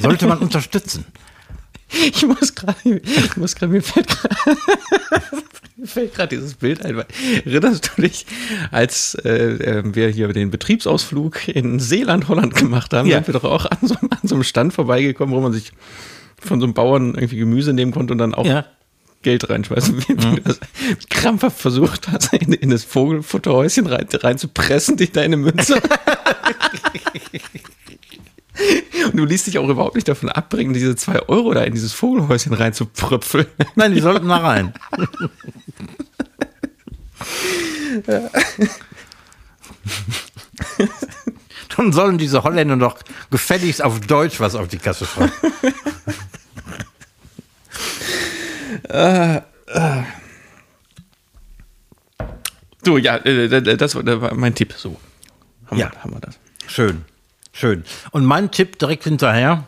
Sollte 0.00 0.26
man 0.26 0.38
unterstützen. 0.38 1.04
Ich 1.90 2.22
muss 2.26 2.54
gerade, 2.54 2.98
ich 2.98 3.36
muss 3.38 3.54
gerade, 3.54 3.72
mir 3.72 3.80
fällt 3.80 4.08
gerade, 6.14 6.28
dieses 6.36 6.52
Bild 6.54 6.84
ein. 6.84 6.96
weil- 6.98 7.06
Erinnerst 7.46 7.92
du 7.96 8.02
dich, 8.02 8.26
als 8.70 9.14
äh, 9.24 9.30
äh, 9.78 9.94
wir 9.94 10.10
hier 10.10 10.28
den 10.34 10.50
Betriebsausflug 10.50 11.48
in 11.48 11.80
Seeland, 11.80 12.28
Holland 12.28 12.54
gemacht 12.56 12.92
haben, 12.92 13.08
Ja. 13.08 13.16
sind 13.16 13.28
wir 13.28 13.40
doch 13.40 13.44
auch 13.44 13.64
an 13.64 13.78
so, 13.80 13.94
an 13.94 14.18
so 14.22 14.34
einem 14.34 14.44
Stand 14.44 14.74
vorbeigekommen, 14.74 15.34
wo 15.34 15.40
man 15.40 15.54
sich 15.54 15.72
von 16.38 16.60
so 16.60 16.66
einem 16.66 16.74
Bauern 16.74 17.14
irgendwie 17.14 17.36
Gemüse 17.38 17.72
nehmen 17.72 17.92
konnte 17.92 18.12
und 18.12 18.18
dann 18.18 18.34
auch 18.34 18.44
Ja. 18.44 18.66
Geld 19.28 19.50
reinschmeißen. 19.50 20.08
Wie 20.08 20.14
du 20.14 20.40
das 20.40 20.58
krampfhaft 21.10 21.58
versucht 21.58 22.08
hast, 22.08 22.32
in, 22.32 22.54
in 22.54 22.70
das 22.70 22.82
Vogelfutterhäuschen 22.84 23.86
rein, 23.86 24.06
reinzupressen, 24.10 24.96
dich 24.96 25.12
deine 25.12 25.36
Münze. 25.36 25.74
Und 29.04 29.16
du 29.18 29.26
ließt 29.26 29.46
dich 29.46 29.58
auch 29.58 29.68
überhaupt 29.68 29.96
nicht 29.96 30.08
davon 30.08 30.30
abbringen, 30.30 30.72
diese 30.72 30.96
zwei 30.96 31.20
Euro 31.28 31.52
da 31.52 31.62
in 31.62 31.74
dieses 31.74 31.92
Vogelhäuschen 31.92 32.54
reinzupröpfeln. 32.54 33.44
Nein, 33.74 33.92
die 33.92 34.00
sollten 34.00 34.28
da 34.28 34.38
rein. 34.38 34.72
Dann 41.76 41.92
sollen 41.92 42.16
diese 42.16 42.44
Holländer 42.44 42.78
doch 42.78 42.96
gefälligst 43.30 43.84
auf 43.84 44.00
Deutsch 44.00 44.40
was 44.40 44.54
auf 44.54 44.68
die 44.68 44.78
Kasse 44.78 45.04
schreiben. 45.04 45.32
So, 52.84 52.96
ja, 52.98 53.16
äh, 53.16 53.76
das 53.76 53.94
war 53.94 54.02
das 54.02 54.20
war 54.20 54.34
mein 54.34 54.54
Tipp. 54.54 54.72
So. 54.76 54.98
Haben, 55.66 55.78
Ja. 55.78 55.90
wir, 55.92 56.02
haben 56.02 56.12
wir 56.14 56.20
das. 56.20 56.38
Schön, 56.66 57.04
schön. 57.52 57.84
Und 58.12 58.24
mein 58.24 58.50
Tipp 58.50 58.78
direkt 58.78 59.04
hinterher. 59.04 59.64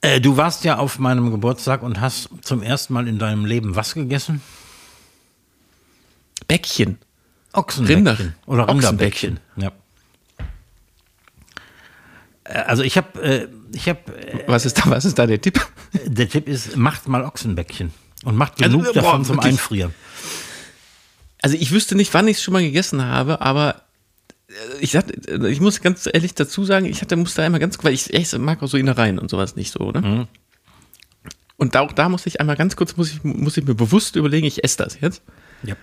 Äh, 0.00 0.20
du 0.20 0.36
warst 0.36 0.64
ja 0.64 0.78
auf 0.78 0.98
meinem 0.98 1.30
Geburtstag 1.32 1.82
und 1.82 2.00
hast 2.00 2.28
zum 2.42 2.62
ersten 2.62 2.92
Mal 2.94 3.08
in 3.08 3.18
deinem 3.18 3.44
Leben 3.44 3.74
was 3.74 3.94
gegessen? 3.94 4.40
Bäckchen. 6.46 6.98
Ochsenbäckchen. 7.52 8.06
Rinder- 8.06 8.32
Oder. 8.46 8.68
Rinderbäckchen. 8.68 9.40
Ja. 9.56 9.72
Äh, 12.44 12.52
Also 12.60 12.84
ich 12.84 12.96
habe, 12.96 13.20
äh, 13.22 13.48
ich 13.72 13.88
habe, 13.88 14.00
äh, 14.16 14.44
Was 14.46 14.66
ist 14.66 14.78
da, 14.78 14.90
was 14.90 15.04
ist 15.04 15.18
da 15.18 15.26
der 15.26 15.40
Tipp? 15.40 15.60
der 16.04 16.28
Tipp 16.28 16.48
ist, 16.48 16.76
macht 16.76 17.08
mal 17.08 17.24
Ochsenbäckchen 17.24 17.92
und 18.24 18.36
macht 18.36 18.62
Also, 18.62 18.78
genug 18.78 18.92
boah, 18.94 19.02
davon 19.02 19.24
zum 19.24 19.36
wirklich. 19.36 19.52
Einfrieren. 19.54 19.94
Also 21.40 21.56
ich 21.56 21.70
wüsste 21.70 21.94
nicht, 21.94 22.12
wann 22.14 22.26
ich 22.28 22.38
es 22.38 22.42
schon 22.42 22.52
mal 22.52 22.62
gegessen 22.62 23.04
habe, 23.04 23.40
aber 23.40 23.82
äh, 24.48 24.52
ich, 24.80 24.92
sag, 24.92 25.04
äh, 25.28 25.48
ich 25.48 25.60
muss 25.60 25.80
ganz 25.80 26.08
ehrlich 26.12 26.34
dazu 26.34 26.64
sagen, 26.64 26.86
ich 26.86 27.00
hatte, 27.00 27.16
musste 27.16 27.42
einmal 27.42 27.60
ganz, 27.60 27.78
weil 27.82 27.94
ich, 27.94 28.12
ich 28.12 28.32
mag 28.38 28.62
auch 28.62 28.68
so 28.68 28.76
Innereien 28.76 29.18
und 29.18 29.30
sowas 29.30 29.56
nicht 29.56 29.72
so, 29.72 29.92
ne? 29.92 30.26
Und 31.56 31.74
da, 31.74 31.80
auch 31.80 31.92
da 31.92 32.08
muss 32.08 32.24
ich 32.26 32.40
einmal 32.40 32.56
ganz 32.56 32.76
kurz, 32.76 32.96
muss 32.96 33.10
ich, 33.10 33.24
muss 33.24 33.56
ich 33.56 33.64
mir 33.64 33.74
bewusst 33.74 34.14
überlegen, 34.14 34.46
ich 34.46 34.62
esse 34.62 34.76
das 34.78 35.00
jetzt. 35.00 35.22
Ja. 35.64 35.74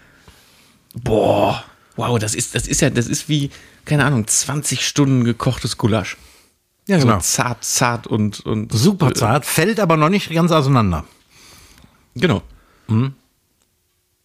Boah, 0.94 1.64
wow, 1.98 2.18
das 2.18 2.34
ist, 2.34 2.56
das 2.56 2.68
ist 2.68 2.80
ja, 2.82 2.90
das 2.90 3.08
ist 3.08 3.28
wie, 3.28 3.50
keine 3.84 4.06
Ahnung, 4.06 4.26
20 4.26 4.88
Stunden 4.88 5.26
gekochtes 5.26 5.78
Gulasch. 5.78 6.16
Ja, 6.88 7.00
So 7.00 7.08
genau. 7.08 7.20
zart, 7.20 7.64
zart 7.64 8.08
und, 8.08 8.42
und 8.46 8.72
Super 8.72 9.14
zart, 9.14 9.46
fällt 9.46 9.80
aber 9.80 9.98
noch 9.98 10.10
nicht 10.10 10.30
ganz 10.32 10.52
auseinander. 10.52 11.06
Genau. 12.16 12.42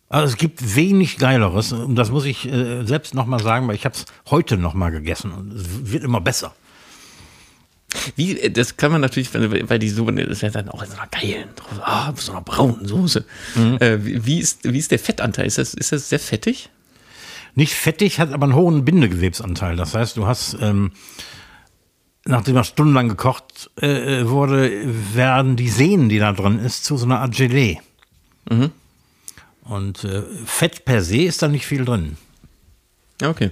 Also 0.09 0.27
es 0.33 0.37
gibt 0.37 0.75
wenig 0.77 1.19
Geileres 1.19 1.73
und 1.73 1.95
das 1.97 2.11
muss 2.11 2.25
ich 2.25 2.47
äh, 2.47 2.85
selbst 2.85 3.15
nochmal 3.15 3.41
sagen, 3.41 3.69
weil 3.69 3.77
ich 3.77 3.85
habe 3.85 3.95
es 3.95 4.05
heute 4.29 4.57
nochmal 4.57 4.91
gegessen 4.91 5.33
und 5.33 5.53
es 5.53 5.93
wird 5.93 6.05
immer 6.05 6.21
besser. 6.21 6.55
Wie, 8.17 8.39
äh, 8.39 8.51
das 8.51 8.77
kann 8.77 8.93
man 8.93 9.01
natürlich, 9.01 9.33
weil 9.33 9.79
die 9.79 9.89
so, 9.89 10.11
das 10.11 10.27
ist 10.29 10.43
ja 10.43 10.51
dann 10.51 10.69
auch 10.69 10.83
in 10.83 10.91
so 10.91 10.97
einer 10.97 11.07
geilen, 11.07 11.49
ah, 11.81 12.13
so 12.17 12.33
einer 12.33 12.43
braunen 12.43 12.87
Soße. 12.87 13.25
Äh, 13.81 13.99
wie, 14.03 14.27
wie, 14.27 14.39
ist, 14.39 14.65
wie 14.65 14.79
ist 14.79 14.91
der 14.91 14.99
Fettanteil? 14.99 15.47
Ist 15.47 15.59
das, 15.59 15.75
ist 15.75 15.93
das 15.93 16.09
sehr 16.09 16.21
fettig? 16.21 16.71
Nicht 17.55 17.75
fettig, 17.75 18.21
hat 18.21 18.33
aber 18.33 18.45
einen 18.45 18.55
hohen 18.55 18.85
Bindegewebsanteil. 18.85 19.77
Das 19.77 19.95
heißt, 19.95 20.17
du 20.17 20.27
hast, 20.27 20.57
ähm, 20.61 20.93
nachdem 22.25 22.57
er 22.57 22.65
stundenlang 22.65 23.09
gekocht 23.09 23.71
äh, 23.81 24.27
wurde, 24.27 24.71
werden 25.15 25.57
die 25.57 25.69
Sehnen, 25.69 26.09
die 26.09 26.19
da 26.19 26.33
drin 26.33 26.59
ist, 26.59 26.85
zu 26.85 26.97
so 26.97 27.07
einer 27.07 27.21
Art 27.21 27.35
Gelee. 27.35 27.79
Und 29.65 30.05
äh, 30.05 30.23
Fett 30.45 30.85
per 30.85 31.03
se 31.03 31.23
ist 31.23 31.43
da 31.43 31.49
nicht 31.49 31.67
viel 31.67 31.85
drin. 31.85 32.17
Okay. 33.23 33.51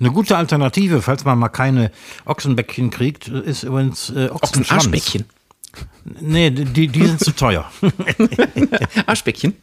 Eine 0.00 0.10
gute 0.10 0.36
Alternative, 0.36 1.02
falls 1.02 1.24
man 1.24 1.38
mal 1.38 1.48
keine 1.48 1.90
Ochsenbäckchen 2.24 2.90
kriegt, 2.90 3.28
ist 3.28 3.62
übrigens 3.62 4.10
äh, 4.10 4.28
Ochsenschwanz. 4.30 4.84
Arschbäckchen. 4.84 5.24
Nee, 6.20 6.50
die, 6.50 6.88
die 6.88 7.06
sind 7.06 7.20
zu 7.20 7.32
teuer. 7.32 7.70
Arschbäckchen. 9.06 9.54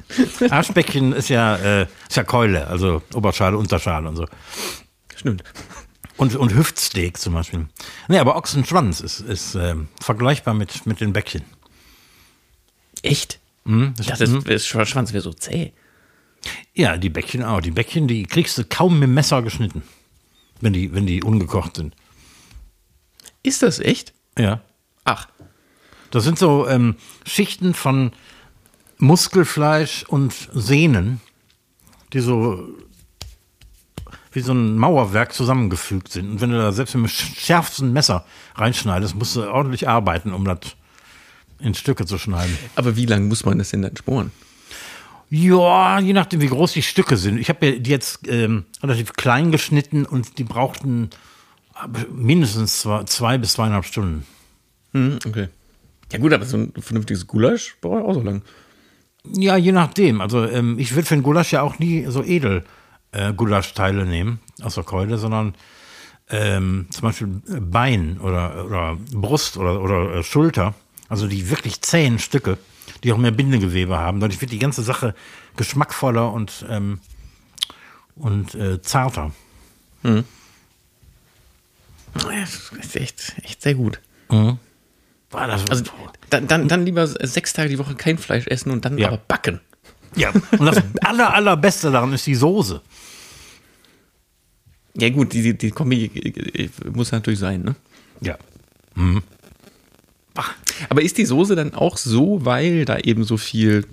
Arschbäckchen 0.49 1.14
ist 1.14 1.30
ja, 1.30 1.56
äh, 1.56 1.88
ist 2.08 2.16
ja 2.16 2.24
Keule, 2.24 2.68
also 2.68 3.01
Oberschale, 3.14 3.58
Unterschale 3.58 4.08
und 4.08 4.16
so. 4.16 4.26
Stimmt. 5.16 5.43
Und, 6.18 6.36
und 6.36 6.53
Hüftsteak 6.55 7.18
zum 7.18 7.34
Beispiel. 7.34 7.68
Nee, 8.07 8.20
aber 8.20 8.36
Ochsenschwanz 8.38 9.01
ist, 9.01 9.20
ist 9.20 9.55
äh, 9.55 9.76
vergleichbar 9.99 10.53
mit, 10.53 10.86
mit 10.86 11.01
den 11.01 11.11
Bäckchen. 11.13 11.43
Echt? 13.01 13.39
Mhm, 13.66 13.93
Ich 13.99 14.07
dachte, 14.07 14.26
das, 14.28 14.43
das 14.43 14.66
Schwanz 14.68 15.11
wäre 15.11 15.22
so 15.22 15.34
zäh. 15.34 15.74
Ja, 16.74 16.97
die 16.97 17.09
Bäckchen 17.09 17.43
auch. 17.43 17.59
Die 17.59 17.72
Bäckchen, 17.72 18.07
die 18.07 18.24
kriegst 18.24 18.57
du 18.57 18.63
kaum 18.63 18.99
mit 18.99 19.07
dem 19.07 19.13
Messer 19.13 19.41
geschnitten, 19.41 19.84
wenn 20.61 20.74
die, 20.74 20.93
wenn 20.93 21.05
die 21.05 21.24
ungekocht 21.24 21.76
sind. 21.76 21.95
Ist 23.43 23.61
das 23.63 23.80
echt? 23.80 24.13
Ja. 24.38 24.61
Ach. 25.03 25.28
Das 26.11 26.24
sind 26.24 26.39
so 26.39 26.68
ähm, 26.68 26.95
Schichten 27.26 27.74
von 27.74 28.11
Muskelfleisch 28.99 30.03
und 30.07 30.34
Sehnen, 30.53 31.20
die 32.13 32.22
so 32.22 32.68
wie 34.36 34.41
so 34.41 34.53
ein 34.53 34.77
Mauerwerk 34.77 35.33
zusammengefügt 35.33 36.11
sind. 36.11 36.29
Und 36.29 36.41
wenn 36.41 36.51
du 36.51 36.57
da 36.57 36.71
selbst 36.71 36.93
mit 36.95 37.05
dem 37.05 37.07
schärfsten 37.07 37.93
Messer 37.93 38.25
reinschneidest, 38.55 39.15
musst 39.15 39.36
du 39.36 39.49
ordentlich 39.49 39.88
arbeiten, 39.88 40.33
um 40.33 40.43
das 40.43 40.59
in 41.59 41.73
Stücke 41.73 42.05
zu 42.05 42.17
schneiden. 42.17 42.57
Aber 42.75 42.97
wie 42.97 43.05
lange 43.05 43.25
muss 43.25 43.45
man 43.45 43.57
das 43.57 43.69
denn 43.69 43.81
dann 43.81 43.95
sporen? 43.95 44.31
Ja, 45.29 45.99
je 45.99 46.13
nachdem, 46.13 46.41
wie 46.41 46.47
groß 46.47 46.73
die 46.73 46.81
Stücke 46.81 47.17
sind. 47.17 47.39
Ich 47.39 47.49
habe 47.49 47.65
ja 47.65 47.79
die 47.79 47.89
jetzt 47.89 48.27
ähm, 48.27 48.65
relativ 48.83 49.13
klein 49.13 49.51
geschnitten 49.51 50.05
und 50.05 50.38
die 50.38 50.43
brauchten 50.43 51.09
mindestens 52.13 52.81
zwei, 52.81 53.03
zwei 53.05 53.38
bis 53.38 53.53
zweieinhalb 53.53 53.86
Stunden. 53.86 54.25
Hm, 54.91 55.19
okay. 55.25 55.47
Ja 56.11 56.19
gut, 56.19 56.33
aber 56.33 56.45
so 56.45 56.57
ein 56.57 56.73
vernünftiges 56.77 57.25
Gulasch 57.25 57.77
braucht 57.81 58.03
auch 58.03 58.13
so 58.13 58.21
lang. 58.21 58.43
Ja, 59.33 59.57
je 59.57 59.71
nachdem. 59.71 60.21
Also 60.21 60.45
ähm, 60.45 60.77
ich 60.77 60.93
würde 60.93 61.07
für 61.07 61.15
einen 61.15 61.23
Gulasch 61.23 61.53
ja 61.53 61.61
auch 61.61 61.79
nie 61.79 62.05
so 62.07 62.21
edel 62.21 62.63
äh, 63.16 63.34
Gulaschteile 63.34 64.05
nehmen 64.05 64.39
aus 64.61 64.76
der 64.76 64.84
Keule, 64.84 65.18
sondern 65.18 65.55
ähm, 66.30 66.88
zum 66.91 67.01
Beispiel 67.03 67.28
Bein 67.61 68.20
oder, 68.20 68.66
oder 68.66 68.97
Brust 69.11 69.57
oder, 69.57 69.82
oder 69.82 70.16
äh, 70.16 70.24
Schulter. 70.24 70.74
Also 71.07 71.28
die 71.28 71.49
wirklich 71.49 71.82
zähen 71.82 72.18
Stücke, 72.20 72.57
die 73.03 73.13
auch 73.13 73.18
mehr 73.18 73.32
Bindegewebe 73.32 73.97
haben. 73.97 74.20
Dadurch 74.20 74.41
wird 74.41 74.51
die 74.51 74.59
ganze 74.59 74.82
Sache 74.82 75.13
geschmackvoller 75.55 76.32
und, 76.34 76.66
ähm, 76.70 76.99
und 78.16 78.55
äh, 78.55 78.82
zarter. 78.82 79.32
Ja, 80.03 80.24
Das 82.16 82.72
ist 82.80 82.95
echt, 82.95 83.36
echt 83.43 83.61
sehr 83.61 83.76
gut. 83.76 83.99
War 84.30 85.47
das 85.47 85.70
Also 85.70 85.84
dann, 86.30 86.47
dann, 86.47 86.68
dann 86.68 86.86
lieber 86.86 87.05
sechs 87.07 87.53
Tage 87.53 87.70
die 87.70 87.78
Woche 87.80 87.95
kein 87.95 88.18
Fleisch 88.18 88.47
essen 88.47 88.72
und 88.72 88.86
dann 88.86 88.97
Ja. 88.97 89.09
aber 89.09 89.18
backen. 89.18 89.59
Ja. 90.16 90.32
Und 90.32 90.66
das 90.66 90.84
aller, 91.01 91.34
allerbeste 91.34 91.91
daran 91.91 92.13
ist 92.13 92.28
die 92.28 92.36
Soße. 92.36 92.82
Ja 94.97 95.09
gut, 95.09 95.34
die, 95.34 95.41
die, 95.41 95.57
die 95.57 95.72
Kombi 95.72 96.72
muss 96.93 97.11
natürlich 97.11 97.39
sein, 97.39 97.61
ne? 97.61 97.76
Ja. 98.22 98.38
Aber 100.89 101.01
ist 101.01 101.18
die 101.18 101.26
Soße 101.26 101.55
dann 101.55 101.74
auch 101.74 101.97
so, 101.97 102.45
weil 102.45 102.86
da 102.86 102.97
eben 102.99 103.24
so 103.24 103.38
viel, 103.38 103.86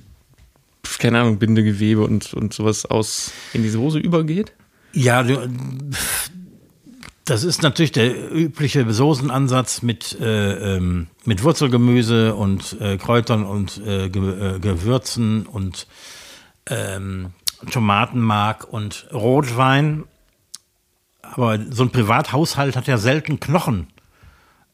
keine 0.98 1.20
Ahnung, 1.20 1.38
Bindegewebe 1.38 2.02
und, 2.02 2.34
und 2.34 2.54
sowas 2.54 2.86
aus 2.86 3.32
in 3.52 3.62
die 3.62 3.68
Soße 3.68 3.98
übergeht? 3.98 4.52
Ja, 4.92 5.22
du, 5.22 5.48
das 7.24 7.44
ist 7.44 7.62
natürlich 7.62 7.92
der 7.92 8.32
übliche 8.32 8.90
Soßenansatz 8.90 9.82
mit, 9.82 10.18
äh, 10.20 10.76
ähm, 10.76 11.06
mit 11.24 11.44
Wurzelgemüse 11.44 12.34
und 12.34 12.80
äh, 12.80 12.96
Kräutern 12.96 13.44
und 13.44 13.80
äh, 13.86 14.06
äh, 14.06 14.58
Gewürzen 14.58 15.46
und 15.46 15.86
ähm, 16.68 17.30
Tomatenmark 17.70 18.66
und 18.72 19.06
Rotwein. 19.12 20.04
Aber 21.22 21.58
so 21.70 21.84
ein 21.84 21.90
Privathaushalt 21.90 22.76
hat 22.76 22.88
ja 22.88 22.98
selten 22.98 23.38
Knochen 23.38 23.86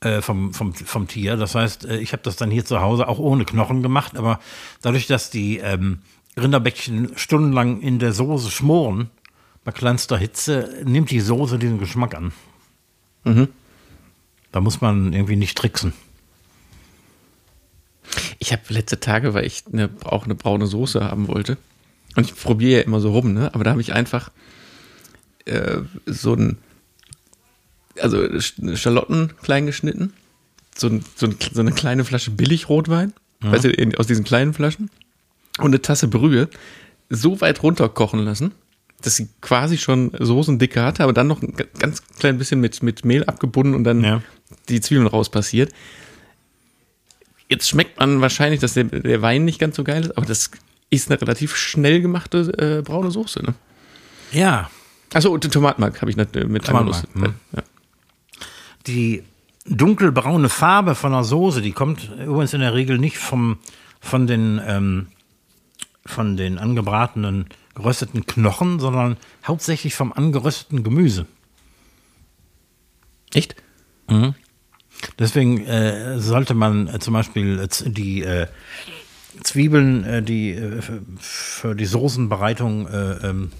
äh, 0.00 0.22
vom, 0.22 0.54
vom, 0.54 0.74
vom 0.74 1.06
Tier. 1.06 1.36
Das 1.36 1.54
heißt, 1.54 1.84
äh, 1.84 1.98
ich 1.98 2.12
habe 2.12 2.22
das 2.22 2.36
dann 2.36 2.50
hier 2.50 2.64
zu 2.64 2.80
Hause 2.80 3.08
auch 3.08 3.18
ohne 3.18 3.44
Knochen 3.44 3.82
gemacht. 3.82 4.16
Aber 4.16 4.40
dadurch, 4.80 5.06
dass 5.06 5.28
die 5.28 5.58
ähm, 5.58 6.00
Rinderbäckchen 6.38 7.12
stundenlang 7.16 7.80
in 7.80 7.98
der 7.98 8.12
Soße 8.12 8.50
schmoren, 8.50 9.10
bei 9.68 9.72
kleinster 9.72 10.16
Hitze, 10.16 10.80
nimmt 10.86 11.10
die 11.10 11.20
Soße 11.20 11.58
diesen 11.58 11.78
Geschmack 11.78 12.14
an. 12.14 12.32
Da 14.50 14.60
muss 14.62 14.80
man 14.80 15.12
irgendwie 15.12 15.36
nicht 15.36 15.58
tricksen. 15.58 15.92
Ich 18.38 18.50
habe 18.50 18.62
letzte 18.68 18.98
Tage, 18.98 19.34
weil 19.34 19.44
ich 19.44 19.64
eine, 19.70 19.90
auch 20.04 20.24
eine 20.24 20.34
braune 20.34 20.66
Soße 20.66 21.04
haben 21.04 21.28
wollte. 21.28 21.58
Und 22.16 22.24
ich 22.24 22.34
probiere 22.34 22.78
ja 22.78 22.86
immer 22.86 23.00
so 23.00 23.12
rum, 23.12 23.34
ne? 23.34 23.54
Aber 23.54 23.62
da 23.62 23.72
habe 23.72 23.82
ich 23.82 23.92
einfach 23.92 24.30
äh, 25.44 25.80
so 26.06 26.32
ein, 26.32 26.56
also 28.00 28.16
Sch- 28.22 28.74
Schalotten 28.74 29.34
klein 29.42 29.66
geschnitten, 29.66 30.14
so, 30.74 30.86
ein, 30.86 31.04
so, 31.14 31.26
ein, 31.26 31.36
so 31.52 31.60
eine 31.60 31.72
kleine 31.72 32.06
Flasche 32.06 32.30
Billigrotwein, 32.30 33.12
weißt 33.40 33.64
du, 33.64 33.98
aus 33.98 34.06
diesen 34.06 34.24
kleinen 34.24 34.54
Flaschen, 34.54 34.88
und 35.58 35.66
eine 35.66 35.82
Tasse 35.82 36.08
Brühe 36.08 36.48
so 37.10 37.42
weit 37.42 37.62
runterkochen 37.62 38.20
lassen, 38.20 38.52
dass 39.02 39.16
sie 39.16 39.28
quasi 39.40 39.78
schon 39.78 40.10
Soßendicke 40.18 40.82
hatte, 40.82 41.02
aber 41.04 41.12
dann 41.12 41.26
noch 41.28 41.40
ein 41.42 41.54
ga- 41.54 41.64
ganz 41.78 42.02
klein 42.18 42.38
bisschen 42.38 42.60
mit, 42.60 42.82
mit 42.82 43.04
Mehl 43.04 43.24
abgebunden 43.24 43.74
und 43.74 43.84
dann 43.84 44.02
Ja. 44.02 44.22
die 44.68 44.80
Zwiebeln 44.80 45.06
rauspassiert. 45.06 45.72
Jetzt 47.48 47.68
schmeckt 47.68 47.98
man 47.98 48.20
wahrscheinlich, 48.20 48.60
dass 48.60 48.74
der, 48.74 48.84
der 48.84 49.22
Wein 49.22 49.44
nicht 49.44 49.58
ganz 49.58 49.76
so 49.76 49.84
geil 49.84 50.02
ist, 50.02 50.16
aber 50.18 50.26
das 50.26 50.50
ist 50.90 51.10
eine 51.10 51.20
relativ 51.20 51.56
schnell 51.56 52.00
gemachte 52.00 52.78
äh, 52.78 52.82
braune 52.82 53.10
Soße. 53.10 53.42
Ne? 53.42 53.54
Ja, 54.32 54.70
Achso, 55.14 55.30
und 55.32 55.42
den 55.42 55.50
Tomatenmark 55.50 56.02
habe 56.02 56.10
ich 56.10 56.16
nicht, 56.18 56.36
äh, 56.36 56.44
mit 56.44 56.66
Tomatenmark, 56.66 57.04
angerüstet. 57.14 57.14
hm. 57.14 57.34
Ja. 57.56 57.62
die 58.86 59.22
dunkelbraune 59.64 60.48
Farbe 60.48 60.94
von 60.94 61.12
der 61.12 61.24
Soße, 61.24 61.62
die 61.62 61.72
kommt 61.72 62.10
übrigens 62.18 62.52
in 62.54 62.60
der 62.60 62.74
Regel 62.74 62.98
nicht 62.98 63.16
vom, 63.18 63.58
von, 64.00 64.26
den, 64.26 64.60
ähm, 64.66 65.06
von 66.06 66.36
den 66.36 66.58
angebratenen 66.58 67.46
gerösteten 67.78 68.26
Knochen, 68.26 68.80
sondern 68.80 69.16
hauptsächlich 69.46 69.94
vom 69.94 70.12
angerösteten 70.12 70.82
Gemüse. 70.82 71.26
Echt? 73.32 73.56
Deswegen 75.18 75.64
äh, 75.66 76.18
sollte 76.18 76.54
man 76.54 76.88
äh, 76.88 76.98
zum 76.98 77.14
Beispiel 77.14 77.58
äh, 77.60 77.68
die 77.90 78.22
äh, 78.22 78.46
Zwiebeln, 79.42 80.04
äh, 80.04 80.22
die 80.22 80.50
äh, 80.52 80.82
für- 81.18 81.74
die 81.74 81.86
Soßenbereitung 81.86 82.88
äh, 82.88 83.12
ähm, 83.28 83.52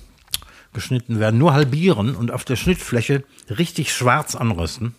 geschnitten 0.73 1.19
werden, 1.21 1.39
nur 1.39 1.53
halbieren 1.55 2.15
und 2.17 2.31
auf 2.31 2.45
der 2.45 2.57
Schnittfläche 2.57 3.25
richtig 3.51 3.93
schwarz 3.95 4.35
anrösten. 4.35 4.95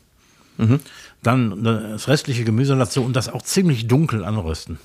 Dann 1.24 1.64
das 1.64 2.10
restliche 2.10 2.44
Gemüse 2.44 2.76
dazu 2.76 3.02
und 3.04 3.16
das 3.16 3.30
auch 3.30 3.44
ziemlich 3.44 3.88
dunkel 3.88 4.26
anrösten. 4.26 4.78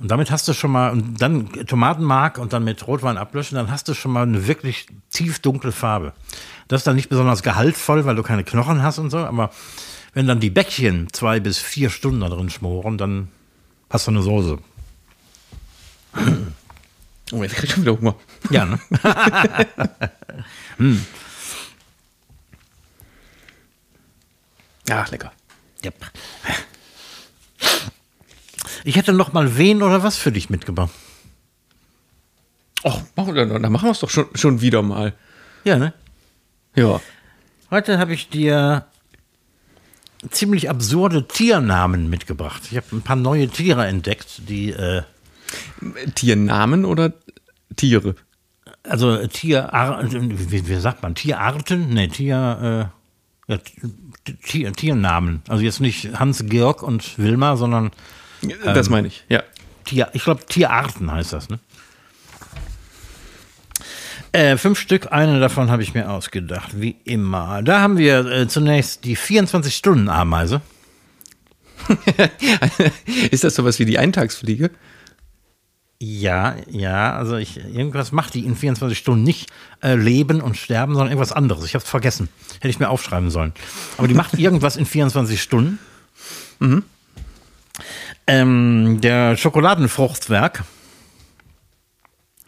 Und 0.00 0.10
damit 0.10 0.30
hast 0.30 0.48
du 0.48 0.54
schon 0.54 0.70
mal, 0.70 0.90
und 0.92 1.20
dann 1.20 1.52
Tomatenmark 1.66 2.38
und 2.38 2.54
dann 2.54 2.64
mit 2.64 2.86
Rotwein 2.86 3.18
ablöschen, 3.18 3.56
dann 3.56 3.70
hast 3.70 3.86
du 3.86 3.94
schon 3.94 4.12
mal 4.12 4.22
eine 4.22 4.46
wirklich 4.46 4.86
tiefdunkle 5.10 5.72
Farbe. 5.72 6.14
Das 6.68 6.80
ist 6.80 6.86
dann 6.86 6.96
nicht 6.96 7.10
besonders 7.10 7.42
gehaltvoll, 7.42 8.06
weil 8.06 8.16
du 8.16 8.22
keine 8.22 8.42
Knochen 8.42 8.82
hast 8.82 8.98
und 8.98 9.10
so, 9.10 9.18
aber 9.18 9.50
wenn 10.14 10.26
dann 10.26 10.40
die 10.40 10.48
Bäckchen 10.50 11.08
zwei 11.12 11.38
bis 11.38 11.58
vier 11.58 11.90
Stunden 11.90 12.20
da 12.20 12.30
drin 12.30 12.48
schmoren, 12.48 12.96
dann 12.96 13.28
hast 13.90 14.06
du 14.06 14.12
eine 14.12 14.22
Soße. 14.22 14.58
Oh, 17.32 17.44
jetzt 17.44 17.54
krieg 17.54 17.66
ich 17.66 17.70
schon 17.70 17.84
wieder 17.84 17.96
Hunger. 17.96 18.16
Ja, 18.50 18.64
ne? 18.64 18.80
Ja, 24.88 25.04
lecker. 25.10 25.30
Yep. 25.84 25.94
Ich 28.84 28.96
hätte 28.96 29.12
noch 29.12 29.32
mal 29.32 29.56
wen 29.56 29.82
oder 29.82 30.02
was 30.02 30.16
für 30.16 30.32
dich 30.32 30.50
mitgebracht. 30.50 30.90
Och, 32.84 33.02
wir, 33.16 33.46
dann 33.46 33.72
machen 33.72 33.86
wir 33.86 33.92
es 33.92 34.00
doch 34.00 34.10
schon, 34.10 34.26
schon 34.34 34.60
wieder 34.60 34.82
mal. 34.82 35.12
Ja, 35.64 35.76
ne? 35.76 35.92
Ja. 36.74 37.00
Heute 37.70 37.98
habe 37.98 38.14
ich 38.14 38.28
dir 38.28 38.86
ziemlich 40.30 40.70
absurde 40.70 41.28
Tiernamen 41.28 42.08
mitgebracht. 42.08 42.62
Ich 42.70 42.76
habe 42.76 42.86
ein 42.92 43.02
paar 43.02 43.16
neue 43.16 43.48
Tiere 43.48 43.86
entdeckt, 43.86 44.48
die, 44.48 44.70
äh, 44.70 45.02
Tiernamen 46.14 46.84
oder 46.84 47.12
Tiere? 47.76 48.16
also 48.88 49.26
Tierarten, 49.26 50.50
wie, 50.50 50.68
wie 50.68 50.74
sagt 50.76 51.02
man, 51.02 51.14
Tierarten? 51.14 51.92
Ne, 51.92 52.08
Tier, 52.08 52.90
äh, 53.48 53.52
ja, 53.52 53.58
Tier, 54.44 54.72
Tiernamen. 54.72 55.42
Also 55.48 55.62
jetzt 55.62 55.80
nicht 55.80 56.18
Hans-Georg 56.18 56.82
und 56.82 57.18
Wilma, 57.18 57.56
sondern 57.56 57.90
Das 58.64 58.88
meine 58.88 59.08
ich, 59.08 59.24
ja. 59.28 59.42
Tier, 59.84 60.08
ich 60.12 60.24
glaube, 60.24 60.44
Tierarten 60.46 61.10
heißt 61.10 61.32
das, 61.32 61.48
ne? 61.48 61.58
Äh, 64.32 64.56
fünf 64.56 64.78
Stück, 64.78 65.10
eine 65.10 65.40
davon 65.40 65.70
habe 65.70 65.82
ich 65.82 65.94
mir 65.94 66.08
ausgedacht, 66.08 66.80
wie 66.80 66.96
immer. 67.04 67.62
Da 67.62 67.80
haben 67.80 67.98
wir 67.98 68.24
äh, 68.26 68.46
zunächst 68.46 69.04
die 69.04 69.16
24-Stunden-Ameise. 69.16 70.60
Ist 73.30 73.42
das 73.42 73.56
sowas 73.56 73.80
wie 73.80 73.86
die 73.86 73.98
Eintagsfliege? 73.98 74.70
Ja, 76.02 76.54
ja, 76.70 77.14
also 77.14 77.36
ich, 77.36 77.58
irgendwas 77.58 78.12
macht 78.12 78.34
die 78.34 78.46
in 78.46 78.56
24 78.56 78.96
Stunden 78.96 79.24
nicht 79.24 79.50
äh, 79.82 79.96
leben 79.96 80.40
und 80.40 80.56
sterben, 80.56 80.94
sondern 80.94 81.08
irgendwas 81.10 81.32
anderes. 81.32 81.64
Ich 81.64 81.74
habe 81.74 81.84
es 81.84 81.90
vergessen. 81.90 82.28
Hätte 82.54 82.68
ich 82.68 82.78
mir 82.78 82.88
aufschreiben 82.88 83.30
sollen. 83.30 83.52
Aber 83.98 84.06
die 84.06 84.14
macht 84.14 84.34
irgendwas 84.38 84.76
in 84.76 84.86
24 84.86 85.42
Stunden. 85.42 85.78
Ähm, 88.26 89.00
der 89.00 89.36
Schokoladenfruchtzwerg 89.36 90.64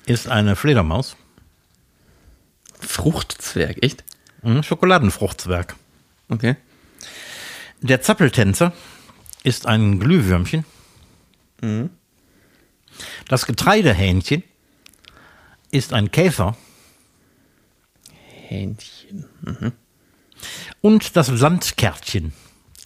ist 0.07 0.29
eine 0.29 0.57
Fledermaus. 0.57 1.17
Fruchtzwerg, 2.79 3.83
echt? 3.83 4.05
Mhm, 4.43 4.63
Schokoladenfruchtzwerg. 4.63 5.77
Okay. 6.29 6.57
Der 7.81 8.01
Zappeltänzer 8.01 8.73
ist 9.43 9.67
ein 9.67 9.99
Glühwürmchen. 9.99 10.65
Das 13.29 13.47
Getreidehähnchen 13.47 14.43
ist 15.71 15.93
ein 15.93 16.11
Käfer. 16.11 16.57
Hähnchen. 18.49 19.27
Und 20.81 21.17
das 21.17 21.29
Landkärtchen 21.29 22.33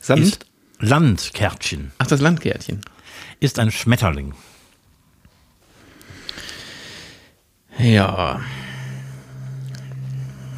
Sand? 0.00 0.22
ist 0.22 0.46
Landkärtchen 0.78 1.92
Ach, 1.98 2.06
das 2.06 2.20
Landgärtchen. 2.20 2.80
ist 3.40 3.58
ein 3.58 3.70
Schmetterling. 3.70 4.34
Ja. 7.78 8.40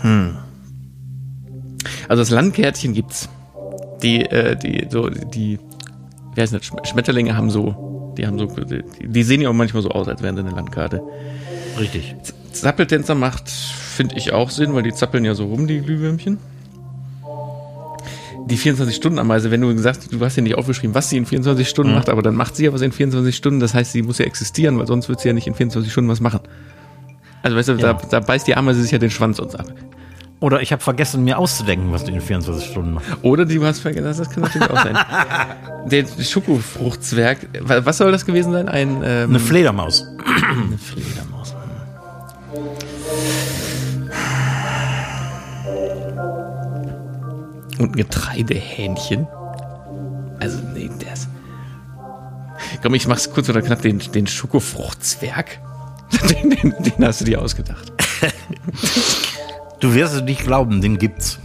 Hm. 0.03 0.37
Also 2.09 2.23
das 2.23 2.31
Landgärtchen 2.31 2.95
gibt's. 2.95 3.29
Die, 4.03 4.25
äh, 4.25 4.57
die, 4.57 4.87
so, 4.91 5.09
die, 5.11 5.59
wie 6.35 6.41
heißt 6.41 6.53
das? 6.53 6.63
Schm- 6.63 6.87
Schmetterlinge 6.87 7.37
haben 7.37 7.51
so, 7.51 8.15
die 8.17 8.27
haben 8.27 8.39
so, 8.39 8.47
die, 8.47 8.85
die 9.01 9.23
sehen 9.25 9.41
ja 9.41 9.49
auch 9.51 9.55
manchmal 9.55 9.83
so 9.83 9.91
aus, 9.91 10.07
als 10.07 10.23
wären 10.23 10.37
sie 10.37 10.43
eine 10.43 10.53
Landkarte. 10.53 11.03
Richtig. 11.79 12.15
Zappeltänzer 12.53 13.15
macht, 13.17 13.49
finde 13.51 14.17
ich, 14.17 14.33
auch 14.33 14.51
Sinn, 14.51 14.75
weil 14.75 14.85
die 14.85 14.93
zappeln 14.95 15.25
ja 15.25 15.35
so 15.35 15.47
rum, 15.47 15.67
die 15.67 15.81
Glühwürmchen. 15.81 16.39
Die 18.49 18.57
24-Stunden-Ameise, 18.59 19.51
wenn 19.51 19.61
du 19.61 19.75
gesagt 19.75 19.99
hast, 19.99 20.13
du 20.13 20.21
hast 20.25 20.37
ja 20.37 20.43
nicht 20.43 20.57
aufgeschrieben, 20.57 20.95
was 20.95 21.11
sie 21.11 21.17
in 21.19 21.27
24 21.27 21.69
Stunden 21.69 21.93
macht, 21.95 22.09
aber 22.09 22.23
dann 22.23 22.35
macht 22.35 22.57
sie 22.57 22.65
ja 22.65 22.73
was 22.73 22.81
in 22.81 22.93
24 22.93 23.35
Stunden, 23.37 23.61
das 23.61 23.75
heißt, 23.75 23.93
sie 23.93 24.03
muss 24.03 24.19
ja 24.19 24.25
existieren, 24.27 24.79
weil 24.79 24.87
sonst 24.87 25.09
wird 25.09 25.21
sie 25.21 25.29
ja 25.29 25.35
nicht 25.35 25.47
in 25.47 25.55
24 25.55 25.91
Stunden 25.93 26.11
was 26.11 26.21
machen. 26.21 26.41
Also 27.43 27.57
weißt 27.57 27.69
du, 27.69 27.73
Ja. 27.75 27.93
da, 27.95 28.01
da 28.11 28.21
beißt 28.21 28.47
die 28.47 28.57
Ameise 28.57 28.83
sich 28.83 28.91
ja 28.91 28.99
den 28.99 29.11
Schwanz 29.11 29.39
uns 29.39 29.55
ab. 29.55 29.67
Oder 30.41 30.63
ich 30.63 30.71
habe 30.71 30.81
vergessen, 30.83 31.25
mir 31.25 31.37
auszudenken, 31.37 31.91
was 31.91 32.05
die 32.05 32.13
in 32.13 32.21
24 32.21 32.65
Stunden 32.71 32.93
macht. 32.95 33.05
Oder 33.23 33.45
du 33.45 33.65
hast 33.65 33.81
vergessen, 33.81 34.05
das 34.07 34.31
kann 34.31 34.45
natürlich 34.45 34.71
auch 34.71 34.83
sein. 34.85 34.97
Der 35.91 36.05
Schokofruchtzwerg, 36.23 37.49
wa- 37.63 37.81
was 37.85 37.99
soll 37.99 38.13
das 38.13 38.25
gewesen 38.25 38.53
sein? 38.53 38.69
Ein, 38.69 39.03
ähm, 39.05 39.31
Eine 39.31 39.41
Fledermaus. 39.41 40.07
eine 40.27 40.79
Fledermaus. 40.79 41.38
Und 47.79 47.91
ein 47.91 47.97
Getreidehähnchen. 47.97 49.27
Also, 50.41 50.59
nee, 50.75 50.91
das. 51.09 51.29
Komm, 52.83 52.95
ich 52.95 53.07
mach's 53.07 53.31
kurz 53.33 53.49
oder 53.49 53.63
knapp, 53.63 53.83
den, 53.83 53.99
den 53.99 54.27
Schokofruchtzwerg. 54.27 55.61
Den, 56.31 56.49
den, 56.51 56.75
den 56.83 57.05
hast 57.05 57.21
du 57.21 57.27
dir 57.27 57.43
ausgedacht. 57.43 57.93
Du 59.79 59.93
wirst 59.93 60.15
es 60.15 60.23
nicht 60.23 60.43
glauben, 60.43 60.81
den 60.81 60.97
gibt's. 60.97 61.39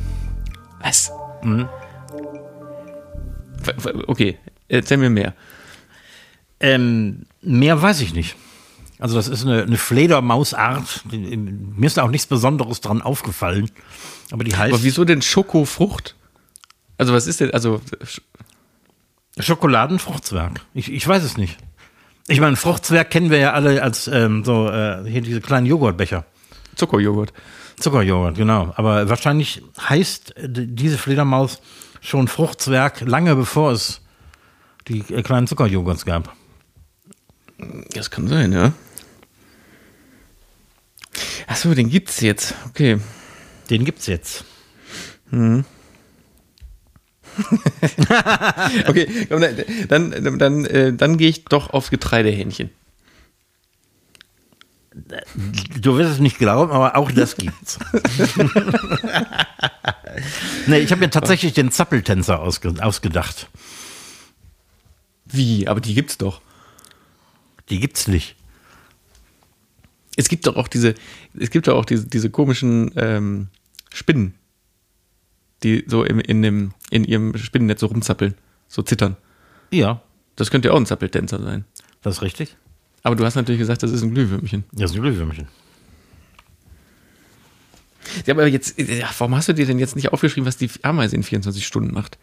Was? 0.81 1.11
W- 3.63 4.03
Okay, 4.07 4.38
erzähl 4.69 4.95
mir 4.97 5.09
mehr. 5.09 5.34
Ähm, 6.61 7.25
mehr 7.41 7.81
weiß 7.81 7.99
ich 8.01 8.13
nicht. 8.13 8.38
Also 8.99 9.15
das 9.15 9.27
ist 9.27 9.43
eine, 9.45 9.63
eine 9.63 9.77
Fledermausart. 9.77 11.03
Mir 11.11 11.86
ist 11.86 11.97
da 11.97 12.03
auch 12.03 12.09
nichts 12.09 12.27
Besonderes 12.27 12.79
dran 12.79 13.01
aufgefallen. 13.01 13.69
Aber 14.31 14.45
die 14.45 14.55
heißt 14.55 14.73
Aber 14.73 14.84
wieso 14.84 15.03
denn 15.03 15.21
Schokofrucht? 15.21 16.15
Also, 16.97 17.13
was 17.13 17.27
ist 17.27 17.39
denn, 17.39 17.51
also, 17.51 17.81
Sch- 18.03 18.21
Schokoladenfruchtzwerg. 19.39 20.61
Ich, 20.73 20.91
ich 20.91 21.07
weiß 21.07 21.23
es 21.23 21.37
nicht. 21.37 21.57
Ich 22.27 22.39
meine, 22.39 22.55
Fruchtzwerg 22.55 23.09
kennen 23.09 23.29
wir 23.31 23.37
ja 23.39 23.53
alle 23.53 23.81
als 23.81 24.07
ähm, 24.07 24.45
so 24.45 24.69
äh, 24.69 25.03
hier 25.09 25.21
diese 25.21 25.41
kleinen 25.41 25.65
Joghurtbecher. 25.65 26.25
Zuckerjoghurt. 26.75 27.33
Zuckerjoghurt, 27.79 28.37
genau. 28.37 28.71
Aber 28.77 29.09
wahrscheinlich 29.09 29.61
heißt 29.89 30.37
äh, 30.37 30.47
diese 30.49 30.97
Fledermaus 30.97 31.59
schon 31.99 32.27
Fruchtzwerg 32.27 33.01
lange 33.01 33.35
bevor 33.35 33.71
es 33.71 34.01
die 34.87 34.99
äh, 35.13 35.21
kleinen 35.23 35.47
Zuckerjoghurts 35.47 36.05
gab. 36.05 36.33
Das 37.93 38.09
kann 38.11 38.27
sein, 38.27 38.51
ja. 38.53 38.71
Achso, 41.47 41.73
den 41.73 41.89
gibt's 41.89 42.21
jetzt. 42.21 42.53
Okay. 42.69 42.99
Den 43.69 43.83
gibt's 43.83 44.07
jetzt. 44.07 44.45
Okay, 48.88 49.27
komm, 49.29 49.41
dann, 49.88 50.11
dann, 50.11 50.39
dann, 50.39 50.65
äh, 50.65 50.93
dann 50.93 51.17
gehe 51.17 51.29
ich 51.29 51.45
doch 51.45 51.71
aufs 51.71 51.89
Getreidehähnchen. 51.89 52.69
Du 55.81 55.97
wirst 55.97 56.11
es 56.11 56.19
nicht 56.19 56.38
glauben, 56.38 56.71
aber 56.71 56.95
auch 56.95 57.11
das 57.11 57.36
gibt's. 57.38 57.79
nee, 60.67 60.79
ich 60.79 60.91
habe 60.91 61.01
mir 61.01 61.09
tatsächlich 61.09 61.53
den 61.53 61.71
Zappeltänzer 61.71 62.39
ausge 62.39 62.75
ausgedacht. 62.79 63.49
Wie? 65.25 65.67
Aber 65.67 65.81
die 65.81 65.95
gibt's 65.95 66.17
doch. 66.17 66.41
Die 67.69 67.79
gibt's 67.79 68.07
nicht. 68.07 68.36
Es 70.15 70.29
gibt 70.29 70.45
doch 70.45 70.57
auch 70.57 70.67
diese, 70.67 70.93
es 71.39 71.49
gibt 71.49 71.67
doch 71.67 71.75
auch 71.75 71.86
diese, 71.86 72.05
diese 72.05 72.29
komischen 72.29 72.91
ähm, 72.95 73.47
Spinnen, 73.91 74.36
die 75.63 75.84
so 75.88 76.03
im, 76.03 76.19
in, 76.19 76.43
dem, 76.43 76.73
in 76.93 77.03
ihrem 77.05 77.35
Spinnennetz 77.37 77.79
so 77.81 77.87
rumzappeln, 77.87 78.35
so 78.67 78.81
zittern. 78.83 79.17
Ja, 79.71 80.01
Das 80.35 80.51
könnte 80.51 80.67
ja 80.69 80.73
auch 80.73 80.77
ein 80.77 80.85
Zappeltänzer 80.85 81.41
sein. 81.41 81.65
das 82.01 82.17
ist 82.17 82.21
richtig. 82.21 82.55
Aber 83.03 83.15
du 83.15 83.25
hast 83.25 83.35
natürlich 83.35 83.59
gesagt, 83.59 83.83
das 83.83 83.91
ist 83.91 84.01
ein 84.03 84.13
Glühwürmchen. 84.13 84.63
Das 84.71 84.91
ist 84.91 84.97
ein 84.97 85.01
Glühwürmchen. 85.01 85.47
Ja, 88.25 88.33
aber 88.33 88.47
jetzt, 88.47 88.77
ja, 88.79 89.09
warum 89.17 89.35
hast 89.35 89.47
du 89.47 89.53
dir 89.53 89.65
denn 89.65 89.79
jetzt 89.79 89.95
nicht 89.95 90.11
aufgeschrieben, 90.13 90.45
was 90.45 90.57
die 90.57 90.69
Ameise 90.83 91.15
in 91.15 91.23
24 91.23 91.65
Stunden 91.65 91.93
macht? 91.93 92.17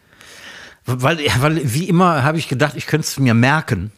Weil, 0.85 1.19
ja, 1.21 1.33
weil 1.41 1.61
wie 1.73 1.87
immer 1.89 2.23
habe 2.23 2.37
ich 2.37 2.47
gedacht, 2.47 2.75
ich 2.75 2.87
könnte 2.87 3.05
es 3.07 3.19
mir 3.19 3.33
merken. 3.33 3.91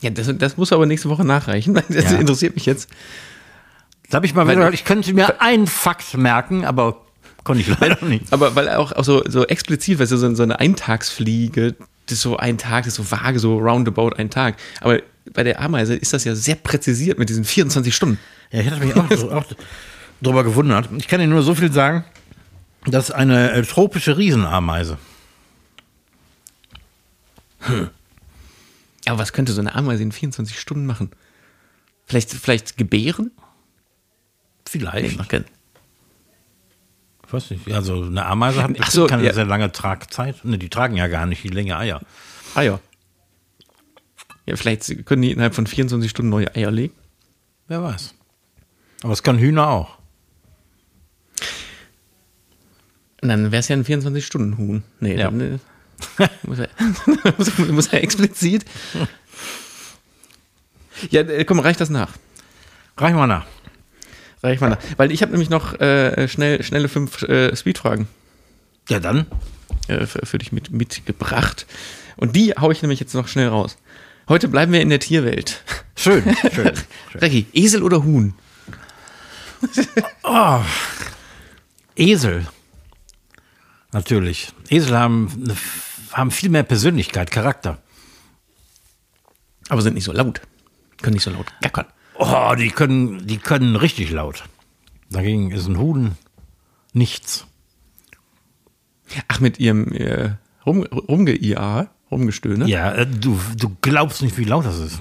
Ja, 0.00 0.10
das, 0.10 0.30
das 0.36 0.56
muss 0.56 0.72
aber 0.72 0.86
nächste 0.86 1.08
Woche 1.08 1.24
nachreichen. 1.24 1.74
Das 1.88 2.10
Ja. 2.12 2.18
interessiert 2.18 2.54
mich 2.54 2.66
jetzt. 2.66 2.90
Da 4.10 4.16
habe 4.16 4.26
ich 4.26 4.34
mal 4.34 4.46
Weil- 4.46 4.56
gedacht, 4.56 4.74
ich 4.74 4.84
könnte 4.84 5.12
mir 5.14 5.40
einen 5.40 5.66
Fakt 5.66 6.14
merken, 6.16 6.64
aber 6.64 7.03
konnte 7.44 7.62
ich 7.62 7.78
leider 7.80 8.04
nicht. 8.04 8.32
Aber 8.32 8.54
weil 8.56 8.68
auch, 8.70 8.92
auch 8.92 9.04
so, 9.04 9.22
so 9.28 9.46
explizit, 9.46 9.98
weißt 9.98 10.12
du, 10.12 10.16
so, 10.16 10.34
so 10.34 10.42
eine 10.42 10.58
Eintagsfliege, 10.58 11.74
das 12.06 12.18
ist 12.18 12.22
so 12.22 12.36
ein 12.36 12.58
Tag, 12.58 12.84
das 12.84 12.98
ist 12.98 13.08
so 13.08 13.10
vage, 13.16 13.38
so 13.38 13.58
roundabout 13.58 14.10
ein 14.16 14.30
Tag. 14.30 14.56
Aber 14.80 15.00
bei 15.32 15.42
der 15.42 15.60
Ameise 15.60 15.94
ist 15.94 16.12
das 16.12 16.24
ja 16.24 16.34
sehr 16.34 16.56
präzisiert 16.56 17.18
mit 17.18 17.28
diesen 17.28 17.44
24 17.44 17.94
Stunden. 17.94 18.18
Ja, 18.50 18.60
ich 18.60 18.70
hatte 18.70 18.84
mich 18.84 18.94
auch, 18.96 19.10
so, 19.16 19.30
auch 19.32 19.44
drüber 20.20 20.44
gewundert. 20.44 20.88
Ich 20.98 21.08
kann 21.08 21.20
dir 21.20 21.26
nur 21.26 21.42
so 21.42 21.54
viel 21.54 21.72
sagen, 21.72 22.04
das 22.86 23.04
ist 23.08 23.10
eine 23.14 23.52
äh, 23.52 23.62
tropische 23.62 24.18
Riesenameise. 24.18 24.98
Aber 29.06 29.18
was 29.18 29.32
könnte 29.32 29.52
so 29.52 29.60
eine 29.60 29.74
Ameise 29.74 30.02
in 30.02 30.12
24 30.12 30.58
Stunden 30.58 30.86
machen? 30.86 31.10
Vielleicht, 32.06 32.30
vielleicht 32.30 32.76
gebären? 32.76 33.30
Vielleicht. 34.68 35.28
keinen- 35.28 35.44
Ich 37.26 37.32
weiß 37.32 37.50
nicht. 37.50 37.70
Also 37.72 38.02
eine 38.02 38.26
Ameise 38.26 38.62
hat 38.62 38.70
Ach 38.80 38.90
so, 38.90 39.06
keine 39.06 39.24
ja. 39.24 39.32
sehr 39.32 39.46
lange 39.46 39.72
Tragzeit. 39.72 40.44
Ne, 40.44 40.58
die 40.58 40.68
tragen 40.68 40.96
ja 40.96 41.06
gar 41.08 41.26
nicht 41.26 41.42
die 41.42 41.48
Länge 41.48 41.76
Eier. 41.76 42.00
Ah 42.54 42.62
ja. 42.62 42.80
Vielleicht 44.46 45.06
können 45.06 45.22
die 45.22 45.32
innerhalb 45.32 45.54
von 45.54 45.66
24 45.66 46.10
Stunden 46.10 46.28
neue 46.30 46.54
Eier 46.54 46.70
legen. 46.70 46.94
Wer 47.66 47.82
weiß. 47.82 48.14
Aber 49.02 49.12
es 49.14 49.22
können 49.22 49.38
Hühner 49.38 49.68
auch. 49.68 49.98
Und 53.22 53.28
dann 53.30 53.52
wäre 53.52 53.60
es 53.60 53.68
ja 53.68 53.76
ein 53.76 53.84
24-Stunden-Huhn. 53.86 54.82
Nee, 55.00 55.16
Ja. 55.18 55.30
dann 55.30 55.40
äh, 55.40 55.58
muss, 56.42 56.58
er, 56.58 56.68
muss, 57.72 57.86
er 57.88 58.02
explizit. 58.02 58.66
Ja, 61.10 61.22
äh, 61.22 61.44
komm, 61.46 61.58
reicht 61.60 61.80
das 61.80 61.88
nach. 61.88 62.10
Reich 62.98 63.14
mal 63.14 63.26
nach. 63.26 63.46
Reich 64.44 64.60
mal 64.60 64.70
nach. 64.70 64.78
Weil 64.96 65.10
ich 65.10 65.22
habe 65.22 65.32
nämlich 65.32 65.50
noch 65.50 65.80
äh, 65.80 66.28
schnell, 66.28 66.62
schnelle 66.62 66.88
fünf 66.88 67.22
äh, 67.22 67.56
Speedfragen 67.56 68.06
Ja, 68.88 69.00
dann. 69.00 69.26
äh, 69.88 70.06
für, 70.06 70.24
für 70.26 70.38
dich 70.38 70.52
mit, 70.52 70.70
mitgebracht. 70.70 71.66
Und 72.16 72.36
die 72.36 72.52
haue 72.52 72.72
ich 72.72 72.82
nämlich 72.82 73.00
jetzt 73.00 73.14
noch 73.14 73.26
schnell 73.26 73.48
raus. 73.48 73.76
Heute 74.28 74.48
bleiben 74.48 74.72
wir 74.72 74.80
in 74.80 74.90
der 74.90 75.00
Tierwelt. 75.00 75.62
Schön, 75.96 76.22
schön. 76.52 76.72
schön. 77.12 77.20
Recki, 77.20 77.46
Esel 77.52 77.82
oder 77.82 78.04
Huhn? 78.04 78.34
Esel. 81.96 82.46
Natürlich. 83.92 84.52
Esel 84.68 84.96
haben, 84.96 85.54
haben 86.12 86.30
viel 86.30 86.50
mehr 86.50 86.64
Persönlichkeit, 86.64 87.30
Charakter. 87.30 87.78
Aber 89.68 89.80
sind 89.82 89.94
nicht 89.94 90.04
so 90.04 90.12
laut. 90.12 90.40
Können 91.00 91.14
nicht 91.14 91.22
so 91.24 91.30
laut 91.30 91.46
gackern. 91.62 91.86
Oh, 92.16 92.54
die 92.56 92.68
können, 92.70 93.26
die 93.26 93.38
können 93.38 93.76
richtig 93.76 94.10
laut. 94.10 94.44
Dagegen 95.10 95.50
ist 95.50 95.66
ein 95.66 95.78
Huhn 95.78 96.12
nichts. 96.92 97.46
Ach, 99.28 99.40
mit 99.40 99.58
ihrem 99.60 99.92
äh, 99.92 100.30
rum, 100.64 100.82
rumge-IA, 100.84 101.88
rumgestöhne? 102.10 102.66
Ja, 102.68 102.92
äh, 102.92 103.06
du, 103.06 103.38
du 103.56 103.76
glaubst 103.80 104.22
nicht, 104.22 104.38
wie 104.38 104.44
laut 104.44 104.64
das 104.64 104.78
ist. 104.78 105.00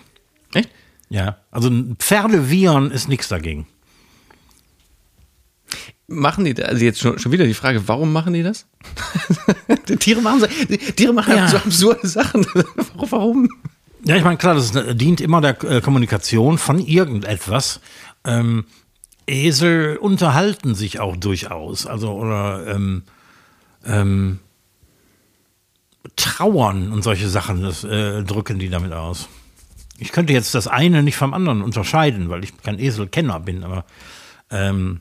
Echt? 0.53 0.69
Ja, 1.09 1.37
also 1.51 1.69
ein 1.69 1.95
Pferdewiehern 1.99 2.91
ist 2.91 3.07
nichts 3.07 3.27
dagegen. 3.27 3.67
Machen 6.07 6.43
die, 6.45 6.61
also 6.61 6.83
jetzt 6.83 6.99
schon, 6.99 7.17
schon 7.17 7.31
wieder 7.31 7.45
die 7.45 7.53
Frage, 7.53 7.87
warum 7.87 8.11
machen 8.11 8.33
die 8.33 8.43
das? 8.43 8.67
die 9.87 9.95
Tiere 9.95 10.21
machen 10.21 10.41
so, 10.41 10.47
die 10.67 10.77
Tiere 10.77 11.13
machen 11.13 11.35
Ja. 11.35 11.47
so 11.47 11.57
absurde 11.57 12.07
Sachen. 12.07 12.45
warum? 12.95 13.47
Ja, 14.05 14.17
ich 14.17 14.23
meine, 14.23 14.37
klar, 14.37 14.55
das 14.55 14.73
dient 14.95 15.21
immer 15.21 15.39
der 15.39 15.63
äh, 15.63 15.81
Kommunikation 15.81 16.57
von 16.57 16.79
irgendetwas. 16.79 17.79
Ähm, 18.25 18.65
Esel 19.27 19.95
unterhalten 19.97 20.75
sich 20.75 20.99
auch 20.99 21.15
durchaus. 21.15 21.87
Also, 21.87 22.11
oder 22.11 22.67
ähm, 22.67 23.03
ähm, 23.85 24.39
trauern 26.17 26.91
und 26.91 27.03
solche 27.03 27.29
Sachen, 27.29 27.61
das 27.61 27.83
äh, 27.85 28.23
drücken 28.23 28.59
die 28.59 28.69
damit 28.69 28.91
aus. 28.91 29.29
Ich 29.97 30.11
könnte 30.11 30.33
jetzt 30.33 30.53
das 30.53 30.67
eine 30.67 31.01
nicht 31.01 31.15
vom 31.15 31.33
anderen 31.33 31.61
unterscheiden, 31.61 32.29
weil 32.29 32.43
ich 32.43 32.57
kein 32.57 32.79
Eselkenner 32.79 33.39
bin, 33.39 33.63
aber 33.63 33.85
ähm, 34.49 34.99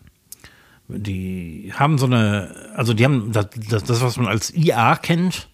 die 0.87 1.73
haben 1.75 1.99
so 1.99 2.07
eine, 2.07 2.55
also 2.77 2.95
die 2.95 3.05
haben 3.05 3.33
das, 3.33 3.49
das, 3.85 4.01
was 4.01 4.17
man 4.17 4.29
als 4.29 4.55
IA 4.55 4.97
kennt, 4.97 5.49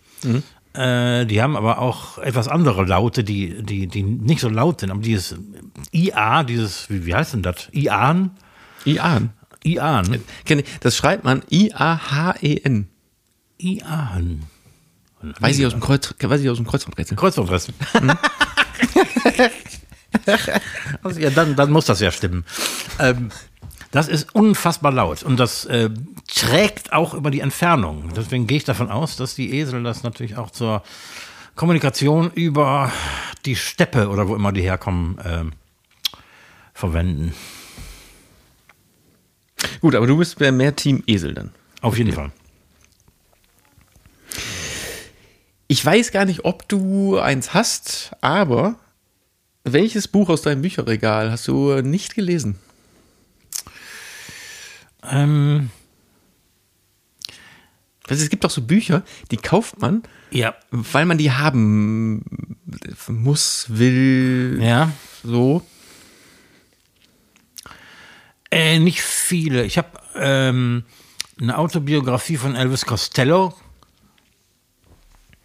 äh, 0.75 1.25
die 1.27 1.43
haben 1.43 1.57
aber 1.57 1.79
auch 1.79 2.19
etwas 2.19 2.49
andere 2.49 2.85
Laute, 2.85 3.25
die, 3.25 3.63
die, 3.63 3.87
die 3.87 4.03
nicht 4.03 4.41
so 4.41 4.49
laut 4.49 4.81
sind, 4.81 4.91
aber 4.91 5.01
dieses 5.01 5.37
IA, 5.93 6.45
dieses, 6.45 6.89
wie, 6.91 7.07
wie 7.07 7.15
heißt 7.15 7.35
denn 7.35 7.43
das? 7.43 7.69
IAN? 7.73 8.31
IAN. 8.85 9.31
IAN. 9.65 10.21
Kenn 10.45 10.61
ich- 10.61 10.67
Das 10.81 10.97
schreibt 10.97 11.25
man 11.25 11.43
I-A-H-E-N. 11.51 12.89
IAN. 13.59 14.43
Weiß 15.41 15.59
ich 15.59 15.67
aus 15.67 15.73
dem 15.73 15.81
Kreuz, 15.81 16.15
weiß 16.21 16.41
ich 16.43 16.49
aus 16.49 16.59
dem 16.59 16.67
Kreuzworträtsel. 16.67 17.17
Kreuzworträtsel. 17.17 17.75
also, 21.03 21.21
ja, 21.21 21.31
dann, 21.31 21.57
dann 21.57 21.71
muss 21.71 21.87
das 21.87 22.01
ja 22.01 22.11
stimmen. 22.11 22.45
Ähm, 22.99 23.31
das 23.91 24.09
ist 24.09 24.35
unfassbar 24.35 24.93
laut 24.93 25.23
und 25.23 25.39
das 25.41 25.65
äh, 25.65 25.91
trägt 26.39 26.93
auch 26.93 27.15
über 27.15 27.33
die 27.33 27.41
Entfernung. 27.41 28.13
Deswegen 28.15 28.47
gehe 28.47 28.59
ich 28.59 28.65
davon 28.65 28.91
aus, 28.91 29.17
dass 29.17 29.35
die 29.35 29.55
Esel 29.55 29.83
das 29.83 30.05
natürlich 30.05 30.37
auch 30.37 30.51
zur 30.51 30.83
Kommunikation 31.57 32.31
über 32.31 32.93
die 33.45 33.57
Steppe 33.57 34.09
oder 34.09 34.29
wo 34.29 34.37
immer 34.37 34.53
die 34.53 34.63
herkommen 34.63 35.19
ähm, 35.25 35.53
verwenden. 36.73 37.35
Gut, 39.81 39.97
aber 39.97 40.07
du 40.07 40.17
bist 40.17 40.39
mehr 40.39 40.77
Team 40.77 41.03
Esel 41.09 41.35
dann. 41.35 41.51
Auf 41.81 41.99
jeden 41.99 42.13
Fall. 42.13 42.31
Ich 45.67 45.85
weiß 45.85 46.13
gar 46.13 46.25
nicht, 46.25 46.45
ob 46.45 46.69
du 46.69 47.19
eins 47.19 47.53
hast, 47.53 48.13
aber 48.21 48.77
welches 49.65 50.07
Buch 50.07 50.29
aus 50.29 50.43
deinem 50.43 50.63
Bücherregal 50.63 51.33
hast 51.33 51.49
du 51.49 51.83
nicht 51.83 52.15
gelesen? 52.15 52.61
Ähm, 55.03 55.71
Also 58.09 58.23
es 58.25 58.31
gibt 58.31 58.45
doch 58.45 58.51
so 58.51 58.63
Bücher, 58.63 59.03
die 59.31 59.37
kauft 59.37 59.81
man, 59.81 60.03
ja. 60.31 60.55
weil 60.71 61.05
man 61.07 61.19
die 61.19 61.33
haben 61.33 62.25
muss, 63.09 63.67
will, 63.69 64.59
Ja. 64.63 64.93
so. 65.23 65.63
Äh, 68.51 68.79
nicht 68.79 69.03
viele. 69.03 69.65
Ich 69.65 69.77
habe 69.77 69.89
ähm, 70.15 70.85
eine 71.41 71.59
Autobiografie 71.59 72.39
von 72.39 72.57
Elvis 72.57 72.87
Costello. 72.87 73.55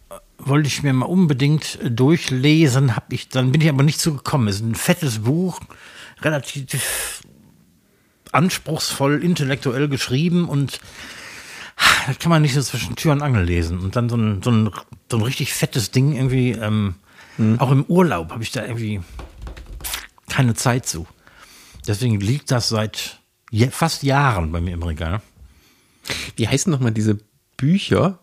Äh, 0.08 0.14
Wollte 0.38 0.68
ich 0.68 0.82
mir 0.82 0.92
mal 0.94 1.04
unbedingt 1.06 1.78
durchlesen, 1.82 2.96
hab 2.96 3.12
ich, 3.12 3.28
dann 3.28 3.52
bin 3.52 3.60
ich 3.60 3.68
aber 3.68 3.82
nicht 3.82 4.00
zugekommen. 4.00 4.48
Es 4.48 4.56
ist 4.56 4.62
ein 4.64 4.74
fettes 4.74 5.20
Buch, 5.20 5.60
relativ 6.22 7.20
anspruchsvoll, 8.32 9.22
intellektuell 9.22 9.88
geschrieben 9.88 10.48
und 10.48 10.80
das 12.06 12.18
kann 12.18 12.30
man 12.30 12.42
nicht 12.42 12.54
so 12.54 12.62
zwischen 12.62 12.96
Tür 12.96 13.12
und 13.12 13.22
Angel 13.22 13.44
lesen. 13.44 13.80
Und 13.80 13.96
dann 13.96 14.08
so 14.08 14.16
ein, 14.16 14.42
so 14.42 14.50
ein, 14.50 14.70
so 15.10 15.18
ein 15.18 15.22
richtig 15.22 15.52
fettes 15.52 15.90
Ding 15.90 16.12
irgendwie, 16.12 16.52
ähm, 16.52 16.96
auch 17.58 17.72
im 17.72 17.84
Urlaub 17.84 18.30
habe 18.30 18.42
ich 18.42 18.52
da 18.52 18.64
irgendwie 18.64 19.00
keine 20.28 20.54
Zeit 20.54 20.86
zu. 20.86 21.06
Deswegen 21.86 22.20
liegt 22.20 22.50
das 22.50 22.68
seit 22.68 23.20
fast 23.70 24.02
Jahren 24.02 24.52
bei 24.52 24.60
mir 24.60 24.74
im 24.74 24.82
Regal. 24.82 25.20
Wie 26.36 26.48
heißen 26.48 26.70
nochmal 26.70 26.92
diese 26.92 27.18
Bücher, 27.56 28.18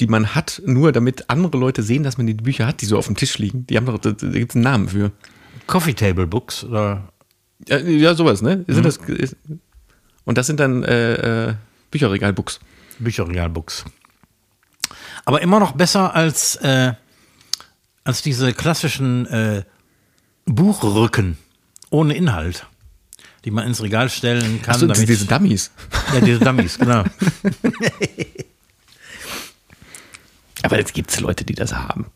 die 0.00 0.06
man 0.06 0.34
hat, 0.34 0.62
nur 0.64 0.92
damit 0.92 1.28
andere 1.28 1.56
Leute 1.56 1.82
sehen, 1.82 2.02
dass 2.02 2.18
man 2.18 2.26
die 2.26 2.34
Bücher 2.34 2.66
hat, 2.66 2.80
die 2.80 2.86
so 2.86 2.98
auf 2.98 3.06
dem 3.06 3.16
Tisch 3.16 3.38
liegen? 3.38 3.66
Die 3.66 3.76
haben 3.76 3.86
doch, 3.86 3.98
da, 3.98 4.10
gibt 4.10 4.50
es 4.50 4.56
einen 4.56 4.64
Namen 4.64 4.88
für. 4.88 5.12
Coffee 5.66 5.94
Table 5.94 6.26
Books 6.26 6.64
oder 6.64 7.08
Ja, 7.68 7.78
ja 7.78 8.14
sowas, 8.14 8.42
ne? 8.42 8.64
Sind 8.66 8.84
das, 8.84 8.96
ist, 8.96 9.36
und 10.24 10.38
das 10.38 10.46
sind 10.46 10.60
dann 10.60 10.82
äh, 10.84 11.48
äh, 11.48 11.54
Bücherregalbooks. 11.90 12.60
Bücherregalbooks. 13.02 13.84
Aber 15.24 15.40
immer 15.42 15.60
noch 15.60 15.72
besser 15.72 16.14
als, 16.14 16.56
äh, 16.56 16.94
als 18.04 18.22
diese 18.22 18.52
klassischen 18.52 19.26
äh, 19.26 19.64
Buchrücken 20.46 21.38
ohne 21.90 22.14
Inhalt, 22.14 22.66
die 23.44 23.50
man 23.50 23.66
ins 23.66 23.82
Regal 23.82 24.08
stellen 24.10 24.62
kann. 24.62 24.74
Achso, 24.74 24.86
damit, 24.86 25.08
diese 25.08 25.26
Dummies. 25.26 25.70
ja, 26.14 26.20
diese 26.20 26.38
Dummies, 26.40 26.78
genau. 26.78 27.04
Aber 30.62 30.78
jetzt 30.78 30.94
gibt 30.94 31.10
es 31.10 31.20
Leute, 31.20 31.44
die 31.44 31.54
das 31.54 31.74
haben. 31.74 32.06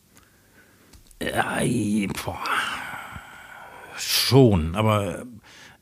Ja, 1.20 1.58
boah. 2.24 2.38
Schon, 3.98 4.76
aber 4.76 5.24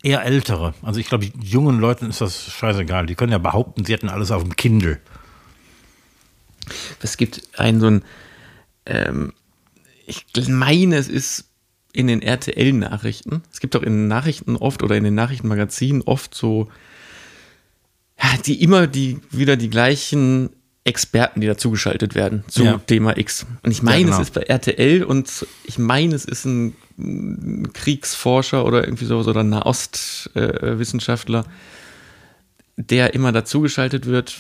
eher 0.05 0.23
ältere. 0.25 0.75
Also 0.83 1.01
ich 1.01 1.09
glaube, 1.09 1.31
jungen 1.43 1.81
Leuten 1.81 2.11
ist 2.11 2.21
das 2.21 2.45
scheißegal. 2.53 3.07
Die 3.07 3.15
können 3.15 3.33
ja 3.33 3.39
behaupten, 3.39 3.85
sie 3.85 3.93
hätten 3.93 4.11
alles 4.11 4.31
auf 4.31 4.43
dem 4.43 4.55
Kindle. 4.55 5.01
Es 7.01 7.17
gibt 7.17 7.43
einen 7.59 7.81
so 7.81 7.87
ein, 7.87 8.05
ähm, 8.87 9.33
ich 10.07 10.27
meine, 10.49 10.97
es 10.97 11.09
ist 11.09 11.49
in 11.93 12.07
den 12.07 12.21
RTL-Nachrichten. 12.21 13.43
Es 13.51 13.61
gibt 13.61 13.75
auch 13.77 13.83
in 13.83 13.93
den 13.93 14.09
Nachrichten 14.09 14.57
oft 14.57 14.83
oder 14.83 14.97
in 14.97 15.05
den 15.05 15.15
Nachrichtenmagazinen 15.15 16.03
oft 16.03 16.35
so, 16.35 16.69
ja, 18.23 18.31
die 18.45 18.63
immer 18.63 18.87
die 18.87 19.21
wieder 19.31 19.57
die 19.57 19.71
gleichen 19.71 20.51
Experten, 20.85 21.41
die 21.41 21.47
dazugeschaltet 21.47 22.15
werden 22.15 22.45
zu 22.49 22.65
Ja. 22.65 22.79
Thema 22.79 23.17
X. 23.17 23.47
Und 23.63 23.71
ich 23.71 23.83
meine, 23.83 24.05
genau. 24.05 24.17
es 24.17 24.29
ist 24.29 24.35
bei 24.35 24.43
RTL 24.43 25.03
und 25.03 25.47
ich 25.65 25.79
meine, 25.79 26.15
es 26.15 26.27
ist 26.27 26.45
ein 26.45 26.77
Kriegsforscher 27.73 28.65
oder 28.65 28.85
irgendwie 28.85 29.05
so 29.05 29.19
oder 29.19 29.43
Nahostwissenschaftler, 29.43 31.45
der 32.77 33.15
immer 33.15 33.33
dazugeschaltet 33.33 34.07
wird 34.07 34.35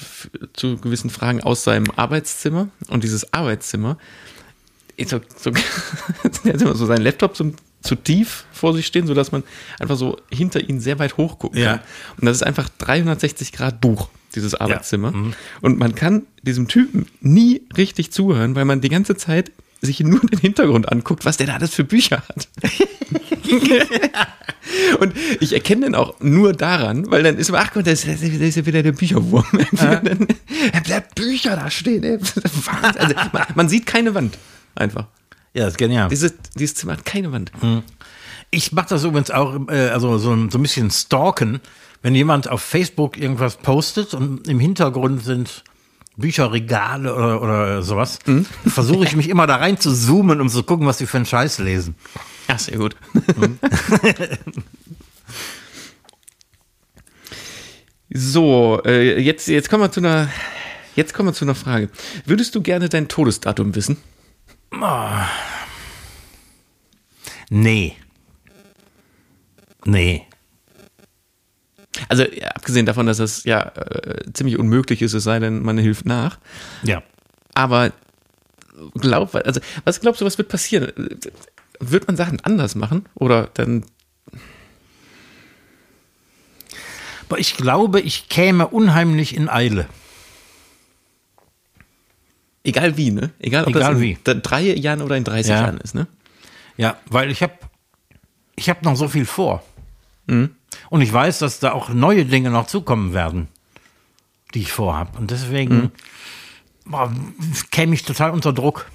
zu 0.54 0.76
gewissen 0.78 1.10
Fragen 1.10 1.42
aus 1.42 1.64
seinem 1.64 1.86
Arbeitszimmer. 1.96 2.68
Und 2.88 3.04
dieses 3.04 3.32
Arbeitszimmer 3.32 3.98
so, 5.06 5.20
so, 5.36 5.50
der 6.44 6.54
hat 6.54 6.62
immer 6.62 6.74
so 6.74 6.86
seinen 6.86 7.02
Laptop 7.02 7.36
so 7.36 7.52
zu 7.82 7.96
tief 7.96 8.44
vor 8.52 8.74
sich 8.74 8.86
stehen, 8.86 9.06
sodass 9.06 9.32
man 9.32 9.42
einfach 9.78 9.96
so 9.96 10.18
hinter 10.30 10.60
ihn 10.68 10.80
sehr 10.80 10.98
weit 10.98 11.16
hochgucken 11.16 11.60
Ja. 11.60 11.78
kann. 11.78 11.86
Und 12.18 12.26
das 12.26 12.36
ist 12.38 12.42
einfach 12.42 12.68
360 12.78 13.52
Grad 13.52 13.80
Buch, 13.80 14.08
dieses 14.34 14.54
Arbeitszimmer. 14.54 15.10
Mhm. 15.10 15.34
Und 15.60 15.78
man 15.78 15.94
kann 15.94 16.22
diesem 16.42 16.68
Typen 16.68 17.06
nie 17.20 17.62
richtig 17.76 18.10
zuhören, 18.10 18.54
weil 18.54 18.64
man 18.64 18.80
die 18.80 18.88
ganze 18.88 19.16
Zeit 19.16 19.52
sich 19.84 20.00
nur 20.00 20.20
den 20.20 20.38
Hintergrund 20.38 20.90
anguckt, 20.90 21.24
was 21.24 21.36
der 21.36 21.46
da 21.46 21.54
alles 21.54 21.74
für 21.74 21.84
Bücher 21.84 22.22
hat. 22.28 22.48
Und 25.00 25.14
ich 25.40 25.52
erkenne 25.52 25.86
den 25.86 25.94
auch 25.94 26.20
nur 26.20 26.52
daran, 26.52 27.10
weil 27.10 27.22
dann 27.22 27.36
ist 27.36 27.48
immer, 27.48 27.60
ach 27.60 27.72
Gott, 27.72 27.86
das 27.86 28.04
ist, 28.04 28.22
das 28.22 28.56
ja 28.56 28.66
wieder 28.66 28.82
der 28.82 28.92
Bücherwurm. 28.92 29.44
Er 29.78 30.00
bleibt 30.84 31.14
Bücher 31.14 31.56
da 31.56 31.70
stehen. 31.70 32.04
Also, 32.04 33.14
man, 33.32 33.42
man 33.54 33.68
sieht 33.68 33.86
keine 33.86 34.14
Wand. 34.14 34.38
Einfach. 34.74 35.06
Ja, 35.52 35.68
ist 35.68 35.78
genial. 35.78 36.08
Dieses, 36.08 36.34
dieses 36.54 36.74
Zimmer 36.74 36.94
hat 36.94 37.04
keine 37.04 37.30
Wand. 37.30 37.52
Ich 38.50 38.72
mache 38.72 38.88
das 38.88 39.04
übrigens 39.04 39.30
auch, 39.30 39.68
äh, 39.68 39.88
also 39.88 40.18
so, 40.18 40.30
so 40.50 40.58
ein 40.58 40.62
bisschen 40.62 40.90
stalken, 40.90 41.60
wenn 42.02 42.14
jemand 42.14 42.48
auf 42.48 42.62
Facebook 42.62 43.16
irgendwas 43.16 43.56
postet 43.56 44.14
und 44.14 44.48
im 44.48 44.60
Hintergrund 44.60 45.24
sind 45.24 45.64
Bücherregale 46.16 47.14
oder, 47.14 47.42
oder 47.42 47.82
sowas, 47.82 48.18
versuche 48.66 49.04
ich 49.04 49.16
mich 49.16 49.28
immer 49.28 49.46
da 49.46 49.56
rein 49.56 49.78
zu 49.78 49.92
zoomen, 49.94 50.40
um 50.40 50.48
zu 50.48 50.62
gucken, 50.62 50.86
was 50.86 50.98
die 50.98 51.06
für 51.06 51.16
einen 51.16 51.26
Scheiß 51.26 51.58
lesen. 51.58 51.96
Ja, 52.48 52.58
sehr 52.58 52.78
gut. 52.78 52.96
so, 58.10 58.80
äh, 58.84 59.18
jetzt, 59.20 59.48
jetzt 59.48 59.68
kommen 59.68 59.82
wir 59.82 59.90
zu 59.90 60.00
einer, 60.00 60.28
jetzt 60.94 61.14
kommen 61.14 61.30
wir 61.30 61.34
zu 61.34 61.44
einer 61.44 61.54
Frage. 61.54 61.88
Würdest 62.26 62.54
du 62.54 62.62
gerne 62.62 62.88
dein 62.88 63.08
Todesdatum 63.08 63.74
wissen? 63.74 63.96
Nee. 67.50 67.96
Nee. 69.84 70.26
Also 72.08 72.24
ja, 72.24 72.48
abgesehen 72.48 72.86
davon, 72.86 73.06
dass 73.06 73.18
das 73.18 73.44
ja 73.44 73.60
äh, 73.76 74.24
ziemlich 74.32 74.58
unmöglich 74.58 75.00
ist, 75.02 75.12
es 75.14 75.24
sei 75.24 75.38
denn, 75.38 75.62
man 75.62 75.78
hilft 75.78 76.06
nach. 76.06 76.38
Ja. 76.82 77.02
Aber 77.54 77.92
glaub, 78.94 79.34
also 79.34 79.60
was 79.84 80.00
glaubst 80.00 80.20
du, 80.20 80.24
was 80.24 80.38
wird 80.38 80.48
passieren? 80.48 80.92
Wird 81.80 82.06
man 82.06 82.16
Sachen 82.16 82.40
anders 82.40 82.74
machen 82.74 83.04
oder 83.14 83.48
dann? 83.54 83.84
Aber 87.28 87.38
ich 87.38 87.56
glaube, 87.56 88.00
ich 88.00 88.28
käme 88.28 88.68
unheimlich 88.68 89.34
in 89.34 89.48
Eile. 89.48 89.86
Egal 92.62 92.96
wie, 92.96 93.10
ne? 93.10 93.30
Egal, 93.40 93.64
ob 93.64 93.70
Egal 93.70 93.92
das 93.94 93.94
in 93.94 94.00
wie. 94.00 94.18
drei 94.24 94.62
Jahren 94.74 95.02
oder 95.02 95.16
in 95.16 95.24
30 95.24 95.50
Ja. 95.50 95.62
Jahren 95.62 95.78
ist, 95.78 95.94
ne? 95.94 96.06
Ja, 96.76 96.96
weil 97.06 97.30
ich 97.30 97.42
habe 97.42 97.52
ich 98.56 98.70
hab 98.70 98.82
noch 98.82 98.96
so 98.96 99.08
viel 99.08 99.26
vor. 99.26 99.62
Und 100.90 101.00
ich 101.00 101.12
weiß, 101.12 101.38
dass 101.40 101.58
da 101.60 101.72
auch 101.72 101.88
neue 101.88 102.24
Dinge 102.24 102.50
noch 102.50 102.66
zukommen 102.66 103.12
werden, 103.14 103.48
die 104.54 104.60
ich 104.60 104.72
vorhab. 104.72 105.18
Und 105.18 105.30
deswegen 105.30 105.92
boah, 106.84 107.12
käme 107.70 107.94
ich 107.94 108.04
total 108.04 108.30
unter 108.30 108.52
Druck. 108.52 108.86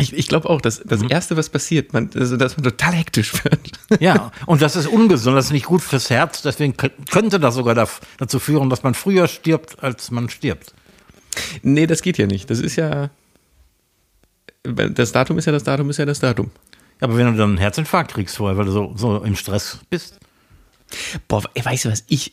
Ich, 0.00 0.12
ich 0.12 0.26
glaube 0.26 0.50
auch, 0.50 0.60
dass 0.60 0.82
das 0.84 1.02
Erste, 1.02 1.36
was 1.36 1.50
passiert, 1.50 1.92
man, 1.92 2.10
also, 2.16 2.36
dass 2.36 2.56
man 2.56 2.64
total 2.64 2.94
hektisch 2.94 3.32
wird. 3.44 3.70
Ja, 4.00 4.32
und 4.46 4.60
das 4.60 4.74
ist 4.74 4.88
ungesund, 4.88 5.36
das 5.36 5.46
ist 5.46 5.52
nicht 5.52 5.66
gut 5.66 5.82
fürs 5.82 6.10
Herz. 6.10 6.42
Deswegen 6.42 6.72
kö- 6.72 6.90
könnte 7.10 7.38
das 7.38 7.54
sogar 7.54 7.74
dazu 8.18 8.38
führen, 8.40 8.70
dass 8.70 8.82
man 8.82 8.94
früher 8.94 9.28
stirbt, 9.28 9.82
als 9.84 10.10
man 10.10 10.28
stirbt. 10.30 10.74
nee, 11.62 11.86
das 11.86 12.02
geht 12.02 12.18
ja 12.18 12.26
nicht. 12.26 12.50
Das 12.50 12.58
ist 12.58 12.74
ja. 12.74 13.10
Das 14.64 15.12
Datum 15.12 15.38
ist 15.38 15.44
ja 15.44 15.52
das 15.52 15.62
Datum, 15.62 15.90
ist 15.90 15.98
ja 15.98 16.06
das 16.06 16.18
Datum. 16.20 16.50
Ja, 17.00 17.06
aber 17.06 17.16
wenn 17.16 17.26
du 17.26 17.36
dann 17.36 17.50
einen 17.50 17.58
Herzinfarkt 17.58 18.14
kriegst 18.14 18.36
vorher, 18.36 18.56
weil 18.56 18.64
du 18.64 18.72
so, 18.72 18.92
so 18.96 19.22
im 19.22 19.36
Stress 19.36 19.78
bist. 19.90 20.18
Boah, 21.28 21.42
weißt 21.60 21.84
du, 21.86 21.90
was 21.90 22.04
ich. 22.08 22.32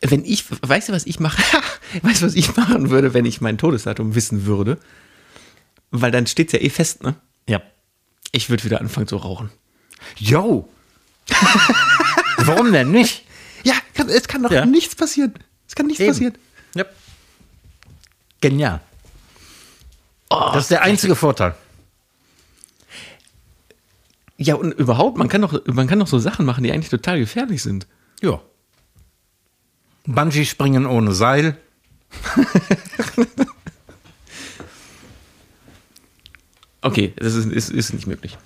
Wenn 0.00 0.24
ich. 0.24 0.44
Weißt 0.62 0.88
du, 0.88 0.92
was 0.92 1.06
ich 1.06 1.20
mache? 1.20 1.42
weißt 2.02 2.22
du, 2.22 2.26
was 2.26 2.34
ich 2.34 2.54
machen 2.56 2.90
würde, 2.90 3.14
wenn 3.14 3.24
ich 3.24 3.40
mein 3.40 3.58
Todesdatum 3.58 4.14
wissen 4.14 4.46
würde? 4.46 4.78
Weil 5.90 6.10
dann 6.10 6.26
steht 6.26 6.52
ja 6.52 6.60
eh 6.60 6.70
fest, 6.70 7.02
ne? 7.02 7.14
Ja. 7.48 7.62
Ich 8.32 8.50
würde 8.50 8.64
wieder 8.64 8.80
anfangen 8.80 9.06
zu 9.06 9.16
rauchen. 9.16 9.50
Yo! 10.16 10.68
Warum 12.38 12.72
denn 12.72 12.90
nicht? 12.90 13.24
Ja, 13.62 13.74
es 14.08 14.28
kann 14.28 14.42
doch 14.42 14.50
Ja. 14.50 14.66
nichts 14.66 14.94
passieren. 14.94 15.34
Es 15.66 15.74
kann 15.74 15.86
nichts 15.86 16.00
Eben. 16.00 16.10
passieren. 16.10 16.34
Ja. 16.74 16.84
Genial. 18.40 18.80
das 20.28 20.64
ist 20.64 20.70
der 20.70 20.82
einzige 20.82 21.14
Vorteil. 21.16 21.54
Ja, 24.36 24.56
und 24.56 24.72
überhaupt, 24.72 25.16
man 25.16 25.28
kann 25.28 25.42
doch, 25.42 25.60
man 25.66 25.86
kann 25.86 26.00
doch 26.00 26.06
so 26.06 26.18
Sachen 26.18 26.44
machen, 26.44 26.64
die 26.64 26.72
eigentlich 26.72 26.90
total 26.90 27.18
gefährlich 27.18 27.62
sind. 27.62 27.86
Ja. 28.20 28.40
Bungee-Springen 30.06 30.86
ohne 30.86 31.12
Seil. 31.12 31.56
Okay, 36.84 37.14
das 37.16 37.34
ist, 37.34 37.50
ist, 37.50 37.70
ist 37.70 37.94
nicht 37.94 38.06
möglich. 38.06 38.36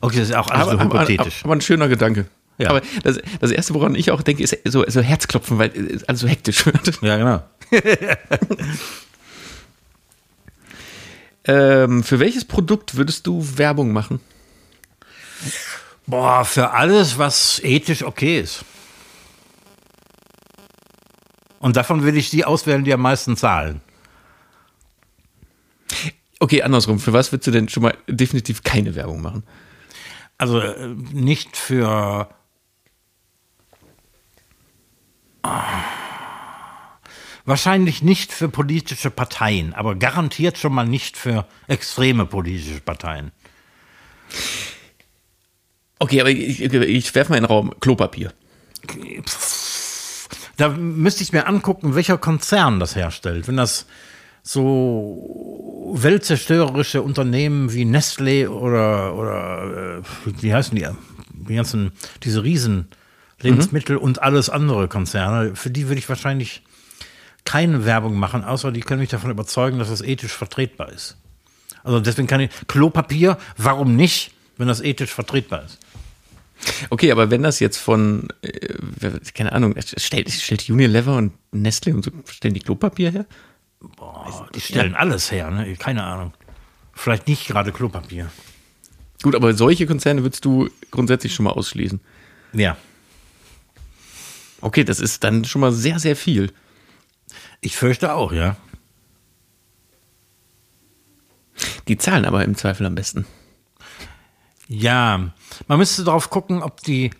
Okay, 0.00 0.18
das 0.18 0.30
ist 0.30 0.34
auch 0.34 0.50
alles 0.50 0.64
so 0.64 0.70
aber, 0.72 0.84
hypothetisch. 0.84 1.44
aber 1.44 1.54
ein 1.54 1.60
schöner 1.60 1.86
Gedanke. 1.86 2.26
Ja. 2.58 2.70
Aber 2.70 2.82
das, 3.04 3.20
das 3.40 3.52
Erste, 3.52 3.74
woran 3.74 3.94
ich 3.94 4.10
auch 4.10 4.22
denke, 4.22 4.42
ist 4.42 4.58
so, 4.64 4.84
so 4.88 5.00
Herzklopfen, 5.00 5.58
weil 5.58 5.70
es 5.70 6.02
alles 6.04 6.20
so 6.20 6.26
hektisch 6.26 6.66
wird. 6.66 7.00
ja, 7.02 7.16
genau. 7.16 7.42
Ähm, 11.46 12.02
für 12.02 12.20
welches 12.20 12.44
Produkt 12.44 12.96
würdest 12.98 13.26
du 13.26 13.42
Werbung 13.56 13.94
machen? 13.94 14.20
Boah, 16.06 16.44
für 16.44 16.70
alles, 16.70 17.18
was 17.18 17.60
ethisch 17.62 18.02
okay 18.02 18.40
ist. 18.40 18.64
Und 21.60 21.76
davon 21.76 22.02
will 22.04 22.16
ich 22.16 22.30
die 22.30 22.44
auswählen, 22.44 22.84
die 22.84 22.92
am 22.92 23.02
meisten 23.02 23.36
zahlen. 23.36 23.80
Okay, 26.40 26.62
andersrum. 26.62 26.98
Für 26.98 27.12
was 27.12 27.30
würdest 27.32 27.46
du 27.48 27.50
denn 27.50 27.68
schon 27.68 27.82
mal 27.82 27.96
definitiv 28.08 28.62
keine 28.62 28.94
Werbung 28.94 29.20
machen? 29.20 29.44
Also 30.38 30.58
äh, 30.58 30.88
nicht 31.12 31.56
für. 31.56 32.28
Ah. 35.42 35.82
wahrscheinlich 37.46 38.02
nicht 38.02 38.32
für 38.32 38.48
politische 38.48 39.10
Parteien, 39.10 39.72
aber 39.72 39.94
garantiert 39.96 40.58
schon 40.58 40.74
mal 40.74 40.86
nicht 40.86 41.16
für 41.16 41.46
extreme 41.66 42.26
politische 42.26 42.80
Parteien. 42.80 43.32
Okay, 46.00 46.20
aber 46.20 46.30
ich, 46.30 46.62
ich 46.62 47.14
werfe 47.14 47.30
mal 47.30 47.36
in 47.36 47.44
den 47.44 47.48
Raum 47.50 47.74
Klopapier. 47.78 48.32
Da 50.56 50.70
müsste 50.70 51.22
ich 51.22 51.32
mir 51.32 51.46
angucken, 51.46 51.94
welcher 51.94 52.18
Konzern 52.18 52.80
das 52.80 52.96
herstellt. 52.96 53.46
Wenn 53.46 53.58
das 53.58 53.86
so 54.42 55.92
weltzerstörerische 55.94 57.02
Unternehmen 57.02 57.72
wie 57.72 57.84
Nestlé 57.84 58.48
oder, 58.48 59.14
oder 59.14 59.98
äh, 59.98 60.42
wie 60.42 60.54
heißen 60.54 60.74
die? 60.74 60.88
Die 61.48 61.54
ganzen, 61.54 61.92
diese 62.24 62.42
Riesen 62.42 62.88
Lebensmittel 63.42 63.96
mhm. 63.96 64.02
und 64.02 64.22
alles 64.22 64.50
andere 64.50 64.88
Konzerne, 64.88 65.54
für 65.54 65.70
die 65.70 65.88
würde 65.88 65.98
ich 65.98 66.08
wahrscheinlich 66.08 66.62
keine 67.44 67.84
Werbung 67.84 68.16
machen, 68.16 68.44
außer 68.44 68.72
die 68.72 68.80
können 68.80 69.00
mich 69.00 69.10
davon 69.10 69.30
überzeugen, 69.30 69.78
dass 69.78 69.88
das 69.88 70.02
ethisch 70.02 70.32
vertretbar 70.32 70.90
ist. 70.90 71.16
Also 71.82 72.00
deswegen 72.00 72.28
kann 72.28 72.40
ich 72.40 72.50
Klopapier, 72.68 73.38
warum 73.56 73.96
nicht, 73.96 74.32
wenn 74.58 74.68
das 74.68 74.80
ethisch 74.80 75.12
vertretbar 75.12 75.64
ist? 75.64 75.78
Okay, 76.90 77.10
aber 77.12 77.30
wenn 77.30 77.42
das 77.42 77.60
jetzt 77.60 77.78
von, 77.78 78.28
äh, 78.42 78.74
keine 79.34 79.52
Ahnung, 79.52 79.74
stellt, 79.78 80.30
stellt 80.30 80.68
Unilever 80.68 81.16
und 81.16 81.32
Nestle 81.52 81.94
und 81.94 82.04
so, 82.04 82.10
stellen 82.28 82.54
die 82.54 82.60
Klopapier 82.60 83.10
her? 83.10 83.26
Boah, 83.96 84.48
die 84.54 84.60
stellen 84.60 84.92
ja. 84.92 84.98
alles 84.98 85.30
her, 85.30 85.50
ne? 85.50 85.74
Keine 85.76 86.04
Ahnung. 86.04 86.34
Vielleicht 86.92 87.28
nicht 87.28 87.46
gerade 87.46 87.72
Klopapier. 87.72 88.30
Gut, 89.22 89.34
aber 89.34 89.54
solche 89.54 89.86
Konzerne 89.86 90.22
würdest 90.22 90.44
du 90.44 90.68
grundsätzlich 90.90 91.34
schon 91.34 91.44
mal 91.44 91.52
ausschließen. 91.52 92.00
Ja. 92.52 92.76
Okay, 94.60 94.84
das 94.84 95.00
ist 95.00 95.24
dann 95.24 95.44
schon 95.44 95.60
mal 95.60 95.72
sehr, 95.72 95.98
sehr 95.98 96.16
viel. 96.16 96.52
Ich 97.60 97.76
fürchte 97.76 98.14
auch, 98.14 98.32
ja. 98.32 98.56
Die 101.88 101.96
zahlen 101.98 102.24
aber 102.24 102.44
im 102.44 102.56
Zweifel 102.56 102.86
am 102.86 102.94
besten. 102.94 103.26
Ja, 104.68 105.32
man 105.68 105.78
müsste 105.78 106.04
darauf 106.04 106.30
gucken, 106.30 106.62
ob 106.62 106.82
die 106.82 107.10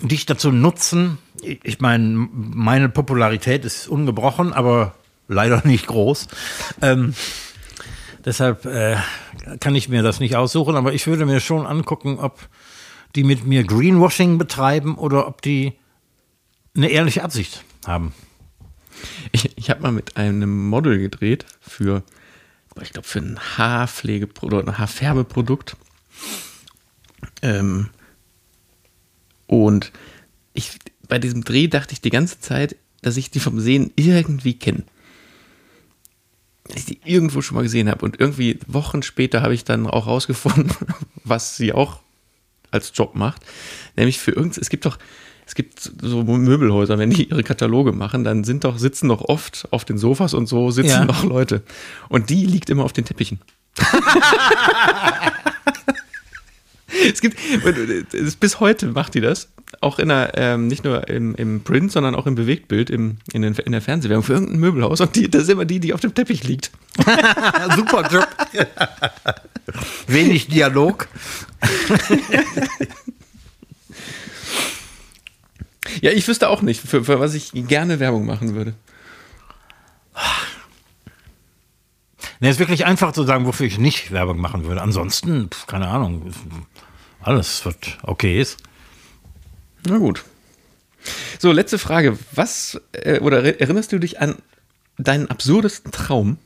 dich 0.00 0.26
dazu 0.26 0.50
nutzen. 0.50 1.18
Ich 1.42 1.80
meine, 1.80 2.28
meine 2.32 2.88
Popularität 2.88 3.64
ist 3.64 3.88
ungebrochen, 3.88 4.52
aber 4.52 4.94
leider 5.28 5.62
nicht 5.64 5.86
groß. 5.86 6.28
Ähm, 6.82 7.14
deshalb 8.24 8.64
äh, 8.66 8.96
kann 9.60 9.74
ich 9.74 9.88
mir 9.88 10.02
das 10.02 10.20
nicht 10.20 10.36
aussuchen, 10.36 10.76
aber 10.76 10.92
ich 10.92 11.06
würde 11.06 11.26
mir 11.26 11.40
schon 11.40 11.66
angucken, 11.66 12.18
ob 12.18 12.48
die 13.14 13.24
mit 13.24 13.44
mir 13.46 13.64
Greenwashing 13.64 14.38
betreiben 14.38 14.96
oder 14.96 15.28
ob 15.28 15.42
die 15.42 15.74
eine 16.76 16.88
ehrliche 16.88 17.22
Absicht 17.22 17.62
haben. 17.86 18.12
Ich, 19.32 19.56
ich 19.56 19.70
habe 19.70 19.82
mal 19.82 19.92
mit 19.92 20.16
einem 20.16 20.68
Model 20.68 20.98
gedreht 20.98 21.46
für, 21.60 22.02
ich 22.82 22.92
glaube, 22.92 23.06
für 23.06 23.20
ein 23.20 23.38
Haarpflegeprodukt 23.38 24.62
oder 24.62 24.72
ein 24.72 24.78
Haarfärbeprodukt. 24.78 25.76
Ähm, 27.44 27.90
und 29.46 29.92
ich, 30.54 30.78
bei 31.06 31.18
diesem 31.18 31.44
Dreh 31.44 31.68
dachte 31.68 31.92
ich 31.92 32.00
die 32.00 32.10
ganze 32.10 32.40
Zeit, 32.40 32.74
dass 33.02 33.16
ich 33.18 33.30
die 33.30 33.38
vom 33.38 33.60
Sehen 33.60 33.92
irgendwie 33.96 34.54
kenne. 34.54 34.82
Dass 36.66 36.78
ich 36.78 36.86
die 36.86 37.00
irgendwo 37.04 37.42
schon 37.42 37.56
mal 37.56 37.62
gesehen 37.62 37.90
habe. 37.90 38.04
Und 38.04 38.18
irgendwie 38.18 38.58
Wochen 38.66 39.02
später 39.02 39.42
habe 39.42 39.52
ich 39.52 39.64
dann 39.64 39.86
auch 39.86 40.06
rausgefunden, 40.06 40.72
was 41.24 41.56
sie 41.56 41.74
auch 41.74 42.00
als 42.70 42.92
Job 42.94 43.14
macht. 43.14 43.42
Nämlich 43.94 44.18
für 44.18 44.32
irgendwas, 44.32 44.58
es 44.58 44.70
gibt 44.70 44.86
doch, 44.86 44.98
es 45.46 45.54
gibt 45.54 45.92
so 46.00 46.24
Möbelhäuser, 46.24 46.96
wenn 46.98 47.10
die 47.10 47.28
ihre 47.28 47.44
Kataloge 47.44 47.92
machen, 47.92 48.24
dann 48.24 48.42
sind 48.44 48.64
doch, 48.64 48.78
sitzen 48.78 49.10
doch 49.10 49.20
oft 49.20 49.68
auf 49.70 49.84
den 49.84 49.98
Sofas 49.98 50.32
und 50.32 50.46
so 50.46 50.70
sitzen 50.70 50.88
ja. 50.88 51.04
noch 51.04 51.24
Leute. 51.24 51.62
Und 52.08 52.30
die 52.30 52.46
liegt 52.46 52.70
immer 52.70 52.84
auf 52.84 52.94
den 52.94 53.04
Teppichen. 53.04 53.40
es 57.12 57.20
gibt, 57.20 57.38
bis 58.40 58.60
heute 58.60 58.86
macht 58.88 59.14
die 59.14 59.20
das. 59.20 59.48
Auch 59.80 59.98
in 59.98 60.08
der, 60.08 60.32
ähm, 60.36 60.68
nicht 60.68 60.84
nur 60.84 61.08
im, 61.08 61.34
im 61.34 61.62
Print, 61.62 61.90
sondern 61.90 62.14
auch 62.14 62.26
im 62.26 62.34
Bewegtbild, 62.34 62.90
im, 62.90 63.16
in, 63.32 63.42
den, 63.42 63.54
in 63.54 63.72
der 63.72 63.80
Fernsehwerbung 63.80 64.22
für 64.22 64.34
irgendein 64.34 64.60
Möbelhaus. 64.60 65.00
Und 65.00 65.16
die, 65.16 65.28
das 65.28 65.44
ist 65.44 65.50
immer 65.50 65.64
die, 65.64 65.80
die 65.80 65.92
auf 65.92 66.00
dem 66.00 66.14
Teppich 66.14 66.44
liegt. 66.44 66.70
Super 67.76 68.08
Job. 68.10 68.28
Wenig 70.06 70.46
Dialog. 70.48 71.08
Ja, 76.00 76.10
ich 76.10 76.26
wüsste 76.26 76.48
auch 76.48 76.62
nicht, 76.62 76.80
für, 76.80 77.04
für 77.04 77.20
was 77.20 77.34
ich 77.34 77.52
gerne 77.52 78.00
Werbung 78.00 78.26
machen 78.26 78.54
würde. 78.54 78.74
Ne, 82.40 82.50
ist 82.50 82.58
wirklich 82.58 82.84
einfach 82.84 83.12
zu 83.12 83.22
sagen, 83.22 83.46
wofür 83.46 83.66
ich 83.66 83.78
nicht 83.78 84.10
Werbung 84.12 84.38
machen 84.38 84.64
würde. 84.64 84.82
Ansonsten, 84.82 85.48
keine 85.66 85.88
Ahnung, 85.88 86.32
alles, 87.24 87.64
was 87.66 87.76
okay 88.02 88.40
ist. 88.40 88.58
Na 89.86 89.98
gut. 89.98 90.24
So, 91.38 91.52
letzte 91.52 91.78
Frage. 91.78 92.18
Was 92.32 92.80
äh, 92.92 93.20
oder 93.20 93.60
erinnerst 93.60 93.92
du 93.92 93.98
dich 93.98 94.20
an 94.20 94.36
deinen 94.98 95.30
absurdesten 95.30 95.90
Traum? 95.92 96.38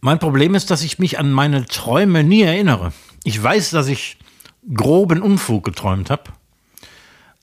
Mein 0.00 0.18
Problem 0.18 0.54
ist, 0.54 0.70
dass 0.70 0.82
ich 0.82 0.98
mich 0.98 1.18
an 1.18 1.32
meine 1.32 1.66
Träume 1.66 2.24
nie 2.24 2.42
erinnere. 2.42 2.92
Ich 3.24 3.42
weiß, 3.42 3.70
dass 3.70 3.88
ich 3.88 4.18
groben 4.74 5.22
Unfug 5.22 5.64
geträumt 5.64 6.10
habe. 6.10 6.24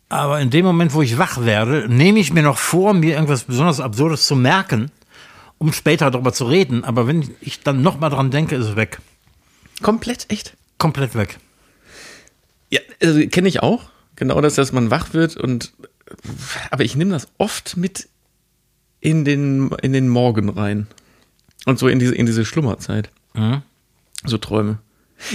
Aber 0.09 0.39
in 0.41 0.49
dem 0.49 0.65
Moment, 0.65 0.93
wo 0.93 1.01
ich 1.01 1.17
wach 1.17 1.43
werde, 1.43 1.87
nehme 1.87 2.19
ich 2.19 2.33
mir 2.33 2.43
noch 2.43 2.57
vor, 2.57 2.93
mir 2.93 3.15
irgendwas 3.15 3.45
besonders 3.45 3.79
Absurdes 3.79 4.27
zu 4.27 4.35
merken, 4.35 4.91
um 5.57 5.73
später 5.73 6.11
darüber 6.11 6.33
zu 6.33 6.45
reden. 6.45 6.83
Aber 6.83 7.07
wenn 7.07 7.33
ich 7.41 7.61
dann 7.61 7.81
nochmal 7.81 8.09
dran 8.09 8.29
denke, 8.29 8.55
ist 8.55 8.67
es 8.67 8.75
weg. 8.75 8.99
Komplett, 9.81 10.25
echt? 10.29 10.55
Komplett 10.77 11.15
weg. 11.15 11.37
Ja, 12.69 12.79
also 13.01 13.25
kenne 13.27 13.47
ich 13.47 13.61
auch. 13.61 13.89
Genau 14.15 14.39
das, 14.41 14.55
dass 14.55 14.71
man 14.71 14.91
wach 14.91 15.13
wird 15.13 15.37
und. 15.37 15.73
Aber 16.69 16.83
ich 16.83 16.95
nehme 16.95 17.11
das 17.11 17.27
oft 17.37 17.77
mit 17.77 18.09
in 18.99 19.25
den, 19.25 19.71
in 19.81 19.93
den 19.93 20.09
Morgen 20.09 20.49
rein. 20.49 20.87
Und 21.65 21.79
so 21.79 21.87
in 21.87 21.99
diese, 21.99 22.15
in 22.15 22.25
diese 22.25 22.45
Schlummerzeit. 22.45 23.09
Mhm. 23.33 23.61
So 24.25 24.37
Träume. 24.37 24.79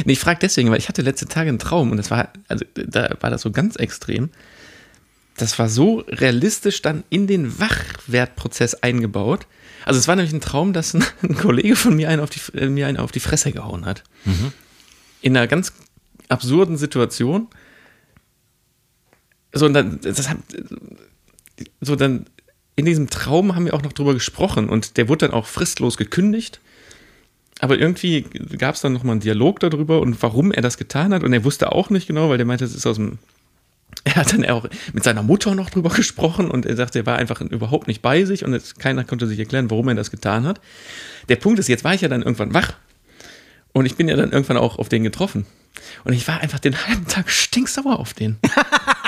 Nee, 0.05 0.13
ich 0.13 0.21
frage 0.21 0.41
deswegen, 0.41 0.71
weil 0.71 0.79
ich 0.79 0.89
hatte 0.89 1.03
letzte 1.03 1.27
Tage 1.27 1.49
einen 1.49 1.59
Traum 1.59 1.91
und 1.91 1.97
das 1.97 2.11
war, 2.11 2.31
also 2.49 2.65
da 2.75 3.17
war 3.21 3.31
das 3.31 3.43
so 3.43 3.51
ganz 3.51 3.77
extrem. 3.77 4.31
Das 5.37 5.59
war 5.59 5.69
so 5.69 5.99
realistisch 6.09 6.83
dann 6.83 7.05
in 7.11 7.27
den 7.27 7.59
Wachwertprozess 7.59 8.75
eingebaut. 8.75 9.47
Also 9.85 10.01
es 10.01 10.09
war 10.09 10.17
nämlich 10.17 10.35
ein 10.35 10.41
Traum, 10.41 10.73
dass 10.73 10.95
ein, 10.95 11.05
ein 11.23 11.37
Kollege 11.37 11.77
von 11.77 11.95
mir 11.97 12.09
einen 12.09 12.21
auf 12.21 12.31
die, 12.31 12.41
äh, 12.57 12.69
mir 12.69 12.87
einen 12.87 12.99
auf 12.99 13.13
die 13.13 13.21
Fresse 13.21 13.53
gehauen 13.53 13.85
hat. 13.85 14.03
Mhm. 14.25 14.53
In 15.21 15.37
einer 15.37 15.47
ganz 15.47 15.73
absurden 16.29 16.77
Situation. 16.77 17.49
So, 19.53 19.67
und 19.67 19.75
dann, 19.75 20.01
das 20.03 20.29
hat, 20.29 20.39
so 21.81 21.97
dann, 21.97 22.27
in 22.75 22.85
diesem 22.85 23.09
Traum 23.09 23.55
haben 23.55 23.65
wir 23.65 23.75
auch 23.75 23.83
noch 23.83 23.93
drüber 23.93 24.13
gesprochen 24.13 24.69
und 24.69 24.97
der 24.97 25.09
wurde 25.09 25.27
dann 25.27 25.35
auch 25.35 25.47
fristlos 25.47 25.97
gekündigt 25.97 26.61
aber 27.61 27.79
irgendwie 27.79 28.23
gab 28.59 28.75
es 28.75 28.83
dann 28.83 28.93
nochmal 28.93 29.13
einen 29.13 29.21
Dialog 29.21 29.61
darüber 29.61 30.01
und 30.01 30.23
warum 30.23 30.53
er 30.53 30.63
das 30.63 30.77
getan 30.77 31.15
hat. 31.15 31.23
Und 31.23 31.33
er 31.33 31.45
wusste 31.45 31.73
auch 31.73 31.91
nicht 31.91 32.07
genau, 32.07 32.29
weil 32.29 32.37
der 32.37 32.47
meinte, 32.47 32.65
es 32.65 32.75
ist 32.75 32.87
aus 32.87 32.97
dem. 32.97 33.19
Er 34.15 34.15
hat 34.15 34.33
dann 34.33 34.45
auch 34.47 34.69
mit 34.93 35.03
seiner 35.03 35.25
Mutter 35.25 35.57
noch 35.57 35.69
drüber 35.69 35.91
gesprochen 35.91 36.49
und 36.49 36.65
er 36.65 36.77
sagte, 36.77 37.01
er 37.01 37.07
war 37.07 37.17
einfach 37.19 37.41
überhaupt 37.41 37.89
nicht 37.89 38.03
bei 38.03 38.25
sich 38.25 38.45
und 38.45 38.53
jetzt, 38.53 38.79
keiner 38.79 39.03
konnte 39.03 39.27
sich 39.27 39.39
erklären, 39.39 39.69
warum 39.69 39.89
er 39.89 39.97
das 39.97 40.13
getan 40.13 40.47
hat. 40.47 40.61
Der 41.29 41.35
Punkt 41.35 41.59
ist, 41.59 41.69
jetzt 41.69 41.83
war 41.83 41.93
ich 41.93 42.03
ja 42.03 42.09
dann 42.09 42.23
irgendwann 42.23 42.55
wach 42.55 42.75
und 43.73 43.85
ich 43.85 43.97
bin 43.97 44.09
ja 44.09 44.15
dann 44.15 44.31
irgendwann 44.31 44.59
auch 44.59 44.79
auf 44.79 44.89
den 44.89 45.03
getroffen. 45.03 45.45
Und 46.05 46.13
ich 46.13 46.27
war 46.29 46.41
einfach 46.41 46.61
den 46.61 46.87
halben 46.87 47.09
Tag 47.09 47.29
stinksauer 47.31 47.99
auf 47.99 48.15
den. 48.15 48.37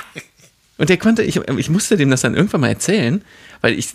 und 0.79 0.91
der 0.91 0.97
konnte, 0.97 1.23
ich, 1.23 1.37
ich 1.37 1.71
musste 1.71 1.97
dem 1.97 2.11
das 2.11 2.23
dann 2.23 2.35
irgendwann 2.35 2.63
mal 2.63 2.69
erzählen, 2.69 3.23
weil 3.61 3.79
ich, 3.79 3.91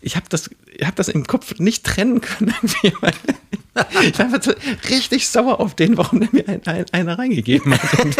ich 0.00 0.16
habe 0.16 0.26
das, 0.30 0.48
hab 0.82 0.96
das 0.96 1.08
im 1.08 1.26
Kopf 1.26 1.58
nicht 1.58 1.84
trennen 1.84 2.22
können. 2.22 2.54
ich 2.82 2.94
war 4.18 4.24
einfach 4.24 4.42
so 4.42 4.54
richtig 4.88 5.28
sauer 5.28 5.60
auf 5.60 5.76
den, 5.76 5.98
warum 5.98 6.20
der 6.20 6.30
mir 6.32 6.48
ein, 6.48 6.66
ein, 6.66 6.86
einer 6.92 7.18
reingegeben 7.18 7.74
hat. 7.74 8.16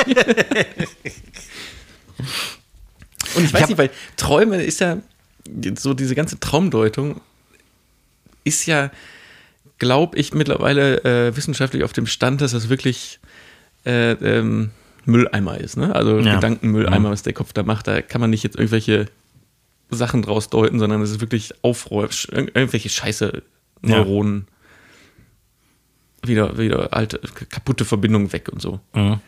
Und 3.35 3.45
ich 3.45 3.53
weiß 3.53 3.63
ich 3.63 3.69
nicht, 3.69 3.79
weil 3.79 3.91
Träume 4.17 4.63
ist 4.63 4.81
ja, 4.81 4.99
so 5.79 5.95
diese 5.95 6.15
ganze 6.15 6.41
Traumdeutung 6.41 7.21
ist 8.45 8.67
ja, 8.67 8.91
glaube 9.79 10.17
ich, 10.17 10.33
mittlerweile 10.33 11.05
äh, 11.05 11.37
wissenschaftlich 11.37 11.85
auf 11.85 11.93
dem 11.93 12.07
Stand, 12.07 12.41
dass 12.41 12.53
das 12.53 12.69
wirklich 12.69 13.19
äh, 13.85 14.13
ähm, 14.13 14.71
Mülleimer 15.05 15.59
ist. 15.59 15.77
Ne? 15.77 15.95
Also 15.95 16.19
ja. 16.19 16.37
Gedankenmülleimer, 16.37 17.11
was 17.11 17.23
der 17.23 17.33
Kopf 17.33 17.53
da 17.53 17.63
macht. 17.63 17.87
Da 17.87 18.03
kann 18.03 18.21
man 18.21 18.31
nicht 18.31 18.43
jetzt 18.43 18.57
irgendwelche 18.57 19.07
Sachen 19.91 20.23
draus 20.23 20.49
deuten, 20.49 20.79
sondern 20.79 21.03
es 21.03 21.11
ist 21.11 21.21
wirklich 21.21 21.55
Aufräumen, 21.63 22.11
irgendwelche 22.31 22.89
scheiße 22.89 23.43
Neuronen. 23.83 24.47
Ja. 24.49 26.29
Wieder, 26.29 26.59
wieder 26.59 26.93
alte, 26.93 27.21
kaputte 27.51 27.85
Verbindungen 27.85 28.33
weg 28.33 28.49
und 28.51 28.61
so. 28.61 28.81
Mhm. 28.95 29.21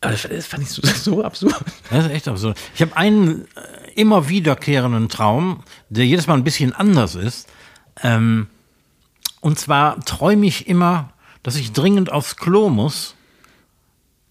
Aber 0.00 0.12
das 0.12 0.46
fand 0.46 0.62
ich 0.62 0.70
so, 0.70 0.82
so, 0.94 1.24
absurd. 1.24 1.54
Das 1.90 2.06
ist 2.06 2.10
echt 2.10 2.28
absurd. 2.28 2.58
Ich 2.74 2.82
habe 2.82 2.96
einen 2.96 3.42
äh, 3.56 3.90
immer 3.94 4.28
wiederkehrenden 4.28 5.08
Traum, 5.08 5.64
der 5.88 6.06
jedes 6.06 6.26
Mal 6.26 6.34
ein 6.34 6.44
bisschen 6.44 6.72
anders 6.72 7.14
ist. 7.14 7.48
Ähm, 8.02 8.46
und 9.40 9.58
zwar 9.58 10.00
träume 10.04 10.46
ich 10.46 10.68
immer, 10.68 11.12
dass 11.42 11.56
ich 11.56 11.72
dringend 11.72 12.12
aufs 12.12 12.36
Klo 12.36 12.68
muss. 12.68 13.14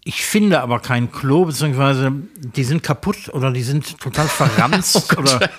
Ich 0.03 0.26
finde 0.26 0.61
aber 0.61 0.80
kein 0.80 1.11
Klo, 1.11 1.45
beziehungsweise 1.45 2.13
die 2.38 2.63
sind 2.63 2.82
kaputt 2.82 3.30
oder 3.34 3.51
die 3.51 3.63
sind 3.63 3.99
total 3.99 4.28
verranzt. 4.30 5.13
Oh 5.18 5.20
oder, 5.20 5.41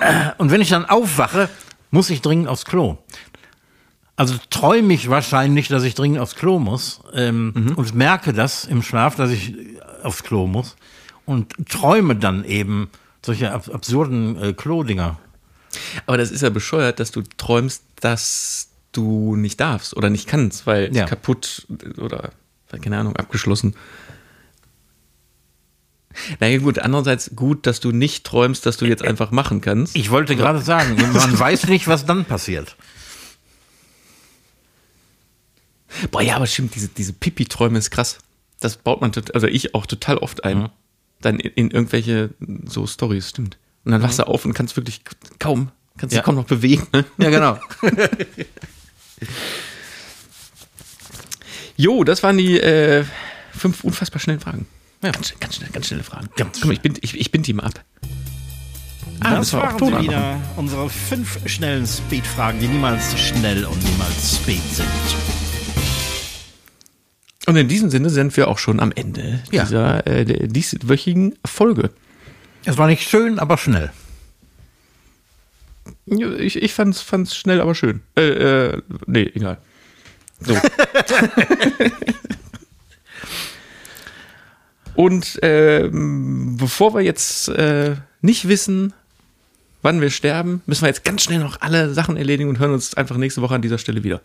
äh, 0.00 0.32
und 0.38 0.50
wenn 0.50 0.60
ich 0.60 0.70
dann 0.70 0.86
aufwache, 0.86 1.48
muss 1.92 2.10
ich 2.10 2.20
dringend 2.20 2.48
aufs 2.48 2.64
Klo. 2.64 2.98
Also 4.20 4.34
träume 4.50 4.92
ich 4.92 5.08
wahrscheinlich, 5.08 5.68
dass 5.68 5.82
ich 5.82 5.94
dringend 5.94 6.18
aufs 6.18 6.34
Klo 6.34 6.58
muss 6.58 7.00
ähm, 7.14 7.72
und 7.76 7.94
merke 7.94 8.34
das 8.34 8.66
im 8.66 8.82
Schlaf, 8.82 9.16
dass 9.16 9.30
ich 9.30 9.54
aufs 10.02 10.22
Klo 10.24 10.46
muss 10.46 10.76
und 11.24 11.54
träume 11.70 12.14
dann 12.16 12.44
eben 12.44 12.90
solche 13.24 13.50
ab 13.50 13.70
absurden 13.72 14.36
äh, 14.36 14.52
Klo-Dinger. 14.52 15.18
Aber 16.04 16.18
das 16.18 16.30
ist 16.30 16.42
ja 16.42 16.50
bescheuert, 16.50 17.00
dass 17.00 17.12
du 17.12 17.22
träumst, 17.38 17.82
dass 18.02 18.68
du 18.92 19.36
nicht 19.36 19.58
darfst 19.58 19.96
oder 19.96 20.10
nicht 20.10 20.26
kannst, 20.28 20.66
weil 20.66 20.94
Ja. 20.94 21.06
kaputt 21.06 21.66
oder, 21.96 22.32
keine 22.82 22.98
Ahnung, 22.98 23.16
abgeschlossen. 23.16 23.74
Naja 26.40 26.58
gut, 26.58 26.78
andererseits 26.78 27.30
gut, 27.34 27.66
dass 27.66 27.80
du 27.80 27.90
nicht 27.90 28.24
träumst, 28.26 28.66
dass 28.66 28.76
du 28.76 28.84
jetzt 28.84 29.02
einfach 29.02 29.30
machen 29.30 29.62
kannst. 29.62 29.96
Ich 29.96 30.10
wollte 30.10 30.36
gerade 30.36 30.60
sagen, 30.60 30.94
man 31.14 31.38
weiß 31.38 31.68
nicht, 31.68 31.88
was 31.88 32.04
dann 32.04 32.26
passiert. 32.26 32.76
Boah, 36.10 36.22
ja, 36.22 36.36
aber 36.36 36.46
stimmt, 36.46 36.74
diese, 36.74 36.88
diese 36.88 37.12
Pipi-Träume 37.12 37.78
ist 37.78 37.90
krass. 37.90 38.18
Das 38.60 38.76
baut 38.76 39.00
man, 39.00 39.10
also 39.34 39.46
ich 39.46 39.74
auch 39.74 39.86
total 39.86 40.18
oft 40.18 40.44
ein. 40.44 40.68
Dann 41.20 41.38
in, 41.40 41.50
in 41.52 41.70
irgendwelche 41.70 42.30
so 42.64 42.86
Stories, 42.86 43.28
stimmt. 43.30 43.58
Und 43.84 43.92
dann 43.92 44.02
wachst 44.02 44.18
du 44.18 44.26
auf 44.26 44.44
und 44.44 44.52
kannst 44.54 44.76
wirklich 44.76 45.00
kaum, 45.38 45.70
kannst 45.98 46.14
Ja. 46.14 46.20
dich 46.20 46.24
kaum 46.26 46.34
noch 46.36 46.44
bewegen. 46.44 46.86
Ne? 46.92 47.04
Ja, 47.18 47.30
genau. 47.30 47.58
Jo, 51.76 52.04
das 52.04 52.22
waren 52.22 52.36
die 52.36 52.60
äh, 52.60 53.04
fünf 53.52 53.84
unfassbar 53.84 54.20
schnellen 54.20 54.40
Fragen. 54.40 54.66
Ja. 55.02 55.12
Ganz, 55.12 55.28
schnell- 55.28 55.38
ganz 55.40 55.56
schnell, 55.56 55.70
ganz 55.70 55.86
schnelle 55.86 56.02
Fragen. 56.04 56.28
Ganz 56.36 56.58
Guck 56.60 56.66
mal, 56.66 56.72
ich 56.74 56.80
bin, 56.82 56.94
ich, 57.00 57.18
ich 57.18 57.30
bin 57.32 57.42
die 57.42 57.54
mal 57.54 57.64
ab. 57.64 57.82
Ah, 59.20 59.30
Das 59.30 59.38
müssen 59.38 59.58
wir 59.60 59.74
auch 59.74 59.80
waren 59.80 59.96
sie 60.02 60.08
wieder. 60.08 60.40
Unsere 60.56 60.90
fünf 60.90 61.38
schnellen 61.48 61.86
Speed-Fragen, 61.86 62.60
die 62.60 62.68
niemals 62.68 63.18
schnell 63.18 63.64
und 63.64 63.82
niemals 63.82 64.36
speed 64.36 64.62
sind. 64.74 64.86
Und 67.50 67.56
in 67.56 67.66
diesem 67.66 67.90
Sinne 67.90 68.10
sind 68.10 68.36
wir 68.36 68.46
auch 68.46 68.58
schon 68.58 68.78
am 68.78 68.92
Ende 68.94 69.42
Ja. 69.50 69.64
dieser 69.64 70.06
äh, 70.06 70.46
dieswöchigen 70.46 71.34
Folge. 71.44 71.90
Es 72.64 72.78
war 72.78 72.86
nicht 72.86 73.08
schön, 73.08 73.40
aber 73.40 73.58
schnell. 73.58 73.90
Ich, 76.06 76.62
ich 76.62 76.72
fand's, 76.72 77.00
fand's 77.00 77.34
schnell, 77.34 77.60
aber 77.60 77.74
schön. 77.74 78.02
Äh, 78.16 78.68
äh, 78.68 78.82
nee, 79.06 79.32
egal. 79.34 79.58
So. 80.38 80.54
Und 84.94 85.40
ähm, 85.42 86.56
bevor 86.56 86.94
wir 86.94 87.00
jetzt 87.00 87.48
äh, 87.48 87.96
nicht 88.20 88.46
wissen, 88.46 88.92
wann 89.82 90.00
wir 90.00 90.10
sterben, 90.10 90.62
müssen 90.66 90.82
wir 90.82 90.88
jetzt 90.88 91.04
ganz 91.04 91.24
schnell 91.24 91.40
noch 91.40 91.60
alle 91.62 91.92
Sachen 91.94 92.16
erledigen 92.16 92.48
und 92.48 92.60
hören 92.60 92.74
uns 92.74 92.94
einfach 92.94 93.16
nächste 93.16 93.42
Woche 93.42 93.56
an 93.56 93.62
dieser 93.62 93.78
Stelle 93.78 94.04
wieder. 94.04 94.20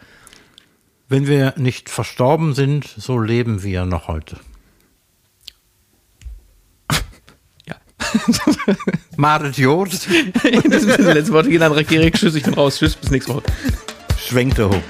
Wenn 1.08 1.28
wir 1.28 1.54
nicht 1.58 1.90
verstorben 1.90 2.54
sind, 2.56 2.88
so 2.98 3.20
leben 3.20 3.64
wir 3.64 3.86
noch 3.86 4.08
heute. 4.08 4.38
Ja. 7.68 7.76
Madet 9.18 9.58
Jod, 9.58 9.92
In 10.44 10.62
diesem 10.70 10.92
Sinne, 10.92 11.14
letzte 11.14 11.34
Worte 11.34 11.50
gehen 11.50 11.64
an 11.64 11.72
Rakirik. 11.72 12.14
Tschüss, 12.16 12.36
ich 12.36 12.44
bin 12.44 12.54
raus. 12.54 12.78
Tschüss, 12.78 12.96
bis 12.96 13.10
nächste 13.10 13.34
Woche. 13.34 13.44
schwenkte 14.20 14.70
hoch. 14.70 14.82